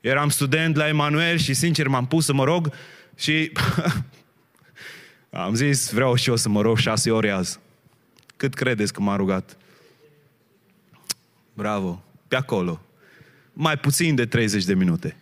Eram 0.00 0.28
student 0.28 0.76
la 0.76 0.88
Emanuel 0.88 1.38
și 1.38 1.54
sincer 1.54 1.88
m-am 1.88 2.06
pus 2.06 2.24
să 2.24 2.32
mă 2.32 2.44
rog 2.44 2.72
și 3.16 3.52
am 5.36 5.54
zis 5.54 5.90
vreau 5.92 6.14
și 6.14 6.28
eu 6.28 6.36
să 6.36 6.48
mă 6.48 6.60
rog 6.60 6.78
șase 6.78 7.10
ore 7.10 7.30
azi. 7.30 7.58
Cât 8.36 8.54
credeți 8.54 8.92
că 8.92 9.00
m-a 9.00 9.16
rugat? 9.16 9.56
Bravo, 11.54 12.04
pe 12.28 12.36
acolo. 12.36 12.80
Mai 13.52 13.78
puțin 13.78 14.14
de 14.14 14.26
30 14.26 14.64
de 14.64 14.74
minute. 14.74 15.16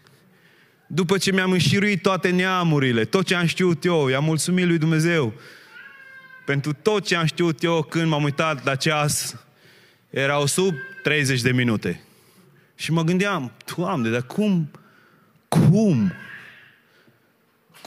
După 0.86 1.18
ce 1.18 1.32
mi-am 1.32 1.50
înșiruit 1.50 2.02
toate 2.02 2.30
neamurile, 2.30 3.04
tot 3.04 3.26
ce 3.26 3.34
am 3.34 3.46
știut 3.46 3.84
eu, 3.84 4.08
i-am 4.08 4.24
mulțumit 4.24 4.66
lui 4.66 4.78
Dumnezeu 4.78 5.32
pentru 6.44 6.72
tot 6.72 7.04
ce 7.04 7.16
am 7.16 7.24
știut 7.24 7.62
eu 7.62 7.82
când 7.82 8.08
m-am 8.08 8.22
uitat 8.22 8.64
la 8.64 8.74
ceas, 8.74 9.36
erau 10.10 10.46
sub 10.46 10.74
30 11.02 11.40
de 11.40 11.52
minute. 11.52 12.00
Și 12.74 12.92
mă 12.92 13.02
gândeam, 13.02 13.52
Doamne, 13.76 14.10
dar 14.10 14.22
cum, 14.22 14.70
cum, 15.48 16.12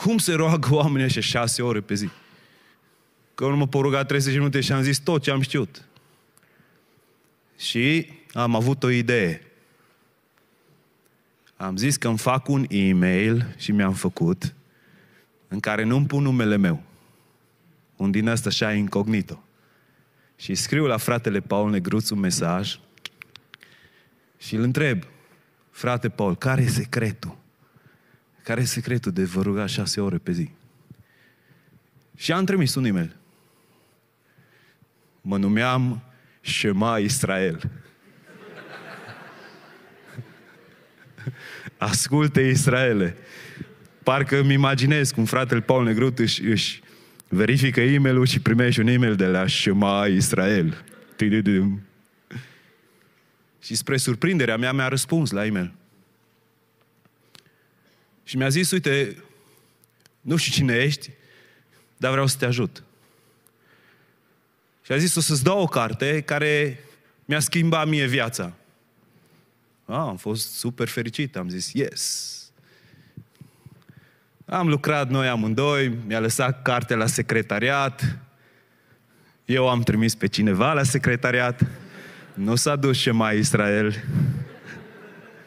cum 0.03 0.17
se 0.17 0.33
roagă 0.33 0.73
oamenii 0.73 1.05
ăștia 1.05 1.21
șase 1.21 1.62
ore 1.62 1.81
pe 1.81 1.93
zi? 1.93 2.10
Că 3.36 3.45
nu 3.45 3.55
mă 3.55 3.67
pot 3.67 3.81
ruga 3.81 4.03
30 4.03 4.31
de 4.31 4.38
minute 4.38 4.62
și 4.62 4.71
am 4.71 4.81
zis 4.81 4.97
tot 4.97 5.21
ce 5.21 5.31
am 5.31 5.41
știut. 5.41 5.86
Și 7.57 8.10
am 8.33 8.55
avut 8.55 8.83
o 8.83 8.89
idee. 8.89 9.41
Am 11.55 11.77
zis 11.77 11.97
că 11.97 12.07
îmi 12.07 12.17
fac 12.17 12.47
un 12.47 12.65
e-mail 12.69 13.55
și 13.57 13.71
mi-am 13.71 13.93
făcut 13.93 14.55
în 15.47 15.60
care 15.60 15.83
nu-mi 15.83 16.05
pun 16.05 16.23
numele 16.23 16.55
meu. 16.55 16.83
Un 17.95 18.12
din 18.12 18.27
ăsta 18.27 18.49
așa 18.49 18.73
incognito. 18.73 19.43
Și 20.36 20.55
scriu 20.55 20.86
la 20.86 20.97
fratele 20.97 21.39
Paul 21.39 21.69
Negruț 21.69 22.10
un 22.10 22.19
mesaj 22.19 22.79
și 24.38 24.55
îl 24.55 24.62
întreb, 24.62 25.03
frate 25.71 26.10
Paul, 26.10 26.36
care 26.36 26.62
e 26.62 26.67
secretul? 26.67 27.38
Care 28.47 28.62
e 28.62 28.65
secretul 28.65 29.12
de 29.12 29.23
vă 29.23 29.41
ruga 29.41 29.65
șase 29.65 30.01
ore 30.01 30.17
pe 30.17 30.31
zi? 30.31 30.49
Și 32.15 32.31
am 32.31 32.45
trimis 32.45 32.75
un 32.75 32.86
e-mail. 32.86 33.15
Mă 35.21 35.38
numeam 35.38 36.03
Shema 36.41 36.97
Israel. 36.97 37.71
Asculte 41.77 42.41
Israele. 42.41 43.17
Parcă 44.03 44.39
îmi 44.39 44.53
imaginez 44.53 45.12
cum 45.12 45.25
fratele 45.25 45.62
Paul 45.62 45.83
Negrut 45.83 46.19
își, 46.19 46.41
își 46.41 46.81
verifică 47.27 47.81
e 47.81 47.97
mail 47.97 48.25
și 48.25 48.39
primește 48.39 48.81
un 48.81 48.88
e-mail 48.88 49.15
de 49.15 49.25
la 49.25 49.47
Shema 49.47 50.05
Israel. 50.05 50.83
Și 53.62 53.75
spre 53.75 53.97
surprinderea 53.97 54.57
mea 54.57 54.71
mi-a 54.71 54.88
răspuns 54.88 55.31
la 55.31 55.45
e-mail. 55.45 55.73
Și 58.27 58.37
mi-a 58.37 58.49
zis, 58.49 58.71
uite, 58.71 59.23
nu 60.21 60.35
știu 60.35 60.51
cine 60.51 60.75
ești, 60.75 61.09
dar 61.97 62.11
vreau 62.11 62.27
să 62.27 62.37
te 62.37 62.45
ajut. 62.45 62.83
Și 64.83 64.91
a 64.91 64.97
zis, 64.97 65.15
o 65.15 65.19
să-ți 65.19 65.43
dau 65.43 65.61
o 65.61 65.65
carte 65.65 66.21
care 66.21 66.79
mi-a 67.25 67.39
schimbat 67.39 67.87
mie 67.87 68.05
viața. 68.05 68.53
Ah, 69.85 69.95
am 69.95 70.17
fost 70.17 70.53
super 70.53 70.87
fericit, 70.87 71.35
am 71.35 71.49
zis, 71.49 71.71
yes. 71.73 72.33
Am 74.45 74.67
lucrat 74.67 75.09
noi 75.09 75.27
amândoi, 75.27 75.97
mi-a 76.05 76.19
lăsat 76.19 76.61
carte 76.61 76.95
la 76.95 77.05
secretariat, 77.05 78.17
eu 79.45 79.69
am 79.69 79.81
trimis 79.81 80.15
pe 80.15 80.27
cineva 80.27 80.73
la 80.73 80.83
secretariat, 80.83 81.65
nu 82.33 82.55
s-a 82.55 82.75
dus 82.75 82.97
și 82.97 83.09
mai 83.09 83.37
Israel, 83.37 84.03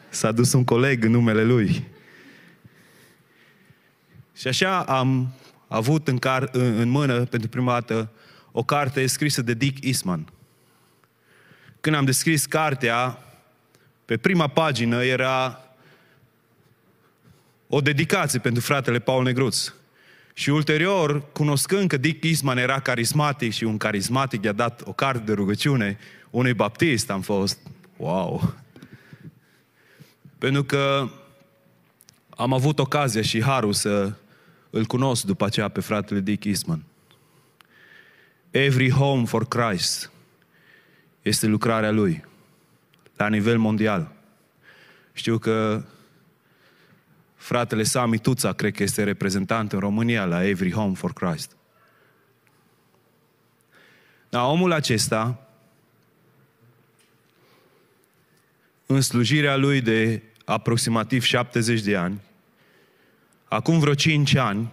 s-a 0.09 0.31
dus 0.31 0.53
un 0.53 0.63
coleg 0.63 1.03
în 1.03 1.11
numele 1.11 1.43
lui. 1.43 1.89
Și 4.41 4.47
așa 4.47 4.79
am 4.79 5.33
avut 5.67 6.07
în, 6.07 6.19
car- 6.19 6.51
în, 6.51 6.79
în 6.79 6.89
mână, 6.89 7.25
pentru 7.25 7.49
prima 7.49 7.71
dată, 7.71 8.11
o 8.51 8.63
carte 8.63 9.05
scrisă 9.07 9.41
de 9.41 9.53
Dick 9.53 9.85
Eastman. 9.85 10.27
Când 11.81 11.95
am 11.95 12.05
descris 12.05 12.45
cartea, 12.45 13.17
pe 14.05 14.17
prima 14.17 14.47
pagină 14.47 15.03
era 15.03 15.61
o 17.67 17.81
dedicație 17.81 18.39
pentru 18.39 18.61
fratele 18.61 18.99
Paul 18.99 19.23
Negruț. 19.23 19.73
Și 20.33 20.49
ulterior, 20.49 21.31
cunoscând 21.31 21.89
că 21.89 21.97
Dick 21.97 22.23
Eastman 22.23 22.57
era 22.57 22.79
carismatic 22.79 23.51
și 23.51 23.63
un 23.63 23.77
carismatic 23.77 24.43
i-a 24.43 24.51
dat 24.51 24.81
o 24.85 24.93
carte 24.93 25.23
de 25.23 25.33
rugăciune 25.33 25.97
unui 26.29 26.53
baptist, 26.53 27.09
am 27.09 27.21
fost, 27.21 27.59
wow! 27.97 28.53
Pentru 30.37 30.63
că 30.63 31.09
am 32.29 32.53
avut 32.53 32.79
ocazia 32.79 33.21
și 33.21 33.41
harul 33.41 33.73
să 33.73 34.13
îl 34.71 34.85
cunosc 34.85 35.25
după 35.25 35.45
aceea 35.45 35.67
pe 35.67 35.79
fratele 35.79 36.19
Dick 36.19 36.43
Eastman. 36.43 36.83
Every 38.51 38.91
Home 38.91 39.25
for 39.25 39.47
Christ 39.47 40.11
este 41.21 41.47
lucrarea 41.47 41.91
lui 41.91 42.25
la 43.15 43.27
nivel 43.27 43.57
mondial. 43.57 44.11
Știu 45.13 45.37
că 45.37 45.83
fratele 47.35 47.83
Sami 47.83 48.17
Tuța, 48.17 48.53
cred 48.53 48.73
că 48.73 48.83
este 48.83 49.03
reprezentant 49.03 49.71
în 49.71 49.79
România 49.79 50.25
la 50.25 50.47
Every 50.47 50.71
Home 50.71 50.93
for 50.93 51.13
Christ. 51.13 51.55
Dar 54.29 54.43
omul 54.43 54.71
acesta, 54.71 55.47
în 58.85 59.01
slujirea 59.01 59.55
lui 59.55 59.81
de 59.81 60.21
aproximativ 60.45 61.23
70 61.23 61.81
de 61.81 61.95
ani, 61.95 62.21
acum 63.51 63.79
vreo 63.79 63.93
5 63.93 64.35
ani, 64.35 64.71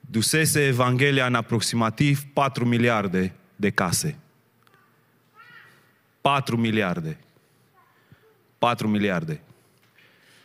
dusese 0.00 0.66
Evanghelia 0.66 1.26
în 1.26 1.34
aproximativ 1.34 2.22
4 2.32 2.64
miliarde 2.64 3.34
de 3.56 3.70
case. 3.70 4.18
4 6.20 6.56
miliarde. 6.56 7.18
4 8.58 8.88
miliarde. 8.88 9.40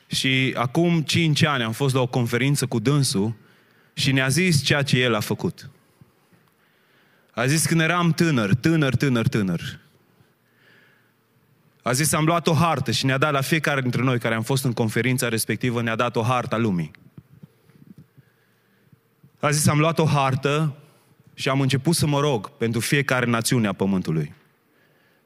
Și 0.07 0.53
acum 0.57 1.01
5 1.01 1.43
ani 1.43 1.63
am 1.63 1.71
fost 1.71 1.93
la 1.93 2.01
o 2.01 2.07
conferință 2.07 2.65
cu 2.65 2.79
dânsul 2.79 3.35
și 3.93 4.11
ne-a 4.11 4.27
zis 4.27 4.63
ceea 4.63 4.81
ce 4.81 4.99
el 4.99 5.15
a 5.15 5.19
făcut. 5.19 5.69
A 7.31 7.45
zis 7.45 7.65
când 7.65 7.81
eram 7.81 8.11
tânăr, 8.11 8.53
tânăr, 8.53 8.95
tânăr, 8.95 9.27
tânăr. 9.27 9.79
A 11.81 11.91
zis, 11.91 12.13
am 12.13 12.25
luat 12.25 12.47
o 12.47 12.53
hartă 12.53 12.91
și 12.91 13.05
ne-a 13.05 13.17
dat 13.17 13.31
la 13.31 13.41
fiecare 13.41 13.81
dintre 13.81 14.01
noi 14.01 14.19
care 14.19 14.35
am 14.35 14.43
fost 14.43 14.63
în 14.63 14.73
conferința 14.73 15.29
respectivă, 15.29 15.81
ne-a 15.81 15.95
dat 15.95 16.15
o 16.15 16.21
hartă 16.21 16.55
a 16.55 16.57
lumii. 16.57 16.91
A 19.45 19.51
zis, 19.51 19.67
am 19.67 19.79
luat 19.79 19.99
o 19.99 20.05
hartă 20.05 20.75
și 21.33 21.49
am 21.49 21.61
început 21.61 21.95
să 21.95 22.07
mă 22.07 22.19
rog 22.19 22.49
pentru 22.49 22.79
fiecare 22.79 23.25
națiune 23.25 23.67
a 23.67 23.73
Pământului. 23.73 24.33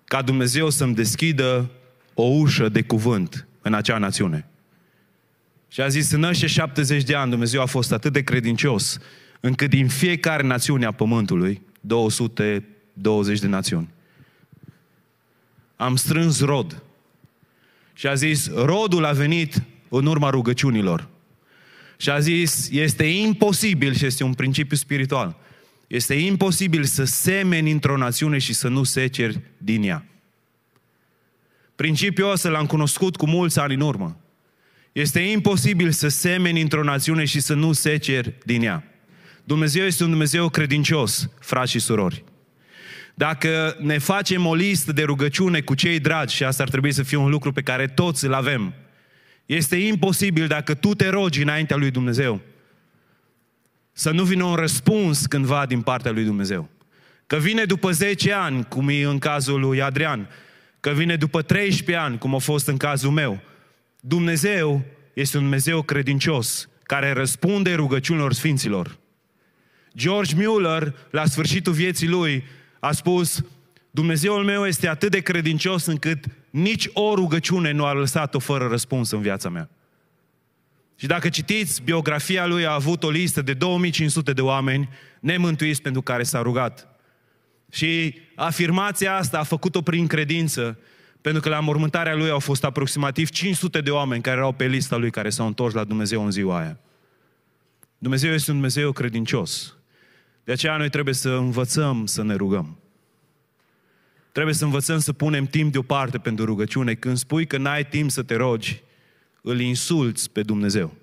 Ca 0.05 0.21
Dumnezeu 0.21 0.69
să-mi 0.69 0.95
deschidă 0.95 1.69
o 2.13 2.23
ușă 2.23 2.69
de 2.69 2.81
cuvânt 2.81 3.47
în 3.61 3.73
acea 3.73 3.97
națiune. 3.97 4.47
Și 5.67 5.81
a 5.81 5.87
zis, 5.87 6.11
în 6.11 6.23
ăștia 6.23 6.47
70 6.47 7.03
de 7.03 7.15
ani 7.15 7.29
Dumnezeu 7.29 7.61
a 7.61 7.65
fost 7.65 7.91
atât 7.91 8.13
de 8.13 8.23
credincios, 8.23 8.97
încât 9.39 9.69
din 9.69 9.87
fiecare 9.87 10.43
națiune 10.43 10.85
a 10.85 10.91
Pământului 10.91 11.61
220 11.81 13.39
de 13.39 13.47
națiuni. 13.47 13.89
Am 15.75 15.95
strâns 15.95 16.41
rod. 16.41 16.83
Și 17.93 18.07
a 18.07 18.13
zis, 18.13 18.53
rodul 18.53 19.05
a 19.05 19.11
venit 19.11 19.63
în 19.89 20.05
urma 20.05 20.29
rugăciunilor. 20.29 21.07
Și 22.01 22.09
a 22.09 22.19
zis, 22.19 22.69
este 22.71 23.03
imposibil, 23.03 23.93
și 23.93 24.05
este 24.05 24.23
un 24.23 24.33
principiu 24.33 24.77
spiritual, 24.77 25.37
este 25.87 26.13
imposibil 26.13 26.83
să 26.83 27.03
semeni 27.03 27.71
într-o 27.71 27.97
națiune 27.97 28.37
și 28.37 28.53
să 28.53 28.67
nu 28.67 28.83
seceri 28.83 29.39
din 29.57 29.83
ea. 29.83 30.05
Principiul 31.75 32.31
ăsta 32.31 32.49
l-am 32.49 32.65
cunoscut 32.65 33.15
cu 33.15 33.27
mulți 33.27 33.59
ani 33.59 33.73
în 33.73 33.81
urmă. 33.81 34.17
Este 34.91 35.19
imposibil 35.19 35.91
să 35.91 36.07
semeni 36.07 36.61
într-o 36.61 36.83
națiune 36.83 37.25
și 37.25 37.39
să 37.39 37.53
nu 37.53 37.71
seceri 37.71 38.33
din 38.45 38.63
ea. 38.63 38.83
Dumnezeu 39.43 39.85
este 39.85 40.03
un 40.03 40.09
Dumnezeu 40.09 40.49
credincios, 40.49 41.29
frați 41.39 41.71
și 41.71 41.79
surori. 41.79 42.23
Dacă 43.15 43.77
ne 43.79 43.97
facem 43.97 44.45
o 44.45 44.55
listă 44.55 44.91
de 44.91 45.03
rugăciune 45.03 45.61
cu 45.61 45.73
cei 45.73 45.99
dragi, 45.99 46.35
și 46.35 46.43
asta 46.43 46.63
ar 46.63 46.69
trebui 46.69 46.91
să 46.91 47.03
fie 47.03 47.17
un 47.17 47.29
lucru 47.29 47.51
pe 47.51 47.61
care 47.61 47.87
toți 47.87 48.25
îl 48.25 48.33
avem, 48.33 48.73
este 49.55 49.75
imposibil 49.75 50.47
dacă 50.47 50.73
tu 50.73 50.93
te 50.93 51.09
rogi 51.09 51.41
înaintea 51.41 51.75
lui 51.75 51.91
Dumnezeu 51.91 52.41
să 53.91 54.11
nu 54.11 54.23
vină 54.23 54.43
un 54.43 54.55
răspuns 54.55 55.25
cândva 55.25 55.65
din 55.65 55.81
partea 55.81 56.11
lui 56.11 56.23
Dumnezeu. 56.23 56.69
Că 57.27 57.35
vine 57.35 57.63
după 57.65 57.91
10 57.91 58.33
ani, 58.33 58.65
cum 58.65 58.89
e 58.89 59.03
în 59.03 59.19
cazul 59.19 59.59
lui 59.59 59.81
Adrian, 59.81 60.29
că 60.79 60.89
vine 60.89 61.15
după 61.15 61.41
13 61.41 62.05
ani, 62.05 62.17
cum 62.17 62.35
a 62.35 62.37
fost 62.37 62.67
în 62.67 62.77
cazul 62.77 63.11
meu. 63.11 63.39
Dumnezeu 63.99 64.85
este 65.13 65.37
un 65.37 65.43
Dumnezeu 65.43 65.81
credincios, 65.81 66.69
care 66.83 67.11
răspunde 67.11 67.73
rugăciunilor 67.73 68.33
Sfinților. 68.33 68.97
George 69.95 70.35
Mueller, 70.35 70.95
la 71.11 71.25
sfârșitul 71.25 71.73
vieții 71.73 72.07
lui, 72.07 72.43
a 72.79 72.91
spus, 72.91 73.43
Dumnezeul 73.91 74.43
meu 74.43 74.65
este 74.65 74.87
atât 74.87 75.11
de 75.11 75.19
credincios 75.19 75.85
încât 75.85 76.25
nici 76.49 76.89
o 76.93 77.13
rugăciune 77.15 77.71
nu 77.71 77.85
a 77.85 77.93
lăsat-o 77.93 78.39
fără 78.39 78.67
răspuns 78.67 79.11
în 79.11 79.21
viața 79.21 79.49
mea. 79.49 79.69
Și 80.95 81.07
dacă 81.07 81.29
citiți 81.29 81.81
biografia 81.81 82.45
lui, 82.45 82.65
a 82.65 82.73
avut 82.73 83.03
o 83.03 83.09
listă 83.09 83.41
de 83.41 83.53
2500 83.53 84.33
de 84.33 84.41
oameni 84.41 84.89
nemântuiți 85.19 85.81
pentru 85.81 86.01
care 86.01 86.23
s-a 86.23 86.41
rugat. 86.41 86.87
Și 87.71 88.15
afirmația 88.35 89.15
asta 89.15 89.39
a 89.39 89.43
făcut-o 89.43 89.81
prin 89.81 90.07
credință, 90.07 90.79
pentru 91.21 91.41
că 91.41 91.49
la 91.49 91.59
mormântarea 91.59 92.15
lui 92.15 92.29
au 92.29 92.39
fost 92.39 92.63
aproximativ 92.63 93.29
500 93.29 93.81
de 93.81 93.91
oameni 93.91 94.21
care 94.21 94.37
erau 94.37 94.51
pe 94.51 94.67
lista 94.67 94.95
lui, 94.95 95.11
care 95.11 95.29
s-au 95.29 95.47
întors 95.47 95.73
la 95.73 95.83
Dumnezeu 95.83 96.23
în 96.23 96.31
ziua 96.31 96.59
aia. 96.59 96.79
Dumnezeu 97.97 98.33
este 98.33 98.51
un 98.51 98.57
Dumnezeu 98.57 98.91
credincios. 98.91 99.77
De 100.43 100.51
aceea 100.51 100.77
noi 100.77 100.89
trebuie 100.89 101.13
să 101.13 101.29
învățăm 101.29 102.05
să 102.05 102.23
ne 102.23 102.35
rugăm. 102.35 102.77
Trebuie 104.39 104.59
să 104.59 104.65
învățăm 104.65 104.99
să 104.99 105.13
punem 105.13 105.45
timp 105.45 105.71
deoparte 105.71 106.17
pentru 106.17 106.45
rugăciune. 106.45 106.93
Când 106.93 107.17
spui 107.17 107.47
că 107.47 107.57
n-ai 107.57 107.85
timp 107.85 108.11
să 108.11 108.23
te 108.23 108.35
rogi, 108.35 108.81
îl 109.41 109.59
insulți 109.59 110.31
pe 110.31 110.41
Dumnezeu. 110.41 110.95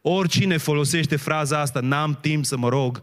Oricine 0.00 0.56
folosește 0.56 1.16
fraza 1.16 1.60
asta, 1.60 1.80
n-am 1.80 2.18
timp 2.20 2.44
să 2.44 2.56
mă 2.56 2.68
rog, 2.68 3.02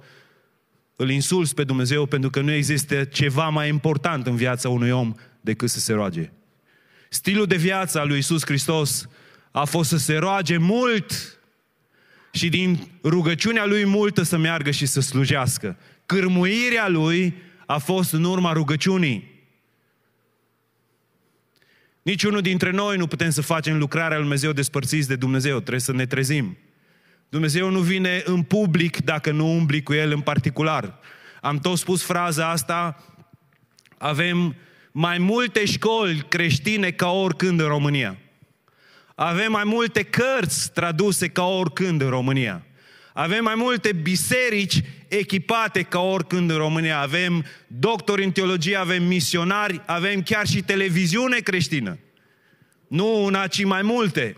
îl 0.96 1.10
insulți 1.10 1.54
pe 1.54 1.63
Dumnezeu 1.63 2.06
pentru 2.06 2.30
că 2.30 2.42
nu 2.42 2.52
există 2.52 3.04
ceva 3.04 3.50
mai 3.50 3.70
important 3.70 4.28
în 4.28 4.36
viața 4.36 4.70
unui 4.70 4.92
om 4.92 5.13
decât 5.42 5.70
să 5.70 5.80
se 5.80 5.94
roage. 5.94 6.32
Stilul 7.10 7.46
de 7.46 7.56
viață 7.56 8.00
al 8.00 8.08
lui 8.08 8.18
Isus 8.18 8.46
Hristos 8.46 9.08
a 9.52 9.66
fost 9.66 9.90
să 9.90 9.98
se 9.98 10.16
roage 10.16 10.58
mult 10.58 11.40
și 12.32 12.50
din 12.50 12.90
rugăciunea 13.04 13.66
lui 13.66 13.86
multă 13.86 14.22
să 14.22 14.38
meargă 14.38 14.72
și 14.72 14.86
să 14.86 15.00
slujească. 15.00 15.78
Cârmuirea 16.06 16.88
lui 16.88 17.46
a 17.67 17.77
fost 17.77 18.13
în 18.13 18.23
urma 18.23 18.51
rugăciunii. 18.51 19.36
Niciunul 22.01 22.41
dintre 22.41 22.71
noi 22.71 22.97
nu 22.97 23.08
putem 23.08 23.30
să 23.30 23.41
facem 23.41 23.77
lucrarea 23.77 24.17
lui 24.17 24.21
Dumnezeu 24.21 24.51
despărțiți 24.51 25.08
de 25.08 25.15
Dumnezeu. 25.15 25.56
Trebuie 25.58 25.80
să 25.80 25.91
ne 25.91 26.06
trezim. 26.06 26.58
Dumnezeu 27.30 27.69
nu 27.69 27.80
vine 27.80 28.21
în 28.25 28.43
public 28.43 28.97
dacă 29.03 29.32
nu 29.32 29.47
umbli 29.47 29.84
cu 29.84 29.93
El 29.93 30.12
în 30.12 30.21
particular. 30.21 30.99
Am 31.41 31.60
tot 31.60 31.77
spus 31.77 32.03
fraza 32.03 32.49
asta, 32.49 33.03
avem 33.97 34.56
mai 34.91 35.17
multe 35.17 35.65
școli 35.65 36.25
creștine 36.27 36.91
ca 36.91 37.10
oricând 37.10 37.60
în 37.60 37.67
România. 37.67 38.17
Avem 39.15 39.51
mai 39.51 39.63
multe 39.65 40.03
cărți 40.03 40.71
traduse 40.71 41.27
ca 41.27 41.45
oricând 41.45 42.01
în 42.01 42.10
România. 42.10 42.66
Avem 43.17 43.43
mai 43.43 43.56
multe 43.56 43.91
biserici 43.91 44.82
echipate 45.08 45.82
ca 45.82 45.99
oricând 45.99 46.49
în 46.49 46.58
România. 46.58 46.99
Avem 46.99 47.45
doctori 47.67 48.23
în 48.23 48.32
teologie, 48.32 48.75
avem 48.75 49.03
misionari, 49.03 49.82
avem 49.86 50.21
chiar 50.21 50.47
și 50.47 50.62
televiziune 50.62 51.38
creștină. 51.39 51.97
Nu 52.88 53.23
una, 53.23 53.47
ci 53.47 53.63
mai 53.63 53.82
multe. 53.82 54.38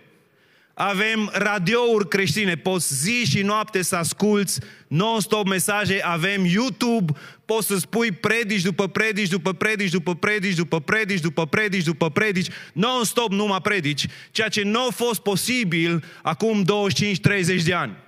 Avem 0.74 1.30
radiouri 1.34 2.08
creștine, 2.08 2.56
poți 2.56 2.96
zi 2.96 3.26
și 3.26 3.42
noapte 3.42 3.82
să 3.82 3.96
asculți 3.96 4.60
non-stop 4.88 5.48
mesaje, 5.48 6.02
avem 6.04 6.46
YouTube, 6.46 7.14
poți 7.46 7.68
să 7.68 7.78
spui 7.78 8.12
predici 8.12 8.62
după 8.62 8.88
predici, 8.88 9.30
după 9.30 9.54
predici, 9.54 9.92
după 9.92 10.16
predici, 10.16 10.56
după 10.56 10.80
predici, 10.80 11.22
după 11.22 11.48
predici, 11.48 11.84
după 11.84 12.10
predici, 12.10 12.52
non-stop 12.74 13.32
numai 13.32 13.62
predici, 13.62 14.06
ceea 14.32 14.48
ce 14.48 14.62
nu 14.62 14.80
a 14.80 14.92
fost 14.92 15.20
posibil 15.20 16.04
acum 16.22 16.66
25-30 16.66 17.64
de 17.64 17.74
ani. 17.74 18.08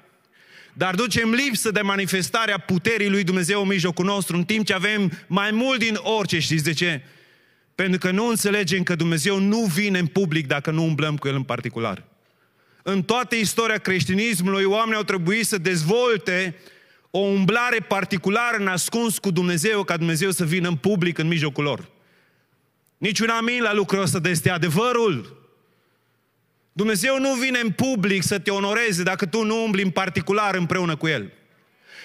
Dar 0.74 0.96
ducem 0.96 1.32
lipsă 1.32 1.72
de 1.72 1.82
manifestarea 1.82 2.58
puterii 2.58 3.10
lui 3.10 3.24
Dumnezeu 3.24 3.62
în 3.62 3.68
mijlocul 3.68 4.06
nostru, 4.06 4.36
în 4.36 4.44
timp 4.44 4.66
ce 4.66 4.74
avem 4.74 5.12
mai 5.28 5.52
mult 5.52 5.80
din 5.80 5.98
orice, 6.02 6.40
știți 6.40 6.64
de 6.64 6.74
ce? 6.74 7.02
Pentru 7.76 8.00
că 8.00 8.12
nu 8.12 8.28
înțelegem 8.28 8.84
că 8.84 8.96
Dumnezeu 8.96 9.40
nu 9.40 9.60
vine 9.74 10.00
în 10.00 10.08
public 10.08 10.48
dacă 10.48 10.72
nu 10.72 10.84
umblăm 10.84 11.18
cu 11.18 11.28
El 11.28 11.36
în 11.36 11.44
particular. 11.44 12.04
În 12.84 13.04
toată 13.04 13.36
istoria 13.36 13.78
creștinismului, 13.78 14.64
oamenii 14.64 14.96
au 14.96 15.04
trebuit 15.04 15.46
să 15.46 15.58
dezvolte 15.58 16.56
o 17.12 17.20
umblare 17.20 17.78
particulară 17.80 18.58
nascuns 18.58 19.18
cu 19.18 19.32
Dumnezeu, 19.32 19.84
ca 19.84 19.98
Dumnezeu 19.98 20.32
să 20.32 20.46
vină 20.46 20.68
în 20.68 20.76
public 20.76 21.18
în 21.18 21.28
mijlocul 21.28 21.64
lor. 21.64 21.90
Niciun 22.98 23.30
amin 23.30 23.62
la 23.62 23.74
lucrul 23.74 24.02
ăsta, 24.02 24.20
de 24.20 24.30
este 24.30 24.50
adevărul. 24.50 25.41
Dumnezeu 26.74 27.20
nu 27.20 27.34
vine 27.34 27.60
în 27.64 27.70
public 27.70 28.24
să 28.24 28.40
te 28.40 28.52
onoreze 28.52 29.04
dacă 29.04 29.26
tu 29.26 29.44
nu 29.44 29.64
umbli 29.64 29.82
în 29.82 29.90
particular 29.90 30.56
împreună 30.56 30.96
cu 30.96 31.08
El. 31.08 31.32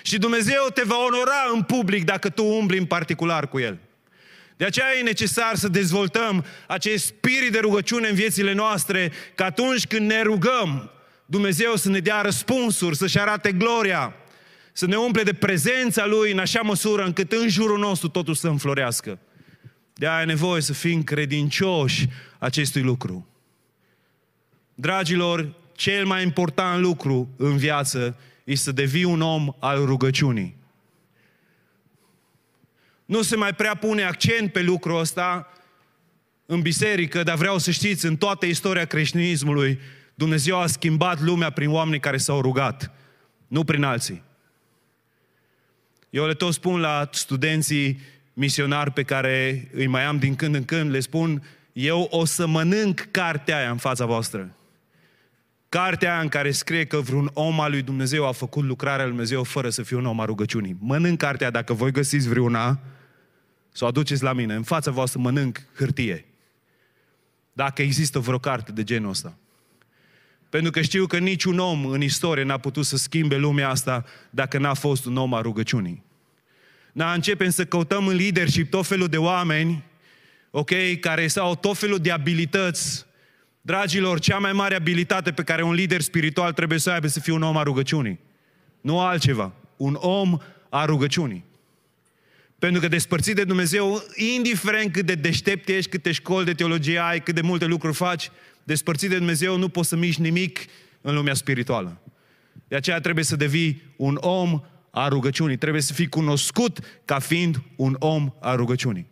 Și 0.02 0.18
Dumnezeu 0.18 0.66
te 0.74 0.82
va 0.84 0.96
onora 0.96 1.50
în 1.54 1.62
public 1.62 2.04
dacă 2.04 2.28
tu 2.28 2.44
umbli 2.44 2.78
în 2.78 2.84
particular 2.84 3.48
cu 3.48 3.58
El. 3.58 3.78
De 4.56 4.64
aceea 4.64 4.96
e 4.98 5.02
necesar 5.02 5.54
să 5.54 5.68
dezvoltăm 5.68 6.44
acest 6.66 7.04
spirit 7.04 7.52
de 7.52 7.58
rugăciune 7.58 8.08
în 8.08 8.14
viețile 8.14 8.52
noastre, 8.52 9.12
că 9.34 9.42
atunci 9.42 9.86
când 9.86 10.10
ne 10.10 10.22
rugăm, 10.22 10.90
Dumnezeu 11.26 11.74
să 11.76 11.88
ne 11.88 11.98
dea 11.98 12.20
răspunsuri, 12.20 12.96
să-și 12.96 13.18
arate 13.18 13.52
gloria, 13.52 14.14
să 14.72 14.86
ne 14.86 14.96
umple 14.96 15.22
de 15.22 15.32
prezența 15.32 16.06
Lui 16.06 16.32
în 16.32 16.38
așa 16.38 16.60
măsură 16.60 17.04
încât 17.04 17.32
în 17.32 17.48
jurul 17.48 17.78
nostru 17.78 18.08
totul 18.08 18.34
să 18.34 18.48
înflorească. 18.48 19.18
De 19.92 20.06
aia 20.06 20.22
e 20.22 20.24
nevoie 20.24 20.60
să 20.62 20.72
fim 20.72 21.02
credincioși 21.02 22.06
acestui 22.38 22.82
lucru. 22.82 23.35
Dragilor, 24.78 25.54
cel 25.72 26.06
mai 26.06 26.22
important 26.22 26.80
lucru 26.80 27.28
în 27.36 27.56
viață 27.56 28.16
este 28.44 28.64
să 28.64 28.72
devii 28.72 29.04
un 29.04 29.20
om 29.20 29.54
al 29.58 29.84
rugăciunii. 29.84 30.56
Nu 33.04 33.22
se 33.22 33.36
mai 33.36 33.54
prea 33.54 33.74
pune 33.74 34.02
accent 34.02 34.52
pe 34.52 34.62
lucrul 34.62 34.98
ăsta 34.98 35.52
în 36.46 36.60
biserică, 36.60 37.22
dar 37.22 37.36
vreau 37.36 37.58
să 37.58 37.70
știți, 37.70 38.06
în 38.06 38.16
toată 38.16 38.46
istoria 38.46 38.84
creștinismului, 38.84 39.78
Dumnezeu 40.14 40.58
a 40.58 40.66
schimbat 40.66 41.20
lumea 41.20 41.50
prin 41.50 41.70
oameni 41.70 42.00
care 42.00 42.16
s-au 42.16 42.40
rugat, 42.40 42.90
nu 43.46 43.64
prin 43.64 43.82
alții. 43.82 44.22
Eu 46.10 46.26
le 46.26 46.34
tot 46.34 46.52
spun 46.52 46.80
la 46.80 47.08
studenții 47.12 48.00
misionari 48.32 48.90
pe 48.90 49.02
care 49.02 49.68
îi 49.72 49.86
mai 49.86 50.04
am 50.04 50.18
din 50.18 50.34
când 50.34 50.54
în 50.54 50.64
când, 50.64 50.90
le 50.90 51.00
spun, 51.00 51.42
eu 51.72 52.08
o 52.10 52.24
să 52.24 52.46
mănânc 52.46 53.08
cartea 53.10 53.56
aia 53.56 53.70
în 53.70 53.76
fața 53.76 54.04
voastră. 54.04 54.55
Cartea 55.68 56.12
aia 56.12 56.20
în 56.20 56.28
care 56.28 56.50
scrie 56.50 56.84
că 56.84 57.00
vreun 57.00 57.30
om 57.32 57.60
al 57.60 57.70
lui 57.70 57.82
Dumnezeu 57.82 58.26
a 58.26 58.32
făcut 58.32 58.64
lucrarea 58.64 59.04
lui 59.04 59.12
Dumnezeu 59.12 59.42
fără 59.42 59.70
să 59.70 59.82
fie 59.82 59.96
un 59.96 60.06
om 60.06 60.20
al 60.20 60.26
rugăciunii. 60.26 60.76
Mănânc 60.78 61.18
cartea 61.18 61.50
dacă 61.50 61.72
voi 61.72 61.90
găsiți 61.90 62.28
vreuna, 62.28 62.80
să 63.72 63.84
o 63.84 63.86
aduceți 63.86 64.22
la 64.22 64.32
mine. 64.32 64.54
În 64.54 64.62
fața 64.62 64.90
voastră 64.90 65.20
mănânc 65.20 65.62
hârtie. 65.74 66.24
Dacă 67.52 67.82
există 67.82 68.18
vreo 68.18 68.38
carte 68.38 68.72
de 68.72 68.84
genul 68.84 69.10
ăsta. 69.10 69.36
Pentru 70.48 70.70
că 70.70 70.80
știu 70.80 71.06
că 71.06 71.18
niciun 71.18 71.58
om 71.58 71.86
în 71.86 72.02
istorie 72.02 72.44
n-a 72.44 72.58
putut 72.58 72.84
să 72.84 72.96
schimbe 72.96 73.36
lumea 73.36 73.68
asta 73.68 74.04
dacă 74.30 74.58
n-a 74.58 74.74
fost 74.74 75.04
un 75.04 75.16
om 75.16 75.34
al 75.34 75.42
rugăciunii. 75.42 76.04
Da, 76.92 77.12
începem 77.12 77.50
să 77.50 77.64
căutăm 77.64 78.06
în 78.06 78.16
leadership 78.16 78.70
tot 78.70 78.86
felul 78.86 79.08
de 79.08 79.16
oameni, 79.16 79.84
ok, 80.50 80.70
care 81.00 81.28
au 81.36 81.54
tot 81.54 81.78
felul 81.78 81.98
de 81.98 82.10
abilități. 82.10 83.06
Dragilor, 83.66 84.18
cea 84.18 84.38
mai 84.38 84.52
mare 84.52 84.74
abilitate 84.74 85.32
pe 85.32 85.42
care 85.42 85.62
un 85.62 85.72
lider 85.72 86.00
spiritual 86.00 86.52
trebuie 86.52 86.78
să 86.78 86.90
aibă 86.90 87.06
să 87.06 87.20
fie 87.20 87.32
un 87.32 87.42
om 87.42 87.56
al 87.56 87.64
rugăciunii. 87.64 88.18
Nu 88.80 89.00
altceva. 89.00 89.52
Un 89.76 89.96
om 90.00 90.38
al 90.68 90.86
rugăciunii. 90.86 91.44
Pentru 92.58 92.80
că 92.80 92.88
despărțit 92.88 93.34
de 93.34 93.44
Dumnezeu, 93.44 94.02
indiferent 94.36 94.92
cât 94.92 95.06
de 95.06 95.14
deștept 95.14 95.68
ești, 95.68 95.90
câte 95.90 96.12
școli 96.12 96.44
de 96.44 96.52
teologie 96.52 96.98
ai, 96.98 97.22
cât 97.22 97.34
de 97.34 97.40
multe 97.40 97.64
lucruri 97.64 97.94
faci, 97.94 98.30
despărțit 98.64 99.08
de 99.08 99.16
Dumnezeu 99.16 99.56
nu 99.56 99.68
poți 99.68 99.88
să 99.88 99.96
miști 99.96 100.20
nimic 100.20 100.58
în 101.00 101.14
lumea 101.14 101.34
spirituală. 101.34 102.00
De 102.68 102.76
aceea 102.76 103.00
trebuie 103.00 103.24
să 103.24 103.36
devii 103.36 103.82
un 103.96 104.18
om 104.20 104.60
a 104.90 105.08
rugăciunii. 105.08 105.56
Trebuie 105.56 105.82
să 105.82 105.92
fii 105.92 106.08
cunoscut 106.08 106.78
ca 107.04 107.18
fiind 107.18 107.62
un 107.76 107.96
om 107.98 108.34
a 108.40 108.54
rugăciunii. 108.54 109.06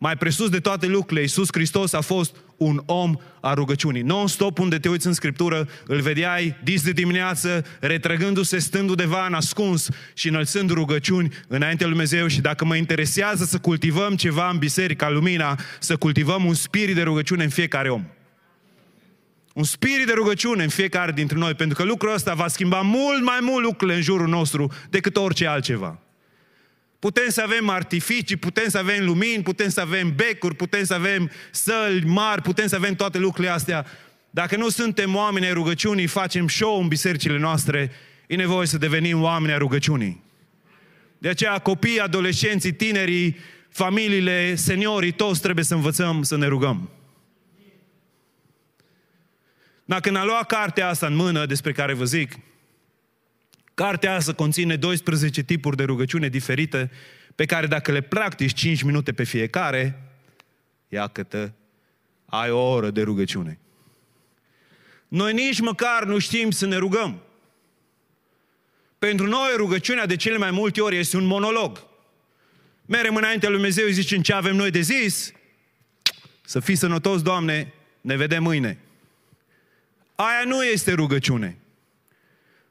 Mai 0.00 0.16
presus 0.16 0.48
de 0.48 0.60
toate 0.60 0.86
lucrurile, 0.86 1.20
Iisus 1.20 1.48
Hristos 1.52 1.92
a 1.92 2.00
fost 2.00 2.36
un 2.56 2.82
om 2.86 3.16
a 3.40 3.54
rugăciunii. 3.54 4.02
Non-stop 4.02 4.58
unde 4.58 4.78
te 4.78 4.88
uiți 4.88 5.06
în 5.06 5.12
Scriptură, 5.12 5.68
îl 5.86 6.00
vedeai 6.00 6.56
dis 6.64 6.82
de 6.82 6.92
dimineață, 6.92 7.64
retrăgându-se, 7.80 8.58
stând 8.58 8.88
undeva 8.88 9.24
ascuns 9.24 9.88
și 10.14 10.28
înălțând 10.28 10.70
rugăciuni 10.70 11.34
înainte 11.48 11.82
lui 11.82 11.92
Dumnezeu 11.92 12.26
și 12.26 12.40
dacă 12.40 12.64
mă 12.64 12.76
interesează 12.76 13.44
să 13.44 13.58
cultivăm 13.58 14.16
ceva 14.16 14.48
în 14.48 14.58
Biserica 14.58 15.10
Lumina, 15.10 15.58
să 15.80 15.96
cultivăm 15.96 16.44
un 16.44 16.54
spirit 16.54 16.94
de 16.94 17.02
rugăciune 17.02 17.44
în 17.44 17.50
fiecare 17.50 17.90
om. 17.90 18.04
Un 19.54 19.64
spirit 19.64 20.06
de 20.06 20.12
rugăciune 20.12 20.62
în 20.62 20.68
fiecare 20.68 21.12
dintre 21.12 21.38
noi, 21.38 21.54
pentru 21.54 21.76
că 21.76 21.84
lucrul 21.84 22.14
ăsta 22.14 22.34
va 22.34 22.48
schimba 22.48 22.80
mult 22.80 23.22
mai 23.22 23.38
mult 23.40 23.64
lucrurile 23.64 23.96
în 23.96 24.02
jurul 24.02 24.28
nostru 24.28 24.72
decât 24.90 25.16
orice 25.16 25.46
altceva. 25.46 25.98
Putem 26.98 27.28
să 27.28 27.42
avem 27.42 27.68
artificii, 27.68 28.36
putem 28.36 28.68
să 28.68 28.78
avem 28.78 29.04
lumini, 29.04 29.42
putem 29.42 29.68
să 29.68 29.80
avem 29.80 30.14
becuri, 30.14 30.54
putem 30.54 30.84
să 30.84 30.94
avem 30.94 31.30
săli 31.50 32.04
mari, 32.04 32.42
putem 32.42 32.66
să 32.66 32.76
avem 32.76 32.94
toate 32.94 33.18
lucrurile 33.18 33.52
astea. 33.52 33.86
Dacă 34.30 34.56
nu 34.56 34.68
suntem 34.68 35.14
oameni 35.14 35.46
ai 35.46 35.52
rugăciunii, 35.52 36.06
facem 36.06 36.48
show 36.48 36.80
în 36.80 36.88
bisericile 36.88 37.38
noastre, 37.38 37.90
e 38.26 38.36
nevoie 38.36 38.66
să 38.66 38.78
devenim 38.78 39.22
oameni 39.22 39.52
ai 39.52 39.58
rugăciunii. 39.58 40.22
De 41.18 41.28
aceea 41.28 41.58
copiii, 41.58 42.00
adolescenții, 42.00 42.72
tinerii, 42.72 43.36
familiile, 43.68 44.54
seniorii, 44.54 45.12
toți 45.12 45.40
trebuie 45.40 45.64
să 45.64 45.74
învățăm 45.74 46.22
să 46.22 46.36
ne 46.36 46.46
rugăm. 46.46 46.90
Dacă 49.84 50.10
ne-a 50.10 50.24
luat 50.24 50.46
cartea 50.46 50.88
asta 50.88 51.06
în 51.06 51.14
mână 51.14 51.46
despre 51.46 51.72
care 51.72 51.92
vă 51.92 52.04
zic, 52.04 52.32
Cartea 53.78 54.14
asta 54.14 54.32
conține 54.32 54.76
12 54.76 55.42
tipuri 55.42 55.76
de 55.76 55.82
rugăciune 55.82 56.28
diferite, 56.28 56.90
pe 57.34 57.44
care 57.46 57.66
dacă 57.66 57.92
le 57.92 58.00
practici 58.00 58.52
5 58.52 58.82
minute 58.82 59.12
pe 59.12 59.24
fiecare, 59.24 60.02
ia 60.88 61.06
câtă, 61.06 61.54
ai 62.26 62.50
o 62.50 62.58
oră 62.58 62.90
de 62.90 63.02
rugăciune. 63.02 63.58
Noi 65.08 65.32
nici 65.32 65.60
măcar 65.60 66.04
nu 66.04 66.18
știm 66.18 66.50
să 66.50 66.66
ne 66.66 66.76
rugăm. 66.76 67.22
Pentru 68.98 69.26
noi 69.26 69.50
rugăciunea 69.56 70.06
de 70.06 70.16
cele 70.16 70.36
mai 70.36 70.50
multe 70.50 70.80
ori 70.80 70.96
este 70.96 71.16
un 71.16 71.24
monolog. 71.24 71.86
Merem 72.86 73.16
înaintea 73.16 73.48
lui 73.48 73.58
Dumnezeu, 73.58 73.88
zicem 73.88 74.22
ce 74.22 74.32
avem 74.32 74.56
noi 74.56 74.70
de 74.70 74.80
zis, 74.80 75.32
să 76.44 76.60
fii 76.60 76.76
sănătos, 76.76 77.22
Doamne, 77.22 77.72
ne 78.00 78.16
vedem 78.16 78.42
mâine. 78.42 78.78
Aia 80.14 80.42
nu 80.46 80.64
este 80.64 80.92
rugăciune. 80.92 81.58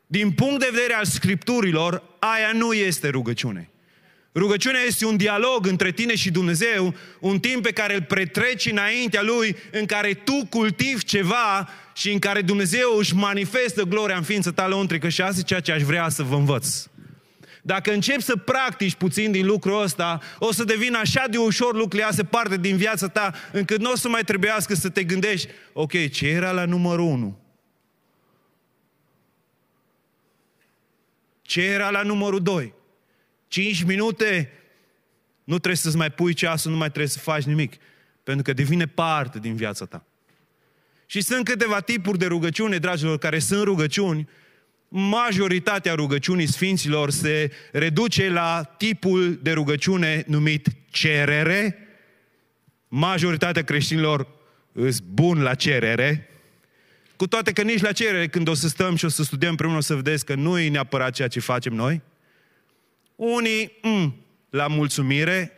Din 0.08 0.32
punct 0.32 0.60
de 0.60 0.70
vedere 0.72 0.94
al 0.94 1.06
Scripturilor, 1.06 2.04
aia 2.20 2.52
nu 2.54 2.74
este 2.74 3.10
rugăciune. 3.10 3.70
Rugăciunea 4.36 4.82
este 4.82 5.06
un 5.06 5.18
dialog 5.18 5.66
între 5.66 5.92
tine 5.92 6.16
și 6.16 6.32
Dumnezeu, 6.32 6.94
un 7.20 7.40
timp 7.40 7.64
pe 7.64 7.72
care 7.72 7.94
îl 7.96 8.02
pretreci 8.02 8.66
înaintea 8.66 9.22
Lui, 9.22 9.56
în 9.72 9.86
care 9.86 10.14
tu 10.14 10.46
cultivi 10.50 11.04
ceva 11.04 11.70
și 11.96 12.12
în 12.12 12.20
care 12.20 12.42
Dumnezeu 12.42 12.98
își 12.98 13.16
manifestă 13.16 13.84
gloria 13.84 14.16
în 14.16 14.24
ființă 14.24 14.52
ta 14.52 14.68
lăuntrică 14.68 15.10
și 15.10 15.22
asta 15.22 15.40
e 15.40 15.44
ceea 15.44 15.60
ce 15.60 15.72
aș 15.72 15.82
vrea 15.82 16.10
să 16.10 16.24
vă 16.24 16.36
învăț. 16.36 16.86
Dacă 17.62 17.94
începi 17.94 18.22
să 18.22 18.36
practici 18.36 18.96
puțin 18.96 19.32
din 19.32 19.46
lucrul 19.46 19.82
ăsta, 19.82 20.22
o 20.40 20.54
să 20.54 20.64
devină 20.64 20.98
așa 20.98 21.26
de 21.30 21.38
ușor 21.38 21.74
lucrurile 21.74 22.08
astea 22.08 22.26
parte 22.26 22.58
din 22.58 22.78
viața 22.78 23.08
ta, 23.08 23.34
încât 23.52 23.80
nu 23.80 23.92
o 23.92 23.96
să 23.96 24.10
mai 24.10 24.24
trebuiască 24.24 24.76
să 24.76 24.90
te 24.90 25.04
gândești, 25.04 25.48
ok, 25.74 26.10
ce 26.12 26.28
era 26.28 26.52
la 26.52 26.66
numărul 26.66 27.06
1? 27.06 27.47
Ce 31.48 31.62
era 31.62 31.90
la 31.90 32.02
numărul 32.02 32.42
2? 32.42 32.74
5 33.48 33.84
minute? 33.84 34.52
Nu 35.44 35.54
trebuie 35.54 35.76
să-ți 35.76 35.98
mai 35.98 36.12
pui 36.12 36.34
ceasul, 36.34 36.72
nu 36.72 36.78
mai 36.78 36.88
trebuie 36.88 37.08
să 37.08 37.20
faci 37.20 37.44
nimic. 37.44 37.74
Pentru 38.24 38.44
că 38.44 38.54
devine 38.54 38.86
parte 38.86 39.40
din 39.40 39.56
viața 39.56 39.86
ta. 39.86 40.06
Și 41.06 41.22
sunt 41.22 41.46
câteva 41.46 41.80
tipuri 41.80 42.18
de 42.18 42.26
rugăciune, 42.26 42.78
dragilor, 42.78 43.18
care 43.18 43.40
sunt 43.40 43.64
rugăciuni. 43.64 44.30
Majoritatea 44.88 45.94
rugăciunii 45.94 46.46
Sfinților 46.46 47.10
se 47.10 47.52
reduce 47.72 48.30
la 48.30 48.64
tipul 48.78 49.40
de 49.42 49.52
rugăciune 49.52 50.24
numit 50.28 50.68
cerere. 50.90 51.78
Majoritatea 52.88 53.64
creștinilor 53.64 54.28
sunt 54.74 55.02
bun 55.02 55.42
la 55.42 55.56
cerere, 55.56 56.30
cu 57.18 57.28
toate 57.28 57.52
că 57.54 57.62
nici 57.62 57.82
la 57.82 57.92
cerere, 57.92 58.28
când 58.28 58.48
o 58.48 58.54
să 58.54 58.68
stăm 58.68 58.96
și 58.96 59.06
o 59.06 59.08
să 59.08 59.24
studiem 59.24 59.50
împreună, 59.50 59.78
o 59.78 59.82
să 59.82 59.96
vedeți 59.96 60.26
că 60.26 60.36
nu 60.36 60.60
e 60.60 60.70
neapărat 60.70 61.14
ceea 61.14 61.28
ce 61.28 61.40
facem 61.40 61.74
noi. 61.74 62.02
Unii, 63.16 63.78
mm, 63.82 64.16
la 64.50 64.68
mulțumire 64.68 65.52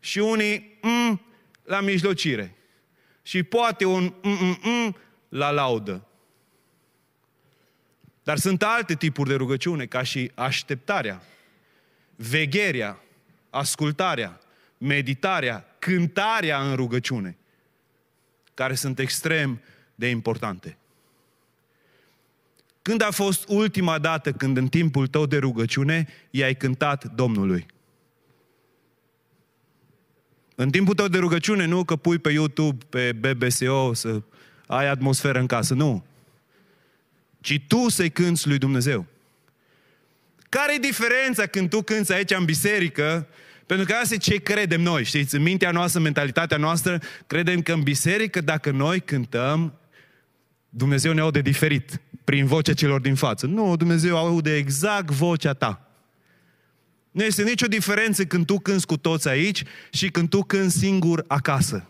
și 0.00 0.18
unii, 0.18 0.78
mm, 0.82 1.20
la 1.64 1.80
mijlocire. 1.80 2.54
Și 3.22 3.42
poate 3.42 3.84
un 3.84 4.14
mm, 4.22 4.38
mm, 4.40 4.58
mm, 4.62 4.96
la 5.28 5.50
laudă. 5.50 6.06
Dar 8.22 8.38
sunt 8.38 8.62
alte 8.62 8.94
tipuri 8.94 9.28
de 9.28 9.34
rugăciune, 9.34 9.86
ca 9.86 10.02
și 10.02 10.30
așteptarea, 10.34 11.22
vegherea, 12.16 13.02
ascultarea, 13.50 14.40
meditarea, 14.78 15.76
cântarea 15.78 16.62
în 16.70 16.76
rugăciune, 16.76 17.36
care 18.54 18.74
sunt 18.74 18.98
extrem 18.98 19.60
de 19.98 20.08
importante. 20.08 20.76
Când 22.82 23.02
a 23.02 23.10
fost 23.10 23.48
ultima 23.48 23.98
dată 23.98 24.32
când 24.32 24.56
în 24.56 24.68
timpul 24.68 25.06
tău 25.06 25.26
de 25.26 25.38
rugăciune 25.38 26.08
i-ai 26.30 26.54
cântat 26.54 27.14
Domnului? 27.14 27.66
În 30.54 30.70
timpul 30.70 30.94
tău 30.94 31.08
de 31.08 31.18
rugăciune, 31.18 31.64
nu 31.64 31.84
că 31.84 31.96
pui 31.96 32.18
pe 32.18 32.30
YouTube, 32.30 32.84
pe 32.88 33.12
BBSO, 33.12 33.94
să 33.94 34.22
ai 34.66 34.88
atmosferă 34.88 35.38
în 35.38 35.46
casă, 35.46 35.74
nu. 35.74 36.04
Ci 37.40 37.60
tu 37.66 37.88
să-i 37.88 38.10
cânți 38.10 38.48
lui 38.48 38.58
Dumnezeu. 38.58 39.06
Care 40.48 40.74
e 40.74 40.78
diferența 40.78 41.46
când 41.46 41.68
tu 41.68 41.82
cânți 41.82 42.12
aici 42.12 42.30
în 42.30 42.44
biserică 42.44 43.28
pentru 43.68 43.86
că 43.86 43.94
asta 43.94 44.14
e 44.14 44.18
ce 44.18 44.36
credem 44.36 44.80
noi, 44.80 45.04
știți? 45.04 45.34
În 45.34 45.42
mintea 45.42 45.70
noastră, 45.70 46.00
mentalitatea 46.00 46.56
noastră, 46.56 47.00
credem 47.26 47.62
că 47.62 47.72
în 47.72 47.82
biserică, 47.82 48.40
dacă 48.40 48.70
noi 48.70 49.00
cântăm, 49.00 49.78
Dumnezeu 50.68 51.12
ne 51.12 51.20
aude 51.20 51.40
diferit 51.40 52.00
prin 52.24 52.46
vocea 52.46 52.72
celor 52.72 53.00
din 53.00 53.14
față. 53.14 53.46
Nu, 53.46 53.76
Dumnezeu 53.76 54.16
aude 54.16 54.56
exact 54.56 55.10
vocea 55.10 55.52
ta. 55.52 55.88
Nu 57.10 57.24
este 57.24 57.42
nicio 57.42 57.66
diferență 57.66 58.24
când 58.24 58.46
tu 58.46 58.58
cânți 58.58 58.86
cu 58.86 58.96
toți 58.96 59.28
aici 59.28 59.62
și 59.90 60.08
când 60.08 60.28
tu 60.28 60.42
cânți 60.42 60.78
singur 60.78 61.24
acasă. 61.26 61.88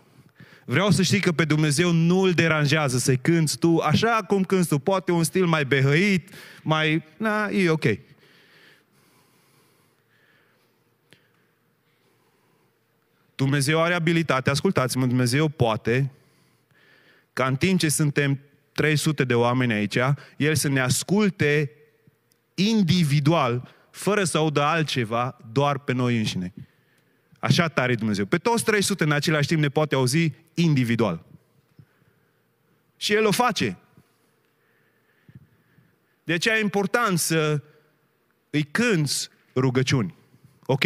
Vreau 0.65 0.91
să 0.91 1.01
știi 1.01 1.19
că 1.19 1.31
pe 1.31 1.45
Dumnezeu 1.45 1.91
nu 1.91 2.19
îl 2.19 2.31
deranjează 2.31 2.97
să-i 2.97 3.17
cânți 3.17 3.57
tu 3.57 3.77
așa 3.77 4.23
cum 4.27 4.43
cânți 4.43 4.67
tu. 4.67 4.79
Poate 4.79 5.11
un 5.11 5.23
stil 5.23 5.45
mai 5.45 5.65
behăit, 5.65 6.33
mai... 6.63 7.03
Na, 7.17 7.47
e 7.47 7.69
ok. 7.69 7.85
Dumnezeu 13.35 13.81
are 13.81 13.93
abilitate, 13.93 14.49
ascultați-mă, 14.49 15.05
Dumnezeu 15.05 15.47
poate 15.47 16.11
ca 17.33 17.45
în 17.45 17.55
timp 17.55 17.79
ce 17.79 17.89
suntem 17.89 18.39
300 18.79 19.23
de 19.23 19.33
oameni 19.33 19.73
aici, 19.73 19.97
El 20.37 20.55
să 20.55 20.67
ne 20.67 20.79
asculte 20.79 21.71
individual, 22.53 23.75
fără 23.91 24.23
să 24.23 24.37
audă 24.37 24.61
altceva, 24.61 25.37
doar 25.51 25.79
pe 25.79 25.93
noi 25.93 26.17
înșine. 26.17 26.53
Așa 27.39 27.67
tare 27.67 27.95
Dumnezeu. 27.95 28.25
Pe 28.25 28.37
toți 28.37 28.63
300 28.63 29.03
în 29.03 29.11
același 29.11 29.47
timp 29.47 29.61
ne 29.61 29.69
poate 29.69 29.95
auzi 29.95 30.31
individual. 30.53 31.25
Și 32.97 33.13
El 33.13 33.25
o 33.25 33.31
face. 33.31 33.77
De 36.23 36.33
aceea 36.33 36.57
e 36.57 36.61
important 36.61 37.19
să 37.19 37.61
îi 38.49 38.63
cânți 38.63 39.29
rugăciuni. 39.55 40.15
Ok? 40.65 40.85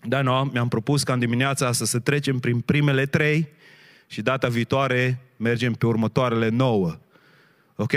Da, 0.00 0.22
nu, 0.22 0.50
mi-am 0.52 0.68
propus 0.68 1.02
ca 1.02 1.12
în 1.12 1.18
dimineața 1.18 1.66
asta 1.66 1.84
să 1.84 1.98
trecem 1.98 2.38
prin 2.38 2.60
primele 2.60 3.06
trei 3.06 3.48
și 4.06 4.22
data 4.22 4.48
viitoare 4.48 5.20
mergem 5.36 5.72
pe 5.72 5.86
următoarele 5.86 6.48
nouă. 6.48 6.98
Ok? 7.76 7.92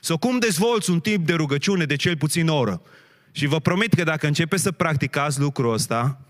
So, 0.00 0.18
cum 0.18 0.38
dezvolți 0.38 0.90
un 0.90 1.00
tip 1.00 1.26
de 1.26 1.34
rugăciune 1.34 1.84
de 1.84 1.96
cel 1.96 2.16
puțin 2.16 2.48
o 2.48 2.56
oră? 2.56 2.82
Și 3.32 3.46
vă 3.46 3.60
promit 3.60 3.94
că 3.94 4.02
dacă 4.02 4.26
începeți 4.26 4.62
să 4.62 4.72
practicați 4.72 5.40
lucrul 5.40 5.72
ăsta, 5.72 6.20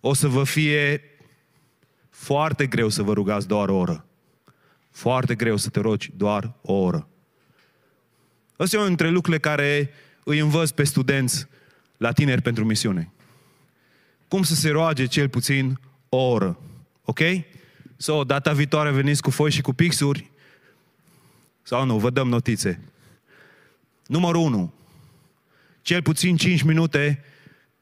o 0.00 0.14
să 0.14 0.28
vă 0.28 0.44
fie 0.44 1.02
foarte 2.10 2.66
greu 2.66 2.88
să 2.88 3.02
vă 3.02 3.12
rugați 3.12 3.48
doar 3.48 3.68
o 3.68 3.76
oră. 3.76 4.06
Foarte 4.90 5.34
greu 5.34 5.56
să 5.56 5.68
te 5.68 5.80
rogi 5.80 6.10
doar 6.16 6.52
o 6.62 6.72
oră. 6.72 7.08
Asta 8.56 8.76
e 8.76 8.78
unul 8.78 8.88
dintre 8.88 9.08
lucrurile 9.08 9.40
care 9.40 9.90
îi 10.24 10.38
învăț 10.38 10.70
pe 10.70 10.84
studenți 10.84 11.46
la 11.96 12.12
tineri 12.12 12.42
pentru 12.42 12.64
misiune. 12.64 13.12
Cum 14.28 14.42
să 14.42 14.54
se 14.54 14.70
roage 14.70 15.06
cel 15.06 15.28
puțin 15.28 15.80
o 16.08 16.16
oră. 16.16 16.58
Ok? 17.04 17.20
So, 18.04 18.24
data 18.24 18.52
viitoare 18.52 18.90
veniți 18.90 19.22
cu 19.22 19.30
foi 19.30 19.50
și 19.50 19.60
cu 19.60 19.72
pixuri 19.72 20.30
sau 21.62 21.84
nu, 21.84 21.98
vă 21.98 22.10
dăm 22.10 22.28
notițe. 22.28 22.80
Numărul 24.06 24.40
1. 24.40 24.72
Cel 25.82 26.02
puțin 26.02 26.36
5 26.36 26.62
minute 26.62 27.24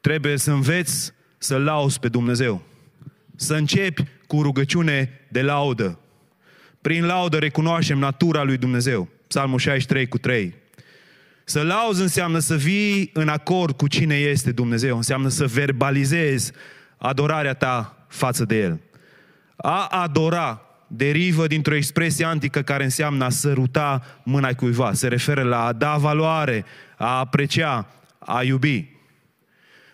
trebuie 0.01 0.37
să 0.37 0.51
înveți 0.51 1.11
să 1.37 1.57
lauzi 1.57 1.99
pe 1.99 2.07
Dumnezeu. 2.07 2.61
Să 3.35 3.53
începi 3.53 4.03
cu 4.27 4.41
rugăciune 4.41 5.19
de 5.29 5.41
laudă. 5.41 5.99
Prin 6.81 7.05
laudă 7.05 7.37
recunoaștem 7.37 7.97
natura 7.97 8.43
lui 8.43 8.57
Dumnezeu. 8.57 9.09
Psalmul 9.27 9.59
63 9.59 10.07
cu 10.07 10.17
3. 10.17 10.55
Să 11.43 11.61
lauzi 11.61 12.01
înseamnă 12.01 12.39
să 12.39 12.55
vii 12.55 13.09
în 13.13 13.27
acord 13.27 13.75
cu 13.75 13.87
cine 13.87 14.15
este 14.15 14.51
Dumnezeu. 14.51 14.95
Înseamnă 14.95 15.27
să 15.27 15.47
verbalizezi 15.47 16.51
adorarea 16.97 17.53
ta 17.53 18.05
față 18.07 18.45
de 18.45 18.59
El. 18.59 18.79
A 19.55 19.87
adora 19.87 20.61
derivă 20.87 21.47
dintr-o 21.47 21.75
expresie 21.75 22.25
antică 22.25 22.61
care 22.61 22.83
înseamnă 22.83 23.25
a 23.25 23.29
săruta 23.29 24.01
mâna 24.23 24.53
cuiva. 24.53 24.93
Se 24.93 25.07
referă 25.07 25.43
la 25.43 25.65
a 25.65 25.73
da 25.73 25.97
valoare, 25.97 26.65
a 26.97 27.19
aprecia, 27.19 27.87
a 28.19 28.43
iubi. 28.43 28.91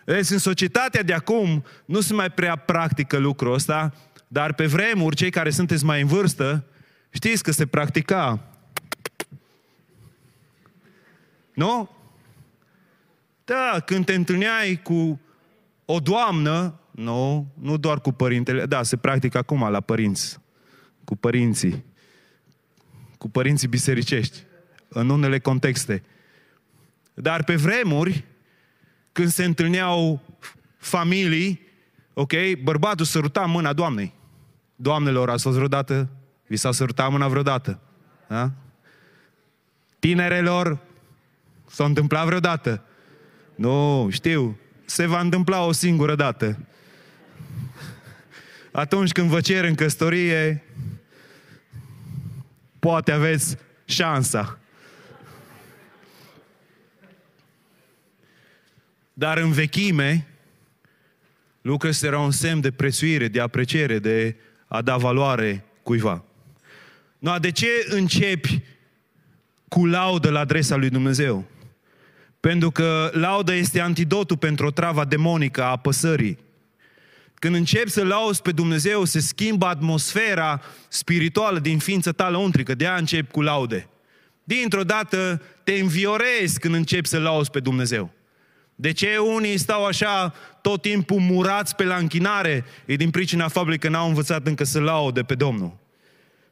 Deci, 0.04 0.30
în 0.30 0.38
societatea 0.38 1.02
de 1.02 1.12
acum 1.12 1.64
nu 1.84 2.00
se 2.00 2.14
mai 2.14 2.30
prea 2.30 2.56
practică 2.56 3.18
lucrul 3.18 3.54
ăsta, 3.54 3.92
dar 4.28 4.52
pe 4.52 4.66
vremuri, 4.66 5.16
cei 5.16 5.30
care 5.30 5.50
sunteți 5.50 5.84
mai 5.84 6.00
în 6.00 6.06
vârstă, 6.06 6.64
știți 7.10 7.42
că 7.42 7.50
se 7.50 7.66
practica. 7.66 8.40
Nu? 11.54 11.90
Da, 13.44 13.80
când 13.84 14.04
te 14.04 14.14
întâlneai 14.14 14.80
cu 14.82 15.20
o 15.84 15.98
doamnă, 15.98 16.79
nu, 17.00 17.52
nu 17.60 17.76
doar 17.76 18.00
cu 18.00 18.12
părintele, 18.12 18.66
da, 18.66 18.82
se 18.82 18.96
practică 18.96 19.38
acum 19.38 19.70
la 19.70 19.80
părinți, 19.80 20.38
cu 21.04 21.16
părinții, 21.16 21.84
cu 23.18 23.28
părinții 23.28 23.68
bisericești, 23.68 24.38
în 24.88 25.08
unele 25.08 25.38
contexte. 25.38 26.02
Dar 27.14 27.44
pe 27.44 27.54
vremuri, 27.54 28.24
când 29.12 29.28
se 29.28 29.44
întâlneau 29.44 30.22
familii, 30.76 31.60
ok, 32.12 32.32
bărbatul 32.62 33.04
săruta 33.04 33.40
mâna 33.40 33.72
doamnei. 33.72 34.14
Doamnelor, 34.76 35.30
ați 35.30 35.42
fost 35.42 35.56
vreodată? 35.56 36.08
Vi 36.46 36.56
s-a 36.56 36.72
sărutat 36.72 37.10
mâna 37.10 37.28
vreodată? 37.28 37.80
Da? 38.28 38.50
Tinerelor, 39.98 40.78
s-a 41.66 41.84
întâmplat 41.84 42.24
vreodată? 42.24 42.82
Nu, 43.54 44.08
știu, 44.10 44.58
se 44.84 45.06
va 45.06 45.20
întâmpla 45.20 45.64
o 45.64 45.72
singură 45.72 46.14
dată. 46.14 46.58
Atunci 48.72 49.12
când 49.12 49.28
vă 49.28 49.40
cer 49.40 49.64
în 49.64 49.74
căsătorie, 49.74 50.62
poate 52.78 53.12
aveți 53.12 53.56
șansa. 53.84 54.58
Dar 59.12 59.38
în 59.38 59.52
vechime, 59.52 60.26
lucrurile 61.62 62.08
era 62.08 62.18
un 62.18 62.30
semn 62.30 62.60
de 62.60 62.70
prețuire, 62.70 63.28
de 63.28 63.40
apreciere, 63.40 63.98
de 63.98 64.36
a 64.66 64.82
da 64.82 64.96
valoare 64.96 65.64
cuiva. 65.82 66.24
No, 67.18 67.38
de 67.38 67.50
ce 67.50 67.66
începi 67.88 68.62
cu 69.68 69.86
laudă 69.86 70.30
la 70.30 70.40
adresa 70.40 70.76
lui 70.76 70.88
Dumnezeu? 70.88 71.44
Pentru 72.40 72.70
că 72.70 73.10
lauda 73.12 73.54
este 73.54 73.80
antidotul 73.80 74.36
pentru 74.36 74.66
o 74.66 74.70
travă 74.70 75.04
demonică 75.04 75.62
a 75.62 75.70
apăsării. 75.70 76.38
Când 77.40 77.54
începi 77.54 77.90
să 77.90 78.04
lauzi 78.04 78.42
pe 78.42 78.52
Dumnezeu, 78.52 79.04
se 79.04 79.20
schimbă 79.20 79.66
atmosfera 79.66 80.60
spirituală 80.88 81.58
din 81.58 81.78
ființa 81.78 82.12
ta 82.12 82.30
lăuntrică. 82.30 82.74
De 82.74 82.86
aia 82.86 82.96
începi 82.96 83.30
cu 83.30 83.42
laude. 83.42 83.88
Dintr-o 84.44 84.84
dată 84.84 85.42
te 85.64 85.72
înviorezi 85.72 86.58
când 86.58 86.74
începi 86.74 87.08
să 87.08 87.18
lauzi 87.18 87.50
pe 87.50 87.60
Dumnezeu. 87.60 88.12
De 88.74 88.92
ce 88.92 89.16
unii 89.16 89.58
stau 89.58 89.84
așa 89.84 90.34
tot 90.60 90.82
timpul 90.82 91.18
murați 91.18 91.74
pe 91.74 91.84
la 91.84 91.96
închinare? 91.96 92.64
E 92.86 92.94
din 92.94 93.10
pricina 93.10 93.48
faptului 93.48 93.78
că 93.78 93.88
n-au 93.88 94.08
învățat 94.08 94.46
încă 94.46 94.64
să 94.64 94.80
laude 94.80 95.22
pe 95.22 95.34
Domnul. 95.34 95.78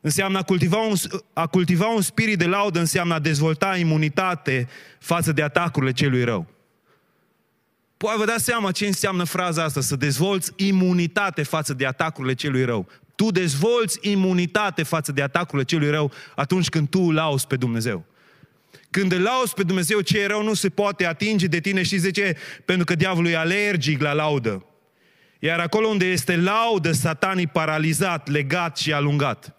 Înseamnă 0.01 0.39
a 0.39 0.43
cultiva, 0.43 0.78
un, 0.78 0.95
a 1.32 1.47
cultiva 1.47 1.86
un 1.86 2.01
spirit 2.01 2.39
de 2.39 2.47
laudă, 2.47 2.78
înseamnă 2.78 3.14
a 3.14 3.18
dezvolta 3.18 3.76
imunitate 3.76 4.68
față 4.99 5.32
de 5.32 5.43
atacurile 5.43 5.93
celui 5.93 6.24
rău. 6.24 6.47
Poate 7.99 8.18
vă 8.18 8.24
dați 8.24 8.44
seama 8.44 8.70
ce 8.70 8.86
înseamnă 8.86 9.24
fraza 9.24 9.62
asta, 9.62 9.80
să 9.80 9.96
dezvolți 9.96 10.53
imunitate 10.57 11.42
față 11.42 11.74
de 11.74 11.86
atacurile 11.86 12.34
celui 12.34 12.64
rău. 12.64 12.88
Tu 13.14 13.30
dezvolți 13.30 13.99
imunitate 14.01 14.82
față 14.82 15.12
de 15.12 15.22
atacurile 15.22 15.64
celui 15.64 15.90
rău 15.90 16.12
atunci 16.34 16.68
când 16.68 16.88
tu 16.88 17.11
lauzi 17.11 17.46
pe 17.46 17.57
Dumnezeu. 17.57 18.05
Când 18.90 19.12
îl 19.12 19.22
lauzi 19.22 19.55
pe 19.55 19.62
Dumnezeu, 19.62 20.01
ce 20.01 20.18
e 20.18 20.26
rău 20.26 20.42
nu 20.42 20.55
se 20.55 20.68
poate 20.68 21.07
atinge 21.07 21.46
de 21.46 21.61
tine, 21.61 21.82
și 21.82 21.96
de 21.96 22.11
ce? 22.11 22.36
Pentru 22.64 22.84
că 22.84 22.94
diavolul 22.94 23.30
e 23.30 23.36
alergic 23.36 24.01
la 24.01 24.12
laudă. 24.12 24.64
Iar 25.38 25.59
acolo 25.59 25.86
unde 25.86 26.05
este 26.05 26.36
laudă, 26.36 26.92
satanii 26.92 27.46
paralizat, 27.46 28.28
legat 28.28 28.78
și 28.78 28.92
alungat. 28.92 29.57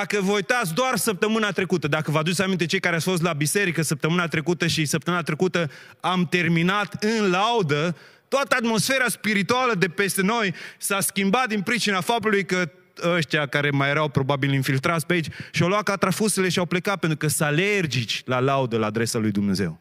Dacă 0.00 0.18
vă 0.20 0.32
uitați 0.32 0.74
doar 0.74 0.96
săptămâna 0.96 1.50
trecută, 1.50 1.88
dacă 1.88 2.10
vă 2.10 2.18
aduceți 2.18 2.42
aminte 2.42 2.66
cei 2.66 2.80
care 2.80 2.96
ați 2.96 3.04
fost 3.04 3.22
la 3.22 3.32
biserică 3.32 3.82
săptămâna 3.82 4.26
trecută 4.26 4.66
și 4.66 4.84
săptămâna 4.84 5.22
trecută 5.22 5.70
am 6.00 6.26
terminat 6.26 7.02
în 7.02 7.30
laudă, 7.30 7.96
toată 8.28 8.56
atmosfera 8.58 9.08
spirituală 9.08 9.74
de 9.74 9.88
peste 9.88 10.22
noi 10.22 10.54
s-a 10.78 11.00
schimbat 11.00 11.48
din 11.48 11.60
pricina 11.60 12.00
faptului 12.00 12.44
că 12.44 12.70
ăștia 13.04 13.46
care 13.46 13.70
mai 13.70 13.88
erau 13.88 14.08
probabil 14.08 14.52
infiltrați 14.52 15.06
pe 15.06 15.12
aici 15.12 15.28
și-au 15.52 15.68
luat 15.68 15.82
catrafusele 15.82 16.48
și 16.48 16.58
au 16.58 16.66
plecat 16.66 16.98
pentru 16.98 17.18
că 17.18 17.28
sunt 17.28 17.48
alergici 17.48 18.22
la 18.24 18.38
laudă 18.38 18.76
la 18.76 18.86
adresa 18.86 19.18
lui 19.18 19.30
Dumnezeu. 19.30 19.80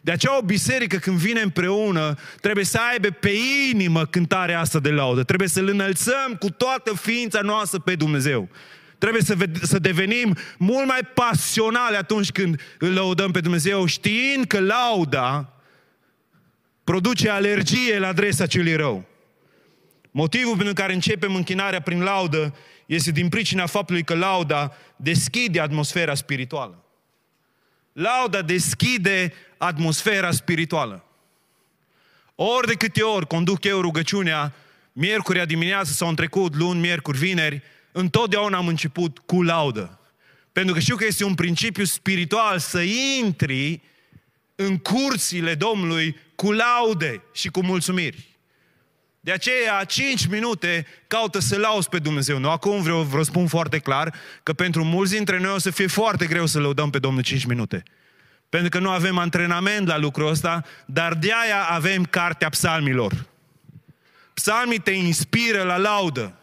De 0.00 0.10
aceea 0.10 0.38
o 0.38 0.42
biserică 0.42 0.96
când 0.96 1.16
vine 1.16 1.40
împreună 1.40 2.14
trebuie 2.40 2.64
să 2.64 2.78
aibă 2.92 3.08
pe 3.08 3.32
inimă 3.70 4.06
cântarea 4.06 4.60
asta 4.60 4.78
de 4.78 4.90
laudă. 4.90 5.22
Trebuie 5.22 5.48
să-L 5.48 5.68
înălțăm 5.68 6.36
cu 6.38 6.50
toată 6.50 6.94
ființa 6.94 7.40
noastră 7.40 7.78
pe 7.78 7.94
Dumnezeu. 7.94 8.48
Trebuie 9.02 9.22
să, 9.22 9.36
să 9.62 9.78
devenim 9.78 10.36
mult 10.58 10.86
mai 10.86 11.00
pasionale 11.14 11.96
atunci 11.96 12.30
când 12.30 12.60
îl 12.78 12.92
lăudăm 12.92 13.30
pe 13.30 13.40
Dumnezeu, 13.40 13.86
știind 13.86 14.46
că 14.46 14.60
lauda 14.60 15.52
produce 16.84 17.30
alergie 17.30 17.98
la 17.98 18.08
adresa 18.08 18.46
celui 18.46 18.76
rău. 18.76 19.04
Motivul 20.10 20.56
pentru 20.56 20.74
care 20.74 20.92
începem 20.92 21.34
închinarea 21.34 21.80
prin 21.80 22.02
laudă 22.02 22.54
este 22.86 23.10
din 23.10 23.28
pricina 23.28 23.66
faptului 23.66 24.02
că 24.02 24.14
lauda 24.14 24.76
deschide 24.96 25.60
atmosfera 25.60 26.14
spirituală. 26.14 26.84
Lauda 27.92 28.42
deschide 28.42 29.32
atmosfera 29.58 30.30
spirituală. 30.30 31.04
Ori 32.34 32.66
de 32.66 32.74
câte 32.74 33.02
ori 33.02 33.26
conduc 33.26 33.64
eu 33.64 33.80
rugăciunea, 33.80 34.52
miercurea 34.92 35.44
dimineață 35.44 35.92
sau 35.92 36.08
în 36.08 36.14
trecut, 36.14 36.54
luni, 36.56 36.80
miercuri, 36.80 37.18
vineri, 37.18 37.62
întotdeauna 37.92 38.56
am 38.56 38.66
început 38.66 39.18
cu 39.18 39.42
laudă. 39.42 40.00
Pentru 40.52 40.74
că 40.74 40.80
știu 40.80 40.96
că 40.96 41.04
este 41.04 41.24
un 41.24 41.34
principiu 41.34 41.84
spiritual 41.84 42.58
să 42.58 42.80
intri 43.20 43.80
în 44.54 44.78
curțile 44.78 45.54
Domnului 45.54 46.16
cu 46.34 46.52
laude 46.52 47.22
și 47.32 47.48
cu 47.48 47.62
mulțumiri. 47.62 48.32
De 49.20 49.32
aceea, 49.32 49.84
5 49.84 50.26
minute 50.26 50.86
caută 51.06 51.38
să 51.38 51.58
lauzi 51.58 51.88
pe 51.88 51.98
Dumnezeu. 51.98 52.38
Nu 52.38 52.50
acum 52.50 52.82
vreau, 52.82 53.02
vreau 53.02 53.22
spun 53.22 53.46
foarte 53.46 53.78
clar 53.78 54.14
că 54.42 54.52
pentru 54.52 54.84
mulți 54.84 55.12
dintre 55.12 55.38
noi 55.38 55.52
o 55.52 55.58
să 55.58 55.70
fie 55.70 55.86
foarte 55.86 56.26
greu 56.26 56.46
să 56.46 56.60
lăudăm 56.60 56.90
pe 56.90 56.98
Domnul 56.98 57.22
5 57.22 57.44
minute. 57.44 57.82
Pentru 58.48 58.68
că 58.68 58.78
nu 58.78 58.90
avem 58.90 59.18
antrenament 59.18 59.86
la 59.86 59.98
lucrul 59.98 60.28
ăsta, 60.28 60.64
dar 60.86 61.14
de 61.14 61.32
aia 61.42 61.62
avem 61.68 62.04
cartea 62.04 62.48
psalmilor. 62.48 63.26
Psalmii 64.34 64.78
te 64.78 64.90
inspiră 64.90 65.62
la 65.62 65.76
laudă. 65.76 66.41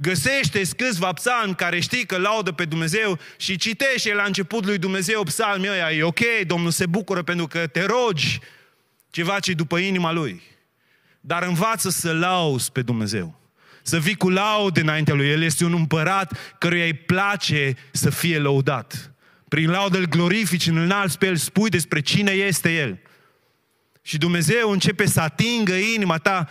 Găsește 0.00 0.62
câțiva 0.76 1.12
psalmi 1.12 1.54
care 1.54 1.80
știi 1.80 2.06
că 2.06 2.18
laudă 2.18 2.52
pe 2.52 2.64
Dumnezeu 2.64 3.18
și 3.36 3.56
citește 3.56 4.14
la 4.14 4.22
început 4.22 4.64
lui 4.64 4.78
Dumnezeu 4.78 5.22
psalmii 5.22 5.70
ăia. 5.70 5.92
E 5.92 6.02
ok, 6.02 6.20
Domnul 6.46 6.70
se 6.70 6.86
bucură 6.86 7.22
pentru 7.22 7.46
că 7.46 7.66
te 7.66 7.84
rogi 7.84 8.40
ceva 9.10 9.38
ce 9.38 9.52
după 9.52 9.78
inima 9.78 10.12
Lui. 10.12 10.42
Dar 11.20 11.42
învață 11.42 11.90
să 11.90 12.12
lauzi 12.12 12.72
pe 12.72 12.82
Dumnezeu. 12.82 13.40
Să 13.82 13.98
vii 13.98 14.16
cu 14.16 14.30
laude 14.30 14.80
înaintea 14.80 15.14
Lui. 15.14 15.28
El 15.28 15.42
este 15.42 15.64
un 15.64 15.72
împărat 15.72 16.56
căruia 16.58 16.84
îi 16.84 16.94
place 16.94 17.74
să 17.92 18.10
fie 18.10 18.38
lăudat. 18.38 19.12
Prin 19.48 19.70
laudă 19.70 19.98
îl 19.98 20.06
glorifici, 20.06 20.66
în 20.66 20.76
înalți 20.76 21.18
pe 21.18 21.26
El, 21.26 21.36
spui 21.36 21.68
despre 21.68 22.00
cine 22.00 22.30
este 22.30 22.74
El. 22.74 22.98
Și 24.02 24.18
Dumnezeu 24.18 24.70
începe 24.70 25.06
să 25.06 25.20
atingă 25.20 25.74
inima 25.74 26.18
ta 26.18 26.48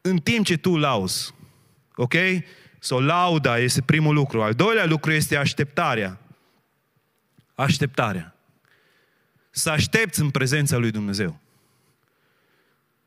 în 0.00 0.16
timp 0.16 0.44
ce 0.44 0.56
tu 0.56 0.76
lauzi. 0.76 1.33
Ok? 1.94 2.14
So, 2.78 3.00
lauda 3.00 3.58
este 3.58 3.82
primul 3.82 4.14
lucru. 4.14 4.42
Al 4.42 4.54
doilea 4.54 4.84
lucru 4.84 5.12
este 5.12 5.36
așteptarea. 5.36 6.20
Așteptarea. 7.54 8.34
Să 9.50 9.70
aștepți 9.70 10.20
în 10.20 10.30
prezența 10.30 10.76
lui 10.76 10.90
Dumnezeu. 10.90 11.40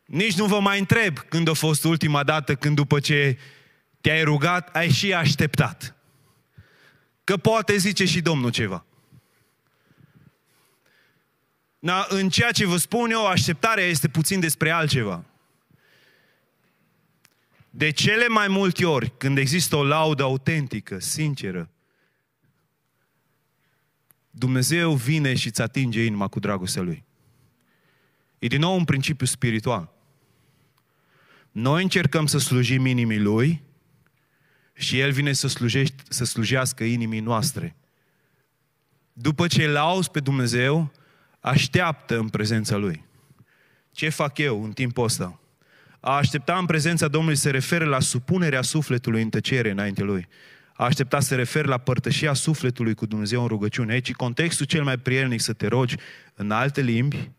Nici 0.06 0.38
nu 0.38 0.46
vă 0.46 0.60
mai 0.60 0.80
întreb 0.80 1.20
când 1.20 1.50
a 1.50 1.54
fost 1.54 1.84
ultima 1.84 2.24
dată 2.24 2.56
când 2.56 2.76
după 2.76 3.00
ce 3.00 3.38
te-ai 4.02 4.24
rugat, 4.24 4.76
ai 4.76 4.90
și 4.90 5.14
așteptat. 5.14 5.96
Că 7.24 7.38
poate 7.38 7.78
zice 7.78 8.06
și 8.06 8.22
Domnul 8.22 8.52
ceva. 8.52 8.86
Na, 11.80 12.06
în 12.10 12.30
ceea 12.30 12.52
ce 12.52 12.66
vă 12.66 12.78
spun 12.78 13.12
eu, 13.12 13.28
așteptarea 13.28 13.84
este 13.84 14.08
puțin 14.08 14.40
despre 14.40 14.72
altceva. 14.72 15.24
De 17.78 17.90
cele 17.90 18.28
mai 18.28 18.48
multe 18.48 18.86
ori, 18.86 19.14
când 19.18 19.38
există 19.38 19.76
o 19.76 19.84
laudă 19.84 20.24
autentică, 20.24 21.00
sinceră, 21.00 21.70
Dumnezeu 24.30 24.94
vine 24.94 25.36
și 25.36 25.48
îți 25.48 25.62
atinge 25.62 26.04
inima 26.04 26.28
cu 26.28 26.40
dragostea 26.40 26.82
Lui. 26.82 27.04
E 28.40 28.48
din 28.48 28.60
nou 28.60 28.76
un 28.76 28.84
principiu 28.84 29.26
spiritual. 29.26 29.94
Noi 31.52 31.84
încercăm 31.84 32.26
să 32.26 32.38
slujim 32.38 32.86
inimii 32.86 33.20
Lui 33.20 33.64
și 34.74 35.00
El 35.00 35.12
vine 35.12 35.34
să, 35.34 35.48
slujești, 35.48 36.04
să 36.10 36.26
slujească 36.26 36.84
inimii 36.84 37.20
noastre. 37.20 37.76
După 39.14 39.48
ce 39.48 39.64
îl 39.64 39.76
auzi 39.76 40.12
pe 40.12 40.20
Dumnezeu, 40.20 40.92
așteaptă 41.40 42.18
în 42.18 42.30
prezența 42.30 42.76
Lui. 42.76 43.06
Ce 43.92 44.10
fac 44.10 44.38
eu 44.38 44.64
în 44.64 44.72
timpul 44.72 45.04
ăsta? 45.04 45.40
A 46.00 46.16
aștepta 46.16 46.58
în 46.58 46.66
prezența 46.66 47.08
Domnului 47.08 47.38
se 47.38 47.50
referă 47.50 47.86
la 47.86 48.00
supunerea 48.00 48.62
sufletului 48.62 49.22
în 49.22 49.30
tăcere 49.30 49.70
înainte 49.70 50.04
Lui. 50.04 50.28
A 50.74 50.84
aștepta 50.84 51.20
se 51.20 51.36
referă 51.36 51.68
la 51.68 51.78
părtășia 51.78 52.34
sufletului 52.34 52.94
cu 52.94 53.06
Dumnezeu 53.06 53.42
în 53.42 53.48
rugăciune. 53.48 53.94
Aici 53.94 54.14
contextul 54.14 54.66
cel 54.66 54.84
mai 54.84 54.98
prielnic 54.98 55.42
să 55.42 55.54
te 55.54 55.68
rogi 55.68 55.96
în 56.34 56.52
alte 56.52 56.82
limbi 56.82 57.32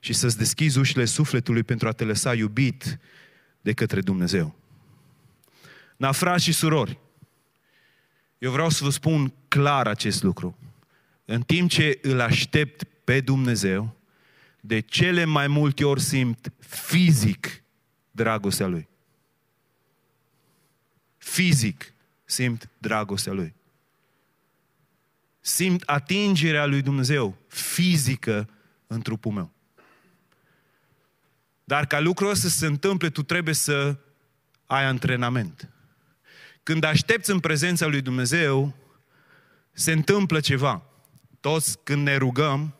și 0.00 0.12
să-ți 0.12 0.38
deschizi 0.38 0.78
ușile 0.78 1.04
sufletului 1.04 1.62
pentru 1.62 1.88
a 1.88 1.92
te 1.92 2.04
lăsa 2.04 2.34
iubit 2.34 2.98
de 3.60 3.72
către 3.72 4.00
Dumnezeu. 4.00 4.58
Na, 5.96 6.12
frați 6.12 6.44
și 6.44 6.52
surori, 6.52 6.98
eu 8.38 8.50
vreau 8.50 8.68
să 8.68 8.84
vă 8.84 8.90
spun 8.90 9.32
clar 9.48 9.86
acest 9.86 10.22
lucru. 10.22 10.58
În 11.24 11.40
timp 11.40 11.70
ce 11.70 11.98
îl 12.02 12.20
aștept 12.20 12.84
pe 13.04 13.20
Dumnezeu, 13.20 13.96
de 14.60 14.80
cele 14.80 15.24
mai 15.24 15.46
multe 15.46 15.84
ori 15.84 16.00
simt 16.00 16.52
fizic 16.58 17.61
dragostea 18.12 18.66
Lui. 18.66 18.88
Fizic 21.18 21.92
simt 22.24 22.68
dragostea 22.78 23.32
Lui. 23.32 23.54
Simt 25.40 25.82
atingerea 25.86 26.66
Lui 26.66 26.82
Dumnezeu 26.82 27.36
fizică 27.48 28.48
în 28.86 29.00
trupul 29.00 29.32
meu. 29.32 29.52
Dar 31.64 31.86
ca 31.86 32.00
lucrul 32.00 32.30
ăsta 32.30 32.48
să 32.48 32.56
se 32.56 32.66
întâmple, 32.66 33.10
tu 33.10 33.22
trebuie 33.22 33.54
să 33.54 33.96
ai 34.66 34.84
antrenament. 34.84 35.70
Când 36.62 36.84
aștepți 36.84 37.30
în 37.30 37.40
prezența 37.40 37.86
lui 37.86 38.00
Dumnezeu, 38.00 38.74
se 39.72 39.92
întâmplă 39.92 40.40
ceva. 40.40 40.82
Toți 41.40 41.78
când 41.82 42.02
ne 42.02 42.16
rugăm, 42.16 42.74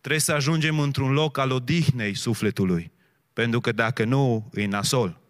trebuie 0.00 0.20
să 0.20 0.32
ajungem 0.32 0.78
într-un 0.78 1.12
loc 1.12 1.38
al 1.38 1.50
odihnei 1.50 2.14
sufletului. 2.14 2.92
Pentru 3.40 3.60
că 3.60 3.72
dacă 3.72 4.04
nu, 4.04 4.50
e 4.54 4.66
nasol. 4.66 5.20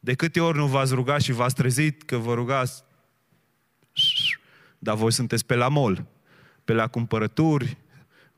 De 0.00 0.14
câte 0.14 0.40
ori 0.40 0.58
nu 0.58 0.66
v-ați 0.66 0.94
rugat 0.94 1.20
și 1.20 1.32
v-ați 1.32 1.54
trezit 1.54 2.02
că 2.02 2.16
vă 2.16 2.34
rugați, 2.34 2.84
dar 4.78 4.96
voi 4.96 5.12
sunteți 5.12 5.46
pe 5.46 5.54
la 5.54 5.68
mol, 5.68 6.06
pe 6.64 6.72
la 6.72 6.86
cumpărături, 6.86 7.76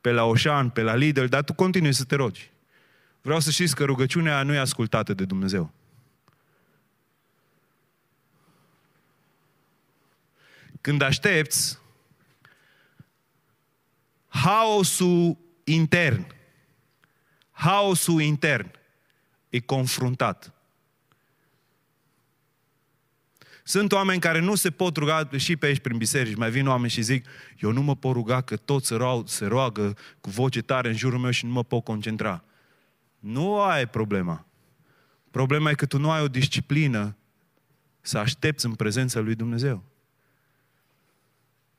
pe 0.01 0.11
la 0.11 0.25
Oșan, 0.25 0.71
pe 0.71 0.83
la 0.83 0.95
Lidl, 0.95 1.25
dar 1.25 1.43
tu 1.43 1.55
continui 1.55 1.93
să 1.93 2.05
te 2.05 2.15
rogi. 2.15 2.51
Vreau 3.21 3.41
să 3.41 3.51
știți 3.51 3.75
că 3.75 3.85
rugăciunea 3.85 4.43
nu 4.43 4.53
e 4.53 4.59
ascultată 4.59 5.15
de 5.15 5.25
Dumnezeu. 5.25 5.73
Când 10.81 11.03
aștepți, 11.03 11.79
haosul 14.29 15.37
intern, 15.65 16.27
haosul 17.51 18.21
intern 18.21 18.77
e 19.49 19.59
confruntat. 19.61 20.53
Sunt 23.69 23.93
oameni 23.93 24.21
care 24.21 24.41
nu 24.41 24.55
se 24.55 24.71
pot 24.71 24.97
ruga 24.97 25.29
și 25.37 25.57
pe 25.57 25.67
aici 25.67 25.79
prin 25.79 25.97
biserici. 25.97 26.37
Mai 26.37 26.51
vin 26.51 26.67
oameni 26.67 26.91
și 26.91 27.03
zic, 27.03 27.27
eu 27.59 27.71
nu 27.71 27.83
mă 27.83 27.97
pot 27.97 28.13
ruga 28.13 28.41
că 28.41 28.57
toți 28.57 28.87
se, 28.87 28.95
roag, 28.95 29.29
se 29.29 29.47
roagă 29.47 29.97
cu 30.21 30.31
voce 30.31 30.63
tare 30.63 30.89
în 30.89 30.97
jurul 30.97 31.19
meu 31.19 31.31
și 31.31 31.47
nu 31.47 31.53
mă 31.53 31.65
pot 31.65 31.85
concentra. 31.85 32.45
Nu 33.19 33.61
ai 33.61 33.89
problema. 33.89 34.47
Problema 35.31 35.71
e 35.71 35.75
că 35.75 35.87
tu 35.87 35.99
nu 35.99 36.11
ai 36.11 36.23
o 36.23 36.29
disciplină 36.29 37.17
să 38.01 38.19
aștepți 38.19 38.67
în 38.67 38.75
prezența 38.75 39.21
lui 39.21 39.35
Dumnezeu. 39.35 39.85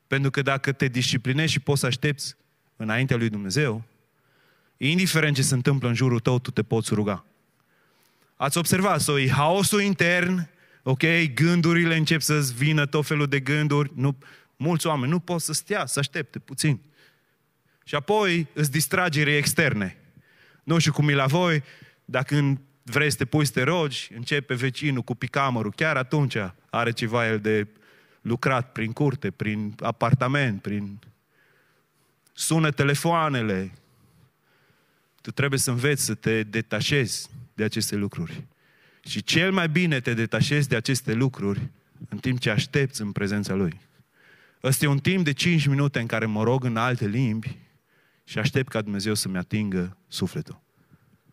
Pentru 0.06 0.30
că 0.30 0.42
dacă 0.42 0.72
te 0.72 0.88
disciplinezi 0.88 1.52
și 1.52 1.60
poți 1.60 1.80
să 1.80 1.86
aștepți 1.86 2.36
înaintea 2.76 3.16
lui 3.16 3.28
Dumnezeu, 3.28 3.82
indiferent 4.76 5.34
ce 5.34 5.42
se 5.42 5.54
întâmplă 5.54 5.88
în 5.88 5.94
jurul 5.94 6.20
tău, 6.20 6.38
tu 6.38 6.50
te 6.50 6.62
poți 6.62 6.94
ruga. 6.94 7.24
Ați 8.40 8.58
observat, 8.58 9.00
so, 9.00 9.18
e 9.18 9.28
haosul 9.28 9.80
intern, 9.80 10.48
ok, 10.82 11.02
gândurile 11.34 11.96
încep 11.96 12.20
să-ți 12.20 12.54
vină 12.54 12.86
tot 12.86 13.06
felul 13.06 13.26
de 13.26 13.40
gânduri, 13.40 13.92
nu, 13.94 14.18
mulți 14.56 14.86
oameni 14.86 15.10
nu 15.12 15.18
pot 15.18 15.40
să 15.40 15.52
stea, 15.52 15.86
să 15.86 15.98
aștepte 15.98 16.38
puțin. 16.38 16.80
Și 17.84 17.94
apoi 17.94 18.48
îți 18.52 18.70
distragere 18.70 19.36
externe. 19.36 19.96
Nu 20.64 20.78
știu 20.78 20.92
cum 20.92 21.08
e 21.08 21.14
la 21.14 21.26
voi, 21.26 21.62
dacă 22.04 22.60
vrei 22.82 23.10
să 23.10 23.16
te 23.16 23.24
pui 23.24 23.44
să 23.44 23.52
te 23.52 23.62
rogi, 23.62 24.10
începe 24.14 24.54
vecinul 24.54 25.02
cu 25.02 25.14
picamărul, 25.14 25.72
chiar 25.72 25.96
atunci 25.96 26.36
are 26.70 26.90
ceva 26.90 27.28
el 27.28 27.40
de 27.40 27.66
lucrat 28.20 28.72
prin 28.72 28.92
curte, 28.92 29.30
prin 29.30 29.74
apartament, 29.80 30.62
prin... 30.62 30.98
Sună 32.32 32.70
telefoanele. 32.70 33.72
Tu 35.20 35.30
trebuie 35.30 35.58
să 35.58 35.70
înveți 35.70 36.04
să 36.04 36.14
te 36.14 36.42
detașezi 36.42 37.30
de 37.60 37.66
aceste 37.66 37.96
lucruri. 37.96 38.46
Și 39.04 39.22
cel 39.22 39.52
mai 39.52 39.68
bine 39.68 40.00
te 40.00 40.14
detașezi 40.14 40.68
de 40.68 40.76
aceste 40.76 41.12
lucruri 41.12 41.60
în 42.08 42.18
timp 42.18 42.38
ce 42.38 42.50
aștepți 42.50 43.00
în 43.00 43.12
prezența 43.12 43.54
Lui. 43.54 43.80
Ăsta 44.62 44.84
e 44.84 44.88
un 44.88 44.98
timp 44.98 45.24
de 45.24 45.32
5 45.32 45.66
minute 45.66 46.00
în 46.00 46.06
care 46.06 46.26
mă 46.26 46.42
rog 46.42 46.64
în 46.64 46.76
alte 46.76 47.06
limbi 47.06 47.56
și 48.24 48.38
aștept 48.38 48.68
ca 48.68 48.80
Dumnezeu 48.80 49.14
să-mi 49.14 49.36
atingă 49.36 49.96
sufletul. 50.08 50.60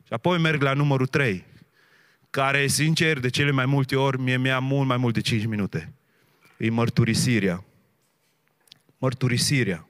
Și 0.04 0.14
apoi 0.14 0.40
merg 0.40 0.62
la 0.62 0.74
numărul 0.74 1.08
3, 1.08 1.46
care, 2.30 2.68
sincer, 2.68 3.20
de 3.20 3.30
cele 3.30 3.52
mai 3.52 3.66
multe 3.66 3.96
ori, 3.96 4.20
mie 4.20 4.38
mi-a 4.38 4.60
mult 4.60 4.88
mai 4.88 4.98
mult 4.98 5.14
de 5.14 5.22
5 5.22 5.46
minute. 5.46 5.94
E 6.58 6.70
mărturisirea. 6.70 7.64
Mărturisirea. 8.98 9.88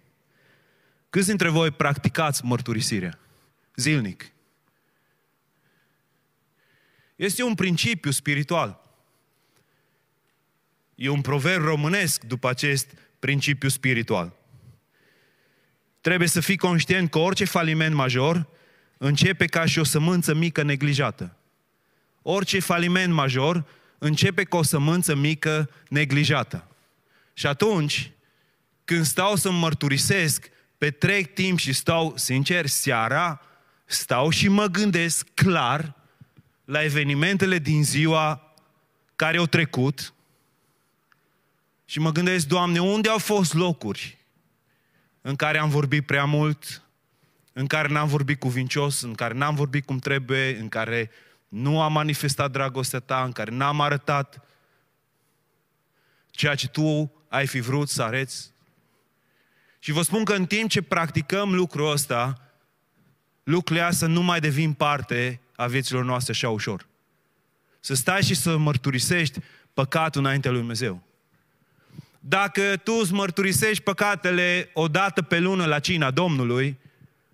Câți 1.10 1.28
dintre 1.28 1.50
voi 1.50 1.72
practicați 1.72 2.46
mărturisirea? 2.46 3.20
Zilnic. 3.76 4.32
Este 7.18 7.44
un 7.44 7.56
principiu 7.56 8.12
spiritual. 8.12 8.82
E 10.96 11.10
un 11.10 11.22
proverb 11.22 11.64
românesc 11.64 12.24
după 12.24 12.50
acest 12.50 12.92
principiu 13.20 13.70
spiritual. 13.70 14.34
Trebuie 16.02 16.28
să 16.28 16.40
fii 16.40 16.58
conștient 16.58 17.10
că 17.10 17.18
orice 17.18 17.46
faliment 17.46 17.96
major 17.96 18.48
începe 18.98 19.46
ca 19.46 19.66
și 19.66 19.80
o 19.80 19.84
sămânță 19.84 20.34
mică 20.34 20.64
neglijată. 20.64 21.36
Orice 22.22 22.60
faliment 22.60 23.14
major 23.14 23.66
începe 23.98 24.44
cu 24.44 24.58
o 24.58 24.64
sămânță 24.64 25.16
mică 25.16 25.70
neglijată. 25.90 26.68
Și 27.34 27.48
atunci, 27.48 28.12
când 28.86 29.06
stau 29.06 29.36
să 29.36 29.52
mărturisesc, 29.52 30.50
petrec 30.78 31.34
timp 31.34 31.60
și 31.60 31.74
stau, 31.74 32.14
sincer, 32.18 32.66
seara, 32.66 33.42
stau 33.86 34.30
și 34.30 34.48
mă 34.48 34.66
gândesc 34.66 35.28
clar 35.34 35.97
la 36.68 36.84
evenimentele 36.84 37.60
din 37.60 37.84
ziua 37.84 38.54
care 39.16 39.38
au 39.38 39.46
trecut 39.46 40.14
și 41.86 42.00
mă 42.00 42.12
gândesc, 42.12 42.48
Doamne, 42.48 42.80
unde 42.80 43.10
au 43.10 43.18
fost 43.18 43.54
locuri 43.54 44.18
în 45.22 45.36
care 45.36 45.58
am 45.58 45.70
vorbit 45.70 46.06
prea 46.06 46.26
mult, 46.26 46.82
în 47.54 47.68
care 47.68 47.88
n-am 47.88 48.08
vorbit 48.08 48.40
cuvincios, 48.40 49.02
în 49.02 49.14
care 49.14 49.34
n-am 49.34 49.56
vorbit 49.56 49.86
cum 49.86 50.00
trebuie, 50.00 50.58
în 50.58 50.70
care 50.70 51.10
nu 51.48 51.82
am 51.82 51.94
manifestat 51.94 52.52
dragostea 52.52 53.00
ta, 53.00 53.24
în 53.24 53.32
care 53.32 53.52
n-am 53.52 53.82
arătat 53.82 54.48
ceea 56.30 56.56
ce 56.56 56.68
tu 56.68 57.12
ai 57.28 57.48
fi 57.48 57.60
vrut 57.60 57.90
să 57.90 58.04
arăți. 58.04 58.52
Și 59.80 59.92
vă 59.92 60.02
spun 60.02 60.24
că 60.24 60.34
în 60.34 60.46
timp 60.46 60.70
ce 60.70 60.82
practicăm 60.82 61.54
lucrul 61.54 61.92
ăsta, 61.92 62.52
lucrurile 63.44 63.86
astea 63.86 64.08
nu 64.08 64.22
mai 64.22 64.40
devin 64.40 64.74
parte 64.74 65.42
a 65.58 65.66
vieților 65.66 66.04
noastre 66.04 66.32
așa 66.32 66.50
ușor. 66.50 66.88
Să 67.80 67.94
stai 67.94 68.24
și 68.24 68.36
să 68.36 68.58
mărturisești 68.58 69.40
păcatul 69.74 70.22
înaintea 70.22 70.52
lui 70.52 70.60
Dumnezeu. 70.60 71.04
Dacă 72.20 72.78
tu 72.84 72.94
îți 73.02 73.14
mărturisești 73.14 73.84
păcatele 73.84 74.70
o 74.74 74.88
dată 74.88 75.22
pe 75.22 75.40
lună 75.40 75.66
la 75.66 75.80
cina 75.80 76.12
Domnului, 76.12 76.80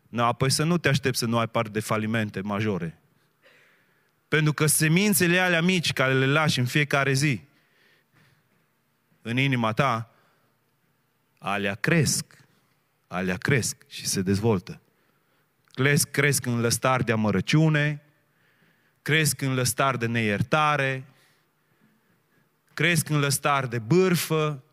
nu, 0.10 0.24
apoi 0.24 0.52
să 0.52 0.64
nu 0.64 0.78
te 0.78 0.90
aștepți 0.90 1.20
să 1.20 1.26
nu 1.26 1.38
ai 1.38 1.48
parte 1.48 1.70
de 1.70 1.80
falimente 1.80 2.42
majore. 2.42 3.00
Pentru 4.28 4.54
că 4.54 4.66
semințele 4.66 5.40
alea 5.40 5.62
mici 5.62 5.94
care 5.94 6.14
le 6.14 6.26
lași 6.26 6.60
în 6.60 6.66
fiecare 6.66 7.14
zi 7.14 7.42
în 9.22 9.38
inima 9.38 9.72
ta, 9.72 10.14
alea 11.38 11.76
cresc. 11.76 12.38
Alea 13.08 13.38
cresc 13.38 13.76
și 13.88 14.06
se 14.06 14.22
dezvoltă. 14.22 14.82
Cresc, 15.74 16.12
cresc 16.12 16.46
în 16.46 16.60
lăstar 16.60 17.04
de 17.04 17.12
amărăciune, 17.12 18.02
cresc 19.04 19.42
în 19.42 19.54
lăstar 19.54 19.98
de 19.98 20.06
neiertare, 20.06 21.06
cresc 22.74 23.10
în 23.10 23.20
lăstar 23.20 23.68
de 23.68 23.80
bârfă, 23.80 24.64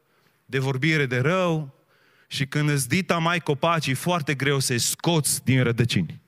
de 0.47 0.59
vorbire 0.59 1.07
de 1.07 1.19
rău 1.19 1.75
și 2.27 2.47
când 2.47 2.69
îți 2.69 2.89
dita 2.89 3.19
mai 3.19 3.41
copacii, 3.41 3.93
e 3.93 3.95
foarte 3.95 4.35
greu 4.35 4.59
să-i 4.59 4.79
scoți 4.79 5.45
din 5.45 5.63
rădăcini. 5.63 6.21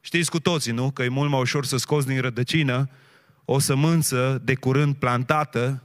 Știți 0.00 0.30
cu 0.30 0.40
toții, 0.40 0.72
nu? 0.72 0.90
Că 0.90 1.02
e 1.02 1.08
mult 1.08 1.30
mai 1.30 1.40
ușor 1.40 1.64
să 1.64 1.76
scoți 1.76 2.06
din 2.06 2.20
rădăcină 2.20 2.90
o 3.44 3.58
sămânță 3.58 4.40
de 4.44 4.54
curând 4.54 4.94
plantată 4.94 5.82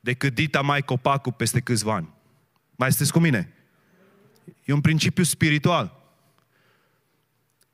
decât 0.00 0.34
dita 0.34 0.60
mai 0.60 0.82
copacul 0.82 1.32
peste 1.32 1.60
câțiva 1.60 1.94
ani. 1.94 2.14
Mai 2.76 2.88
sunteți 2.88 3.12
cu 3.12 3.18
mine? 3.18 3.52
E 4.64 4.72
un 4.72 4.80
principiu 4.80 5.22
spiritual. 5.22 6.03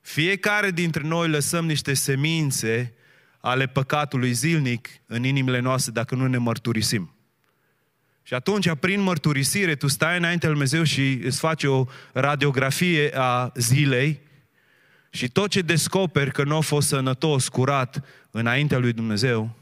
Fiecare 0.01 0.71
dintre 0.71 1.03
noi 1.03 1.29
lăsăm 1.29 1.67
niște 1.67 1.95
semințe 1.95 2.95
ale 3.41 3.67
păcatului 3.67 4.33
zilnic 4.33 4.89
în 5.07 5.25
inimile 5.25 5.59
noastre 5.59 5.93
dacă 5.93 6.15
nu 6.15 6.27
ne 6.27 6.39
mărturisim. 6.39 7.15
Și 8.23 8.35
atunci, 8.35 8.75
prin 8.81 9.01
mărturisire, 9.01 9.75
tu 9.75 9.89
stai 9.89 10.17
înainte 10.17 10.47
lui 10.47 10.55
Dumnezeu 10.55 10.83
și 10.83 11.21
îți 11.25 11.39
faci 11.39 11.65
o 11.65 11.85
radiografie 12.13 13.11
a 13.15 13.53
zilei 13.55 14.21
și 15.11 15.29
tot 15.29 15.51
ce 15.51 15.61
descoperi 15.61 16.33
că 16.33 16.45
nu 16.45 16.57
a 16.57 16.61
fost 16.61 16.89
sănătos, 16.89 17.49
curat, 17.49 18.05
înaintea 18.31 18.79
lui 18.79 18.93
Dumnezeu, 18.93 19.57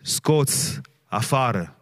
scoți 0.00 0.80
afară. 1.04 1.76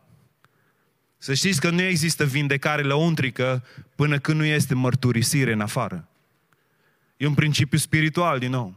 Să 1.18 1.34
știți 1.34 1.60
că 1.60 1.70
nu 1.70 1.82
există 1.82 2.24
vindecare 2.24 2.82
lăuntrică 2.82 3.64
până 3.94 4.18
când 4.18 4.38
nu 4.38 4.44
este 4.44 4.74
mărturisire 4.74 5.52
în 5.52 5.60
afară. 5.60 6.08
E 7.18 7.26
un 7.26 7.34
principiu 7.34 7.78
spiritual, 7.78 8.38
din 8.38 8.50
nou. 8.50 8.74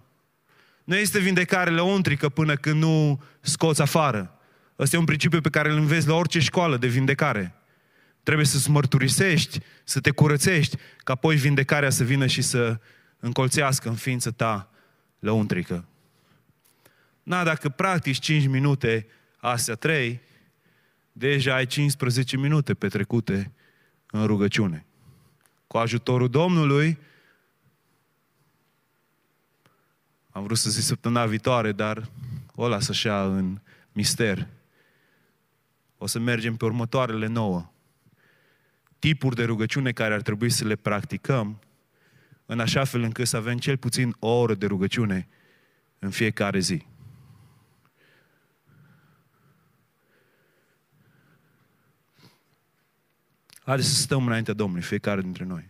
Nu 0.84 0.96
este 0.96 1.20
vindecare 1.20 1.70
lăuntrică 1.70 2.30
până 2.30 2.56
când 2.56 2.82
nu 2.82 3.24
scoți 3.42 3.82
afară. 3.82 4.40
Ăsta 4.80 4.96
e 4.96 5.00
un 5.00 5.06
principiu 5.06 5.42
pe 5.42 5.50
care 5.50 5.70
îl 5.70 5.78
înveți 5.78 6.08
la 6.08 6.14
orice 6.14 6.40
școală 6.40 6.78
de 6.78 6.88
vindecare. 6.88 7.56
Trebuie 8.24 8.46
să-ți 8.46 8.70
mărturisești, 8.70 9.60
să 9.84 10.00
te 10.00 10.12
curățești, 10.12 10.78
ca 10.98 11.14
apoi 11.14 11.36
vindecarea 11.36 11.90
să 11.90 12.04
vină 12.04 12.28
și 12.28 12.42
să 12.42 12.80
încolțească 13.20 13.90
în 13.90 13.96
ființa 13.96 14.32
ta 14.32 14.70
lăuntrică. 15.20 15.86
Na, 17.24 17.44
dacă 17.44 17.70
practici 17.70 18.20
5 18.20 18.48
minute, 18.48 19.08
astea 19.38 19.76
3, 19.76 20.22
deja 21.12 21.56
ai 21.56 21.66
15 21.66 22.38
minute 22.38 22.74
petrecute 22.74 23.52
în 24.12 24.26
rugăciune. 24.26 24.86
Cu 25.68 25.78
ajutorul 25.78 26.30
Domnului, 26.30 26.98
am 30.32 30.44
vrut 30.44 30.58
să 30.58 30.70
zic 30.70 30.84
săptămâna 30.84 31.26
viitoare, 31.26 31.72
dar 31.72 32.10
o 32.56 32.68
las 32.68 32.90
așa 32.90 33.26
în 33.26 33.60
mister. 33.92 34.48
O 35.98 36.08
să 36.08 36.20
mergem 36.20 36.56
pe 36.56 36.66
următoarele 36.66 37.28
nouă. 37.28 37.72
Tipuri 39.00 39.36
de 39.36 39.44
rugăciune 39.44 39.92
care 39.92 40.14
ar 40.14 40.22
trebui 40.22 40.50
să 40.50 40.66
le 40.66 40.76
practicăm 40.76 41.60
în 42.46 42.60
așa 42.60 42.84
fel 42.84 43.02
încât 43.02 43.28
să 43.28 43.38
avem 43.38 43.58
cel 43.58 43.78
puțin 43.78 44.16
o 44.20 44.28
oră 44.28 44.56
de 44.56 44.66
rugăciune 44.66 45.28
în 46.00 46.10
fiecare 46.10 46.60
zi. 46.60 46.86
Haideți 53.64 53.90
să 53.90 53.96
stăm 53.96 54.26
înaintea 54.26 54.54
Domnului, 54.54 54.84
fiecare 54.84 55.22
dintre 55.22 55.44
noi. 55.44 55.70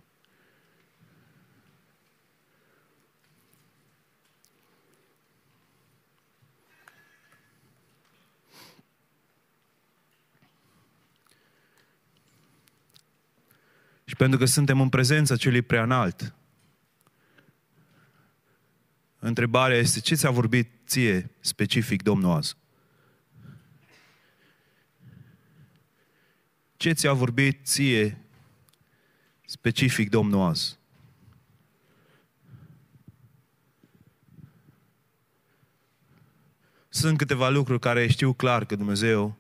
Și 14.11 14.17
pentru 14.17 14.39
că 14.39 14.45
suntem 14.45 14.81
în 14.81 14.89
prezența 14.89 15.35
celui 15.35 15.61
preanalt, 15.61 16.35
întrebarea 19.19 19.77
este 19.77 19.99
ce 19.99 20.15
ți-a 20.15 20.29
vorbit 20.29 20.71
ție 20.87 21.31
specific 21.39 22.01
Domnul 22.01 22.31
azi? 22.31 22.55
Ce 26.77 26.91
ți-a 26.91 27.13
vorbit 27.13 27.65
ție 27.65 28.21
specific 29.45 30.09
Domnul 30.09 30.41
azi? 30.41 30.79
Sunt 36.89 37.17
câteva 37.17 37.49
lucruri 37.49 37.79
care 37.79 38.07
știu 38.07 38.33
clar 38.33 38.65
că 38.65 38.75
Dumnezeu 38.75 39.37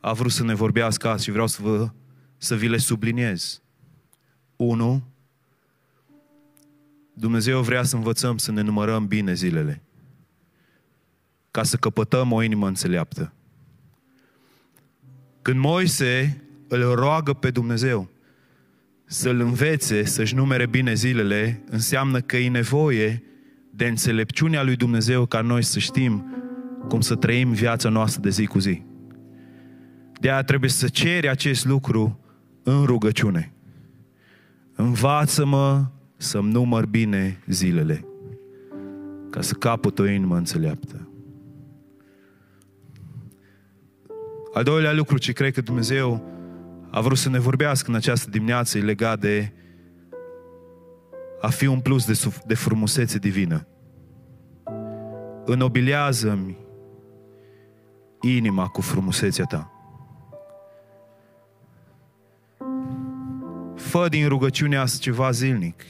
a 0.00 0.12
vrut 0.12 0.32
să 0.32 0.44
ne 0.44 0.54
vorbească 0.54 1.08
azi 1.08 1.24
și 1.24 1.30
vreau 1.30 1.46
să, 1.46 1.62
vă, 1.62 1.90
să 2.38 2.54
vi 2.54 2.68
le 2.68 2.76
subliniez. 2.76 3.62
Unu, 4.56 5.02
Dumnezeu 7.12 7.62
vrea 7.62 7.82
să 7.82 7.96
învățăm 7.96 8.38
să 8.38 8.52
ne 8.52 8.60
numărăm 8.60 9.06
bine 9.06 9.34
zilele, 9.34 9.82
ca 11.50 11.62
să 11.62 11.76
căpătăm 11.76 12.32
o 12.32 12.42
inimă 12.42 12.66
înțeleaptă. 12.66 13.32
Când 15.42 15.60
Moise 15.60 16.42
îl 16.68 16.94
roagă 16.94 17.32
pe 17.32 17.50
Dumnezeu 17.50 18.10
să-l 19.04 19.40
învețe 19.40 20.04
să-și 20.04 20.34
numere 20.34 20.66
bine 20.66 20.94
zilele, 20.94 21.62
înseamnă 21.70 22.20
că 22.20 22.36
e 22.36 22.48
nevoie 22.48 23.22
de 23.70 23.86
înțelepciunea 23.86 24.62
lui 24.62 24.76
Dumnezeu 24.76 25.26
ca 25.26 25.40
noi 25.40 25.62
să 25.62 25.78
știm 25.78 26.26
cum 26.88 27.00
să 27.00 27.14
trăim 27.14 27.52
viața 27.52 27.88
noastră 27.88 28.20
de 28.20 28.30
zi 28.30 28.46
cu 28.46 28.58
zi. 28.58 28.82
De 30.20 30.30
aia 30.30 30.42
trebuie 30.42 30.70
să 30.70 30.88
ceri 30.88 31.28
acest 31.28 31.64
lucru 31.64 32.20
în 32.68 32.84
rugăciune. 32.84 33.52
Învață-mă 34.74 35.86
să-mi 36.16 36.52
număr 36.52 36.86
bine 36.86 37.42
zilele, 37.46 38.04
ca 39.30 39.40
să 39.40 39.54
capăt 39.54 39.98
o 39.98 40.06
inimă 40.06 40.36
înțeleaptă. 40.36 41.08
Al 44.52 44.62
doilea 44.62 44.92
lucru 44.92 45.18
ce 45.18 45.32
cred 45.32 45.52
că 45.52 45.60
Dumnezeu 45.60 46.22
a 46.90 47.00
vrut 47.00 47.18
să 47.18 47.28
ne 47.28 47.38
vorbească 47.38 47.90
în 47.90 47.96
această 47.96 48.30
dimineață 48.30 48.78
e 48.78 48.82
legat 48.82 49.20
de 49.20 49.52
a 51.40 51.48
fi 51.48 51.66
un 51.66 51.80
plus 51.80 52.06
de, 52.06 52.30
de 52.46 52.54
frumusețe 52.54 53.18
divină. 53.18 53.66
Înobilează-mi 55.44 56.56
inima 58.20 58.66
cu 58.66 58.80
frumusețea 58.80 59.44
ta. 59.44 59.77
Fă 63.88 64.08
din 64.08 64.28
rugăciunea 64.28 64.80
asta 64.80 64.98
ceva 65.00 65.30
zilnic. 65.30 65.82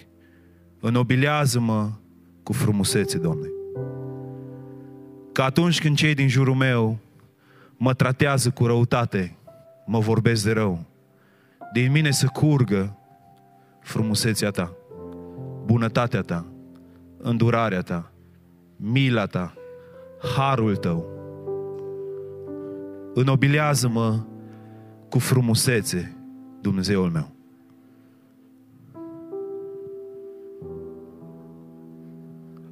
Înobilează-mă 0.81 1.91
cu 2.43 2.53
frumusețe, 2.53 3.19
Doamne. 3.19 3.47
Că 5.33 5.43
atunci 5.43 5.81
când 5.81 5.97
cei 5.97 6.15
din 6.15 6.29
jurul 6.29 6.55
meu 6.55 6.99
mă 7.77 7.95
tratează 7.95 8.51
cu 8.51 8.67
răutate, 8.67 9.37
mă 9.87 9.99
vorbesc 9.99 10.45
de 10.45 10.53
rău, 10.53 10.85
din 11.73 11.93
mine 11.93 12.11
să 12.11 12.27
curgă 12.27 12.99
frumusețea 13.81 14.51
ta, 14.51 14.77
bunătatea 15.65 16.21
ta, 16.21 16.47
îndurarea 17.17 17.81
ta, 17.81 18.13
mila 18.77 19.27
ta, 19.27 19.55
harul 20.37 20.77
tău. 20.77 21.07
Înobilează-mă 23.15 24.25
cu 25.09 25.19
frumusețe, 25.19 26.17
Dumnezeul 26.61 27.11
meu. 27.11 27.38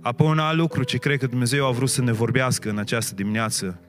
Apoi 0.06 0.26
un 0.26 0.38
alt 0.38 0.58
lucru 0.58 0.82
ce 0.82 0.98
cred 0.98 1.18
că 1.18 1.26
Dumnezeu 1.26 1.66
a 1.66 1.70
vrut 1.70 1.88
să 1.88 2.02
ne 2.02 2.12
vorbească 2.12 2.70
în 2.70 2.78
această 2.78 3.14
dimineață 3.14 3.80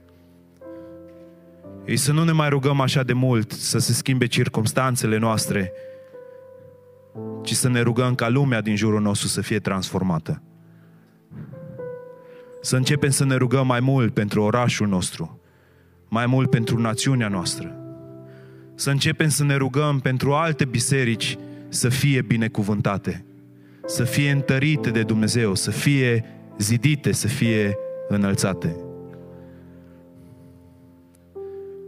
e 1.86 1.96
să 1.96 2.12
nu 2.12 2.24
ne 2.24 2.32
mai 2.32 2.50
rugăm 2.50 2.82
așa 2.82 3.04
de 3.04 3.14
mult 3.14 3.52
să 3.52 3.78
se 3.78 3.94
schimbe 3.94 4.26
circumstanțele 4.26 5.18
noastre, 5.18 5.72
ci 7.44 7.54
să 7.54 7.70
ne 7.70 7.82
rugăm 7.82 8.16
ca 8.16 8.30
lumea 8.30 8.62
din 8.62 8.76
jurul 8.76 9.02
nostru 9.02 9.28
să 9.28 9.42
fie 9.42 9.60
transformată. 9.60 10.42
Să 12.62 12.76
începem 12.76 13.10
să 13.10 13.26
ne 13.26 13.36
rugăm 13.36 13.68
mai 13.68 13.80
mult 13.80 14.14
pentru 14.14 14.42
orașul 14.42 14.88
nostru, 14.88 15.40
mai 16.08 16.26
mult 16.26 16.50
pentru 16.50 16.80
națiunea 16.80 17.28
noastră. 17.28 17.76
Să 18.76 18.90
începem 18.90 19.30
să 19.30 19.44
ne 19.44 19.56
rugăm 19.56 20.00
pentru 20.00 20.34
alte 20.34 20.66
biserici 20.66 21.38
să 21.70 21.90
fie 21.90 22.22
binecuvântate 22.22 23.27
să 23.88 24.04
fie 24.04 24.32
întărite 24.32 24.90
de 24.90 25.04
Dumnezeu, 25.04 25.56
să 25.56 25.72
fie 25.72 26.26
zidite, 26.58 27.12
să 27.12 27.28
fie 27.28 27.78
înălțate. 28.08 28.76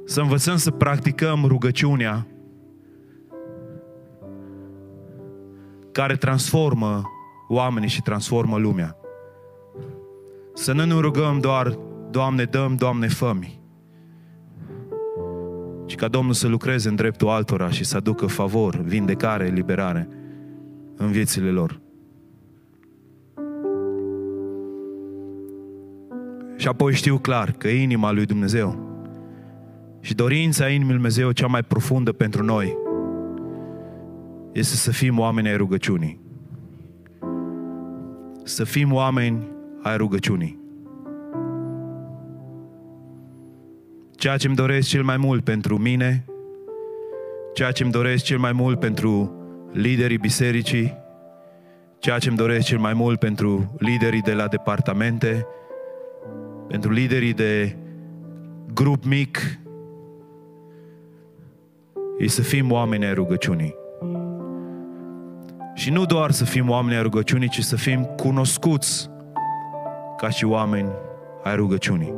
Să 0.06 0.22
învățăm 0.22 0.58
să 0.58 0.72
practicăm 0.72 1.46
rugăciunea 1.46 2.28
care 5.92 6.16
transformă 6.16 7.02
oamenii 7.48 7.90
și 7.90 8.02
transformă 8.02 8.58
lumea. 8.58 8.96
Să 10.54 10.74
nu 10.74 10.86
ne 10.86 11.00
rugăm 11.00 11.40
doar, 11.40 11.80
Doamne 12.12 12.44
dăm, 12.44 12.76
Doamne 12.76 13.08
fămi, 13.08 13.62
ci 15.86 15.96
ca 15.96 16.08
Domnul 16.08 16.34
să 16.34 16.48
lucreze 16.48 16.90
în 16.90 16.96
dreptul 16.96 17.28
altora 17.28 17.70
și 17.70 17.84
să 17.84 17.98
aducă 17.98 18.26
favor, 18.26 18.76
vindecare, 18.76 19.48
liberare 19.48 20.10
în 20.96 21.12
viețile 21.12 21.50
lor. 21.50 21.82
Și 26.60 26.68
apoi 26.68 26.94
știu 26.94 27.18
clar 27.18 27.52
că 27.52 27.68
inima 27.68 28.12
lui 28.12 28.26
Dumnezeu 28.26 28.88
și 30.00 30.14
dorința 30.14 30.68
inimii 30.68 30.86
lui 30.86 30.96
Dumnezeu 30.96 31.32
cea 31.32 31.48
mai 31.48 31.64
profundă 31.64 32.12
pentru 32.12 32.44
noi 32.44 32.78
este 34.52 34.76
să 34.76 34.92
fim 34.92 35.20
oameni 35.20 35.48
ai 35.48 35.58
rugăciunii. 35.58 36.20
Să 38.44 38.64
fim 38.64 38.94
oameni 38.94 39.48
ai 39.84 39.98
rugăciunii. 39.98 40.60
Ceea 44.16 44.38
ce 44.38 44.48
îmi 44.48 44.56
doresc 44.56 44.88
cel 44.88 45.04
mai 45.04 45.18
mult 45.18 45.44
pentru 45.44 45.78
mine, 45.78 46.26
ceea 47.54 47.72
ce 47.72 47.84
îmi 47.84 47.92
doresc 47.92 48.24
cel 48.24 48.38
mai 48.38 48.52
mult 48.52 48.80
pentru 48.80 49.34
liderii 49.72 50.18
bisericii, 50.18 50.98
ceea 52.00 52.18
ce 52.18 52.28
îmi 52.28 52.38
doresc 52.38 52.66
cel 52.66 52.80
mai 52.80 52.94
mult 52.94 53.20
pentru 53.20 53.76
liderii 53.78 54.22
de 54.22 54.34
la 54.34 54.48
departamente, 54.48 55.46
pentru 56.70 56.92
liderii 56.92 57.34
de 57.34 57.76
grup 58.74 59.04
mic, 59.04 59.60
e 62.18 62.28
să 62.28 62.42
fim 62.42 62.72
oameni 62.72 63.06
ai 63.06 63.14
rugăciunii. 63.14 63.76
Și 65.74 65.92
nu 65.92 66.06
doar 66.06 66.32
să 66.32 66.46
fim 66.46 66.70
oameni 66.70 66.96
ai 66.96 67.02
rugăciunii, 67.02 67.50
ci 67.50 67.60
să 67.60 67.76
fim 67.76 68.04
cunoscuți 68.04 69.10
ca 70.18 70.30
și 70.30 70.46
oameni 70.46 70.90
ai 71.44 71.56
rugăciunii. 71.56 72.14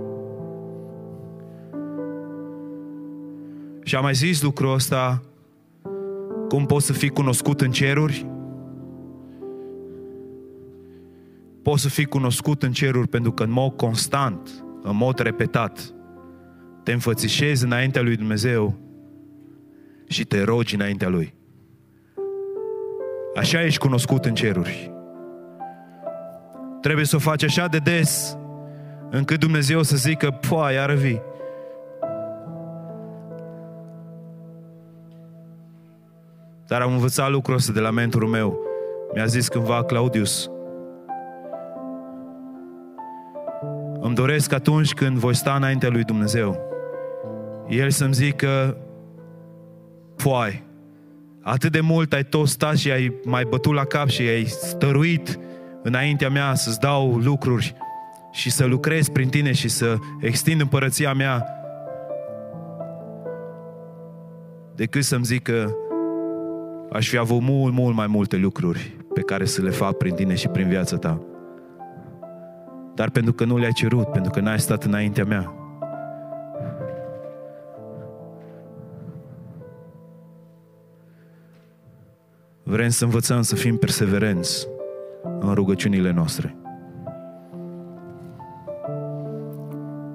Și 3.83 3.95
am 3.95 4.03
mai 4.03 4.13
zis 4.13 4.41
lucrul 4.41 4.73
ăsta, 4.73 5.21
cum 6.47 6.65
poți 6.65 6.85
să 6.85 6.93
fii 6.93 7.09
cunoscut 7.09 7.61
în 7.61 7.71
ceruri? 7.71 8.25
Poți 11.63 11.81
să 11.81 11.89
fii 11.89 12.05
cunoscut 12.05 12.63
în 12.63 12.71
ceruri 12.71 13.07
pentru 13.07 13.31
că 13.31 13.43
în 13.43 13.51
mod 13.51 13.75
constant, 13.75 14.49
în 14.81 14.95
mod 14.95 15.19
repetat, 15.19 15.93
te 16.83 16.91
înfățișezi 16.91 17.63
înaintea 17.63 18.01
lui 18.01 18.15
Dumnezeu 18.15 18.79
și 20.07 20.25
te 20.25 20.43
rogi 20.43 20.75
înaintea 20.75 21.09
Lui. 21.09 21.33
Așa 23.35 23.63
ești 23.63 23.79
cunoscut 23.79 24.25
în 24.25 24.33
ceruri. 24.33 24.91
Trebuie 26.81 27.05
să 27.05 27.15
o 27.15 27.19
faci 27.19 27.43
așa 27.43 27.67
de 27.67 27.77
des, 27.77 28.37
încât 29.09 29.39
Dumnezeu 29.39 29.81
să 29.83 29.95
zică, 29.95 30.39
poa, 30.49 30.71
iară 30.71 30.93
vii. 30.93 31.21
Dar 36.67 36.81
am 36.81 36.91
învățat 36.91 37.29
lucrul 37.31 37.55
ăsta 37.55 37.71
de 37.71 37.79
la 37.79 37.91
mentorul 37.91 38.29
meu. 38.29 38.59
Mi-a 39.13 39.25
zis 39.25 39.47
cândva 39.47 39.83
Claudius, 39.83 40.49
îmi 44.01 44.15
doresc 44.15 44.53
atunci 44.53 44.93
când 44.93 45.17
voi 45.17 45.35
sta 45.35 45.53
înaintea 45.55 45.89
lui 45.89 46.03
Dumnezeu, 46.03 46.59
El 47.69 47.89
să-mi 47.89 48.13
zică, 48.13 48.77
foai, 50.15 50.63
atât 51.41 51.71
de 51.71 51.79
mult 51.79 52.13
ai 52.13 52.23
tot 52.23 52.47
stat 52.47 52.77
și 52.77 52.91
ai 52.91 53.13
mai 53.23 53.43
bătut 53.49 53.73
la 53.73 53.85
cap 53.85 54.07
și 54.07 54.21
ai 54.21 54.45
stăruit 54.45 55.39
înaintea 55.83 56.29
mea 56.29 56.53
să-ți 56.53 56.79
dau 56.79 57.17
lucruri 57.17 57.75
și 58.31 58.51
să 58.51 58.65
lucrez 58.65 59.07
prin 59.07 59.29
tine 59.29 59.51
și 59.51 59.67
să 59.67 59.95
extind 60.19 60.61
împărăția 60.61 61.13
mea, 61.13 61.45
decât 64.75 65.03
să-mi 65.03 65.25
zică 65.25 65.75
aș 66.91 67.09
fi 67.09 67.17
avut 67.17 67.41
mult, 67.41 67.73
mult 67.73 67.95
mai 67.95 68.07
multe 68.07 68.35
lucruri 68.35 68.95
pe 69.13 69.21
care 69.21 69.45
să 69.45 69.61
le 69.61 69.69
fac 69.69 69.97
prin 69.97 70.13
tine 70.13 70.35
și 70.35 70.47
prin 70.47 70.67
viața 70.67 70.97
ta. 70.97 71.30
Dar 72.95 73.09
pentru 73.09 73.33
că 73.33 73.45
nu 73.45 73.57
le-ai 73.57 73.71
cerut, 73.71 74.07
pentru 74.11 74.31
că 74.31 74.39
n-ai 74.39 74.59
stat 74.59 74.83
înaintea 74.83 75.25
mea. 75.25 75.55
Vrem 82.63 82.89
să 82.89 83.03
învățăm 83.03 83.41
să 83.41 83.55
fim 83.55 83.77
perseverenți 83.77 84.67
în 85.39 85.53
rugăciunile 85.53 86.11
noastre. 86.11 86.55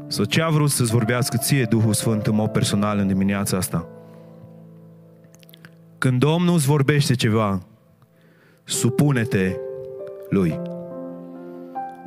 Sau 0.07 0.25
ce 0.25 0.43
a 0.43 0.49
vrut 0.49 0.71
să-ți 0.71 0.91
vorbească 0.91 1.37
ție 1.37 1.65
Duhul 1.65 1.93
Sfânt 1.93 2.27
în 2.27 2.35
mod 2.35 2.51
personal 2.51 2.99
în 2.99 3.07
dimineața 3.07 3.57
asta? 3.57 3.89
Când 5.99 6.19
Domnul 6.19 6.55
îți 6.55 6.67
vorbește 6.67 7.15
ceva, 7.15 7.61
supune-te 8.65 9.57
Lui. 10.29 10.61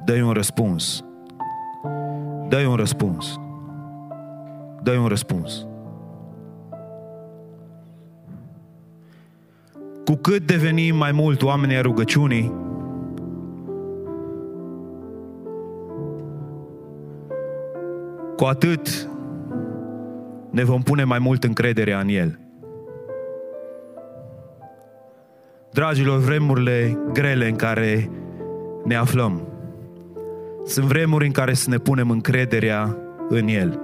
Dă-i 0.05 0.21
un 0.21 0.31
răspuns. 0.31 1.03
Dă-i 2.47 2.65
un 2.65 2.75
răspuns. 2.75 3.39
Dă-i 4.83 4.97
un 4.97 5.07
răspuns. 5.07 5.67
Cu 10.05 10.15
cât 10.15 10.47
devenim 10.47 10.95
mai 10.95 11.11
mult 11.11 11.43
oameni 11.43 11.77
a 11.77 11.81
rugăciunii, 11.81 12.53
cu 18.35 18.45
atât 18.45 19.09
ne 20.49 20.63
vom 20.63 20.81
pune 20.81 21.03
mai 21.03 21.19
mult 21.19 21.43
încrederea 21.43 21.99
în 21.99 22.07
El. 22.07 22.39
Dragilor, 25.71 26.19
vremurile 26.19 26.97
grele 27.13 27.47
în 27.47 27.55
care 27.55 28.09
ne 28.83 28.95
aflăm, 28.95 29.47
sunt 30.65 30.85
vremuri 30.85 31.25
în 31.25 31.31
care 31.31 31.53
să 31.53 31.69
ne 31.69 31.77
punem 31.77 32.09
încrederea 32.09 32.97
în 33.29 33.47
El. 33.47 33.79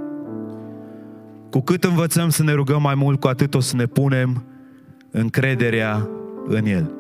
Cu 1.50 1.60
cât 1.60 1.84
învățăm 1.84 2.30
să 2.30 2.44
ne 2.44 2.54
rugăm 2.54 2.82
mai 2.82 2.96
mult, 2.96 3.20
cu 3.20 3.28
atât 3.28 3.54
o 3.54 3.60
să 3.60 3.76
ne 3.76 3.86
punem 3.86 4.44
încrederea 5.12 6.10
în 6.48 6.66
El. 6.66 6.92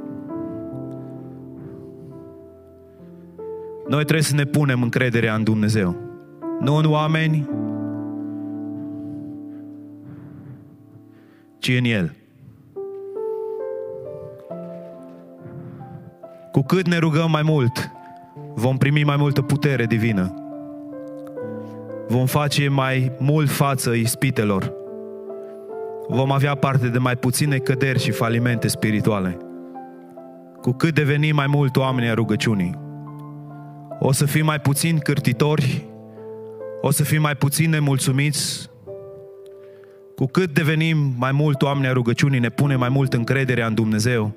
Noi 3.87 4.03
trebuie 4.03 4.21
să 4.21 4.35
ne 4.35 4.43
punem 4.43 4.81
încrederea 4.81 5.35
în 5.35 5.43
Dumnezeu. 5.43 5.95
Nu 6.59 6.75
în 6.75 6.85
oameni, 6.85 7.49
ci 11.57 11.75
în 11.77 11.85
El. 11.85 12.15
Cu 16.51 16.61
cât 16.61 16.87
ne 16.87 16.97
rugăm 16.97 17.31
mai 17.31 17.41
mult, 17.41 17.94
vom 18.55 18.77
primi 18.77 19.03
mai 19.03 19.15
multă 19.15 19.41
putere 19.41 19.85
divină. 19.85 20.33
Vom 22.07 22.25
face 22.25 22.67
mai 22.67 23.11
mult 23.19 23.49
față 23.49 23.91
ispitelor. 23.91 24.73
Vom 26.07 26.31
avea 26.31 26.55
parte 26.55 26.87
de 26.87 26.97
mai 26.97 27.15
puține 27.15 27.57
căderi 27.57 27.99
și 27.99 28.11
falimente 28.11 28.67
spirituale. 28.67 29.37
Cu 30.61 30.71
cât 30.71 30.93
devenim 30.93 31.35
mai 31.35 31.47
mult 31.47 31.75
oameni 31.75 32.09
a 32.09 32.13
rugăciunii, 32.13 32.83
o 33.99 34.11
să 34.11 34.25
fim 34.25 34.45
mai 34.45 34.59
puțin 34.59 34.97
cârtitori, 34.97 35.85
o 36.81 36.91
să 36.91 37.03
fim 37.03 37.21
mai 37.21 37.35
puțin 37.35 37.69
nemulțumiți, 37.69 38.69
cu 40.15 40.25
cât 40.25 40.53
devenim 40.53 41.13
mai 41.17 41.31
mult 41.31 41.61
oameni 41.61 41.87
a 41.87 41.91
rugăciunii, 41.91 42.39
ne 42.39 42.49
pune 42.49 42.75
mai 42.75 42.89
mult 42.89 43.13
încrederea 43.13 43.67
în 43.67 43.73
Dumnezeu, 43.73 44.31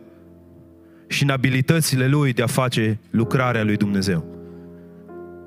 și 1.09 1.23
în 1.23 1.31
abilitățile 1.31 2.07
Lui 2.09 2.33
de 2.33 2.43
a 2.43 2.47
face 2.47 2.99
lucrarea 3.11 3.65
Lui 3.65 3.77
Dumnezeu. 3.77 4.25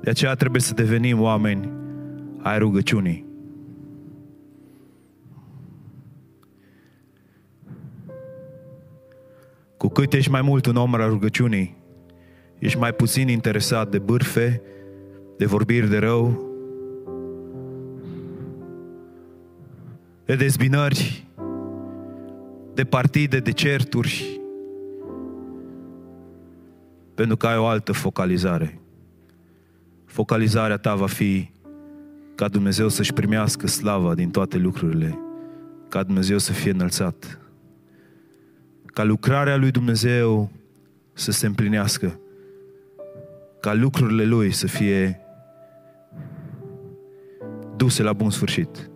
De 0.02 0.10
aceea 0.10 0.34
trebuie 0.34 0.60
să 0.60 0.74
devenim 0.74 1.20
oameni 1.20 1.72
ai 2.42 2.58
rugăciunii. 2.58 3.26
Cu 9.76 9.88
cât 9.88 10.12
ești 10.12 10.30
mai 10.30 10.42
mult 10.42 10.66
un 10.66 10.76
om 10.76 10.94
al 10.94 11.08
rugăciunii, 11.08 11.76
ești 12.58 12.78
mai 12.78 12.92
puțin 12.92 13.28
interesat 13.28 13.90
de 13.90 13.98
bârfe, 13.98 14.62
de 15.36 15.46
vorbiri 15.46 15.88
de 15.88 15.98
rău, 15.98 16.50
de 20.24 20.34
dezbinări, 20.34 21.26
de 22.74 22.84
partide, 22.84 23.38
de 23.38 23.52
certuri, 23.52 24.41
pentru 27.14 27.36
că 27.36 27.46
ai 27.46 27.56
o 27.56 27.66
altă 27.66 27.92
focalizare. 27.92 28.80
focalizarea 30.04 30.76
ta 30.76 30.94
va 30.94 31.06
fi 31.06 31.50
ca 32.34 32.48
Dumnezeu 32.48 32.88
să-și 32.88 33.12
primească 33.12 33.66
slava 33.66 34.14
din 34.14 34.30
toate 34.30 34.58
lucrurile, 34.58 35.18
ca 35.88 36.02
Dumnezeu 36.02 36.38
să 36.38 36.52
fie 36.52 36.70
înălțat, 36.70 37.40
ca 38.86 39.04
lucrarea 39.04 39.56
lui 39.56 39.70
Dumnezeu 39.70 40.50
să 41.12 41.30
se 41.30 41.46
împlinească, 41.46 42.20
ca 43.60 43.74
lucrurile 43.74 44.24
Lui 44.24 44.50
să 44.50 44.66
fie 44.66 45.20
duse 47.76 48.02
la 48.02 48.12
bun 48.12 48.30
sfârșit. 48.30 48.90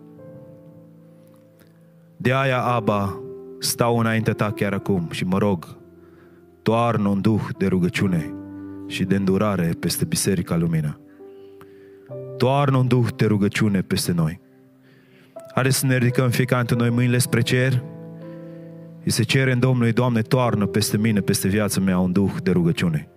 De 2.17 2.33
aia, 2.33 2.63
Aba, 2.63 3.19
stau 3.59 3.99
înaintea 3.99 4.33
ta 4.33 4.51
chiar 4.51 4.73
acum 4.73 5.07
și 5.11 5.25
mă 5.25 5.37
rog, 5.37 5.77
toarnă 6.67 7.07
un 7.07 7.21
duh 7.21 7.41
de 7.57 7.67
rugăciune 7.67 8.33
și 8.87 9.03
de 9.03 9.15
îndurare 9.15 9.71
peste 9.79 10.05
Biserica 10.05 10.55
Lumina. 10.55 10.99
Toarnă 12.37 12.77
un 12.77 12.87
duh 12.87 13.07
de 13.15 13.25
rugăciune 13.25 13.81
peste 13.81 14.11
noi. 14.11 14.39
Haideți 15.53 15.77
să 15.77 15.85
ne 15.85 15.97
ridicăm 15.97 16.29
fiecare 16.29 16.63
dintre 16.63 16.85
noi 16.85 16.95
mâinile 16.95 17.17
spre 17.17 17.41
cer. 17.41 17.83
Și 19.03 19.09
se 19.09 19.23
cere 19.23 19.51
în 19.51 19.59
Domnului, 19.59 19.93
Doamne, 19.93 20.21
toarnă 20.21 20.65
peste 20.65 20.97
mine, 20.97 21.19
peste 21.19 21.47
viața 21.47 21.79
mea 21.79 21.99
un 21.99 22.11
duh 22.11 22.31
de 22.43 22.51
rugăciune. 22.51 23.09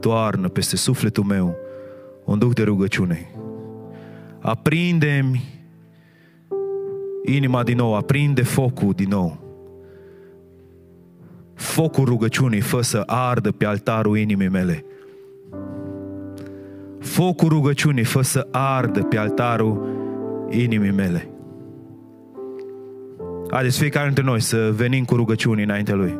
Toarnă 0.00 0.48
peste 0.48 0.76
sufletul 0.76 1.24
meu 1.24 1.56
un 2.24 2.38
duh 2.38 2.52
de 2.54 2.62
rugăciune. 2.62 3.30
Aprinde-mi 4.40 5.62
inima 7.24 7.62
din 7.62 7.76
nou, 7.76 7.94
aprinde 7.94 8.42
focul 8.42 8.92
din 8.92 9.08
nou. 9.08 9.49
Focul 11.60 12.04
rugăciunii 12.04 12.60
fă 12.60 12.80
să 12.80 13.02
ardă 13.06 13.52
pe 13.52 13.66
altarul 13.66 14.18
inimii 14.18 14.48
mele. 14.48 14.84
Focul 17.00 17.48
rugăciunii 17.48 18.04
fă 18.04 18.22
să 18.22 18.46
ardă 18.50 19.02
pe 19.02 19.18
altarul 19.18 19.88
inimii 20.50 20.90
mele. 20.90 21.30
Haideți 23.50 23.78
fiecare 23.78 24.04
dintre 24.04 24.24
noi 24.24 24.40
să 24.40 24.72
venim 24.76 25.04
cu 25.04 25.14
rugăciuni 25.14 25.62
înaintea 25.62 25.94
Lui. 25.94 26.18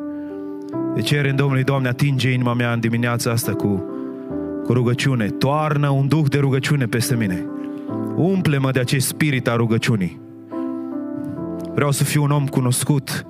De 0.95 1.01
cerem 1.01 1.37
Domnului, 1.37 1.65
Doamne, 1.65 1.89
atinge 1.89 2.31
inima 2.31 2.55
mea 2.55 2.73
în 2.73 2.81
dimineața 2.81 3.31
asta 3.31 3.55
cu, 3.55 3.85
cu 4.65 4.73
rugăciune. 4.73 5.27
Toarnă 5.27 5.89
un 5.89 6.09
duh 6.09 6.25
de 6.29 6.39
rugăciune 6.39 6.87
peste 6.87 7.17
mine. 7.17 7.47
Umple-mă 8.17 8.71
de 8.71 8.81
acest 8.81 9.07
spirit 9.07 9.49
a 9.49 9.57
rugăciunii. 9.57 10.21
Vreau 11.75 11.91
să 11.91 12.05
fiu 12.05 12.23
un 12.23 12.31
om 12.31 12.47
cunoscut 12.47 13.27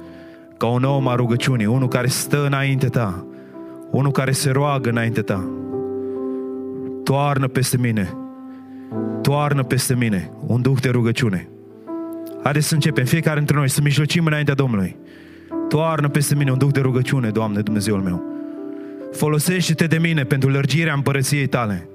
ca 0.60 0.66
un 0.66 0.84
om 0.84 1.08
a 1.08 1.14
rugăciunii, 1.14 1.66
unul 1.66 1.88
care 1.88 2.06
stă 2.06 2.46
înainte 2.46 2.88
ta, 2.88 3.26
unul 3.90 4.10
care 4.10 4.30
se 4.30 4.50
roagă 4.50 4.88
înainte 4.88 5.22
ta. 5.22 5.50
Toarnă 7.04 7.48
peste 7.48 7.76
mine, 7.76 8.16
toarnă 9.22 9.62
peste 9.62 9.94
mine 9.94 10.32
un 10.46 10.62
duh 10.62 10.78
de 10.80 10.88
rugăciune. 10.88 11.48
Haideți 12.42 12.66
să 12.66 12.74
începem, 12.74 13.04
fiecare 13.04 13.36
dintre 13.36 13.56
noi, 13.56 13.68
să 13.68 13.80
mijlocim 13.82 14.26
înaintea 14.26 14.54
Domnului. 14.54 14.96
Toarnă 15.68 16.08
peste 16.08 16.34
mine 16.34 16.50
un 16.50 16.58
duh 16.58 16.72
de 16.72 16.80
rugăciune, 16.80 17.30
Doamne, 17.30 17.60
Dumnezeul 17.60 18.00
meu. 18.00 18.22
Folosește-te 19.12 19.86
de 19.86 19.98
mine 19.98 20.24
pentru 20.24 20.48
lărgirea 20.48 20.94
împărăției 20.94 21.46
tale. 21.46 21.88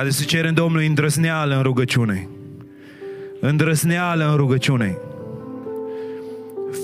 Haideți 0.00 0.18
să 0.18 0.26
cerem 0.26 0.54
Domnului 0.54 0.86
îndrăzneală 0.86 1.56
în 1.56 1.62
rugăciune. 1.62 2.28
Îndrăzneală 3.40 4.30
în 4.30 4.36
rugăciune. 4.36 4.98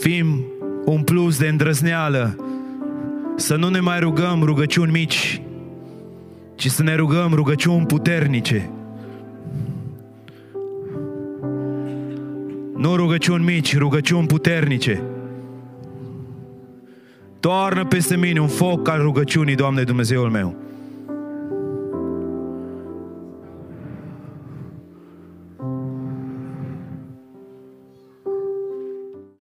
Fim 0.00 0.44
un 0.84 1.02
plus 1.02 1.38
de 1.38 1.46
îndrăzneală. 1.46 2.36
Să 3.36 3.56
nu 3.56 3.68
ne 3.68 3.80
mai 3.80 4.00
rugăm 4.00 4.42
rugăciuni 4.42 4.90
mici, 4.90 5.42
ci 6.54 6.66
să 6.66 6.82
ne 6.82 6.94
rugăm 6.94 7.32
rugăciuni 7.34 7.86
puternice. 7.86 8.70
Nu 12.76 12.96
rugăciuni 12.96 13.44
mici, 13.44 13.78
rugăciuni 13.78 14.26
puternice. 14.26 15.02
Toarnă 17.40 17.84
peste 17.84 18.16
mine 18.16 18.40
un 18.40 18.48
foc 18.48 18.88
al 18.88 19.00
rugăciunii, 19.00 19.54
Doamne 19.54 19.82
Dumnezeul 19.82 20.30
meu. 20.30 20.56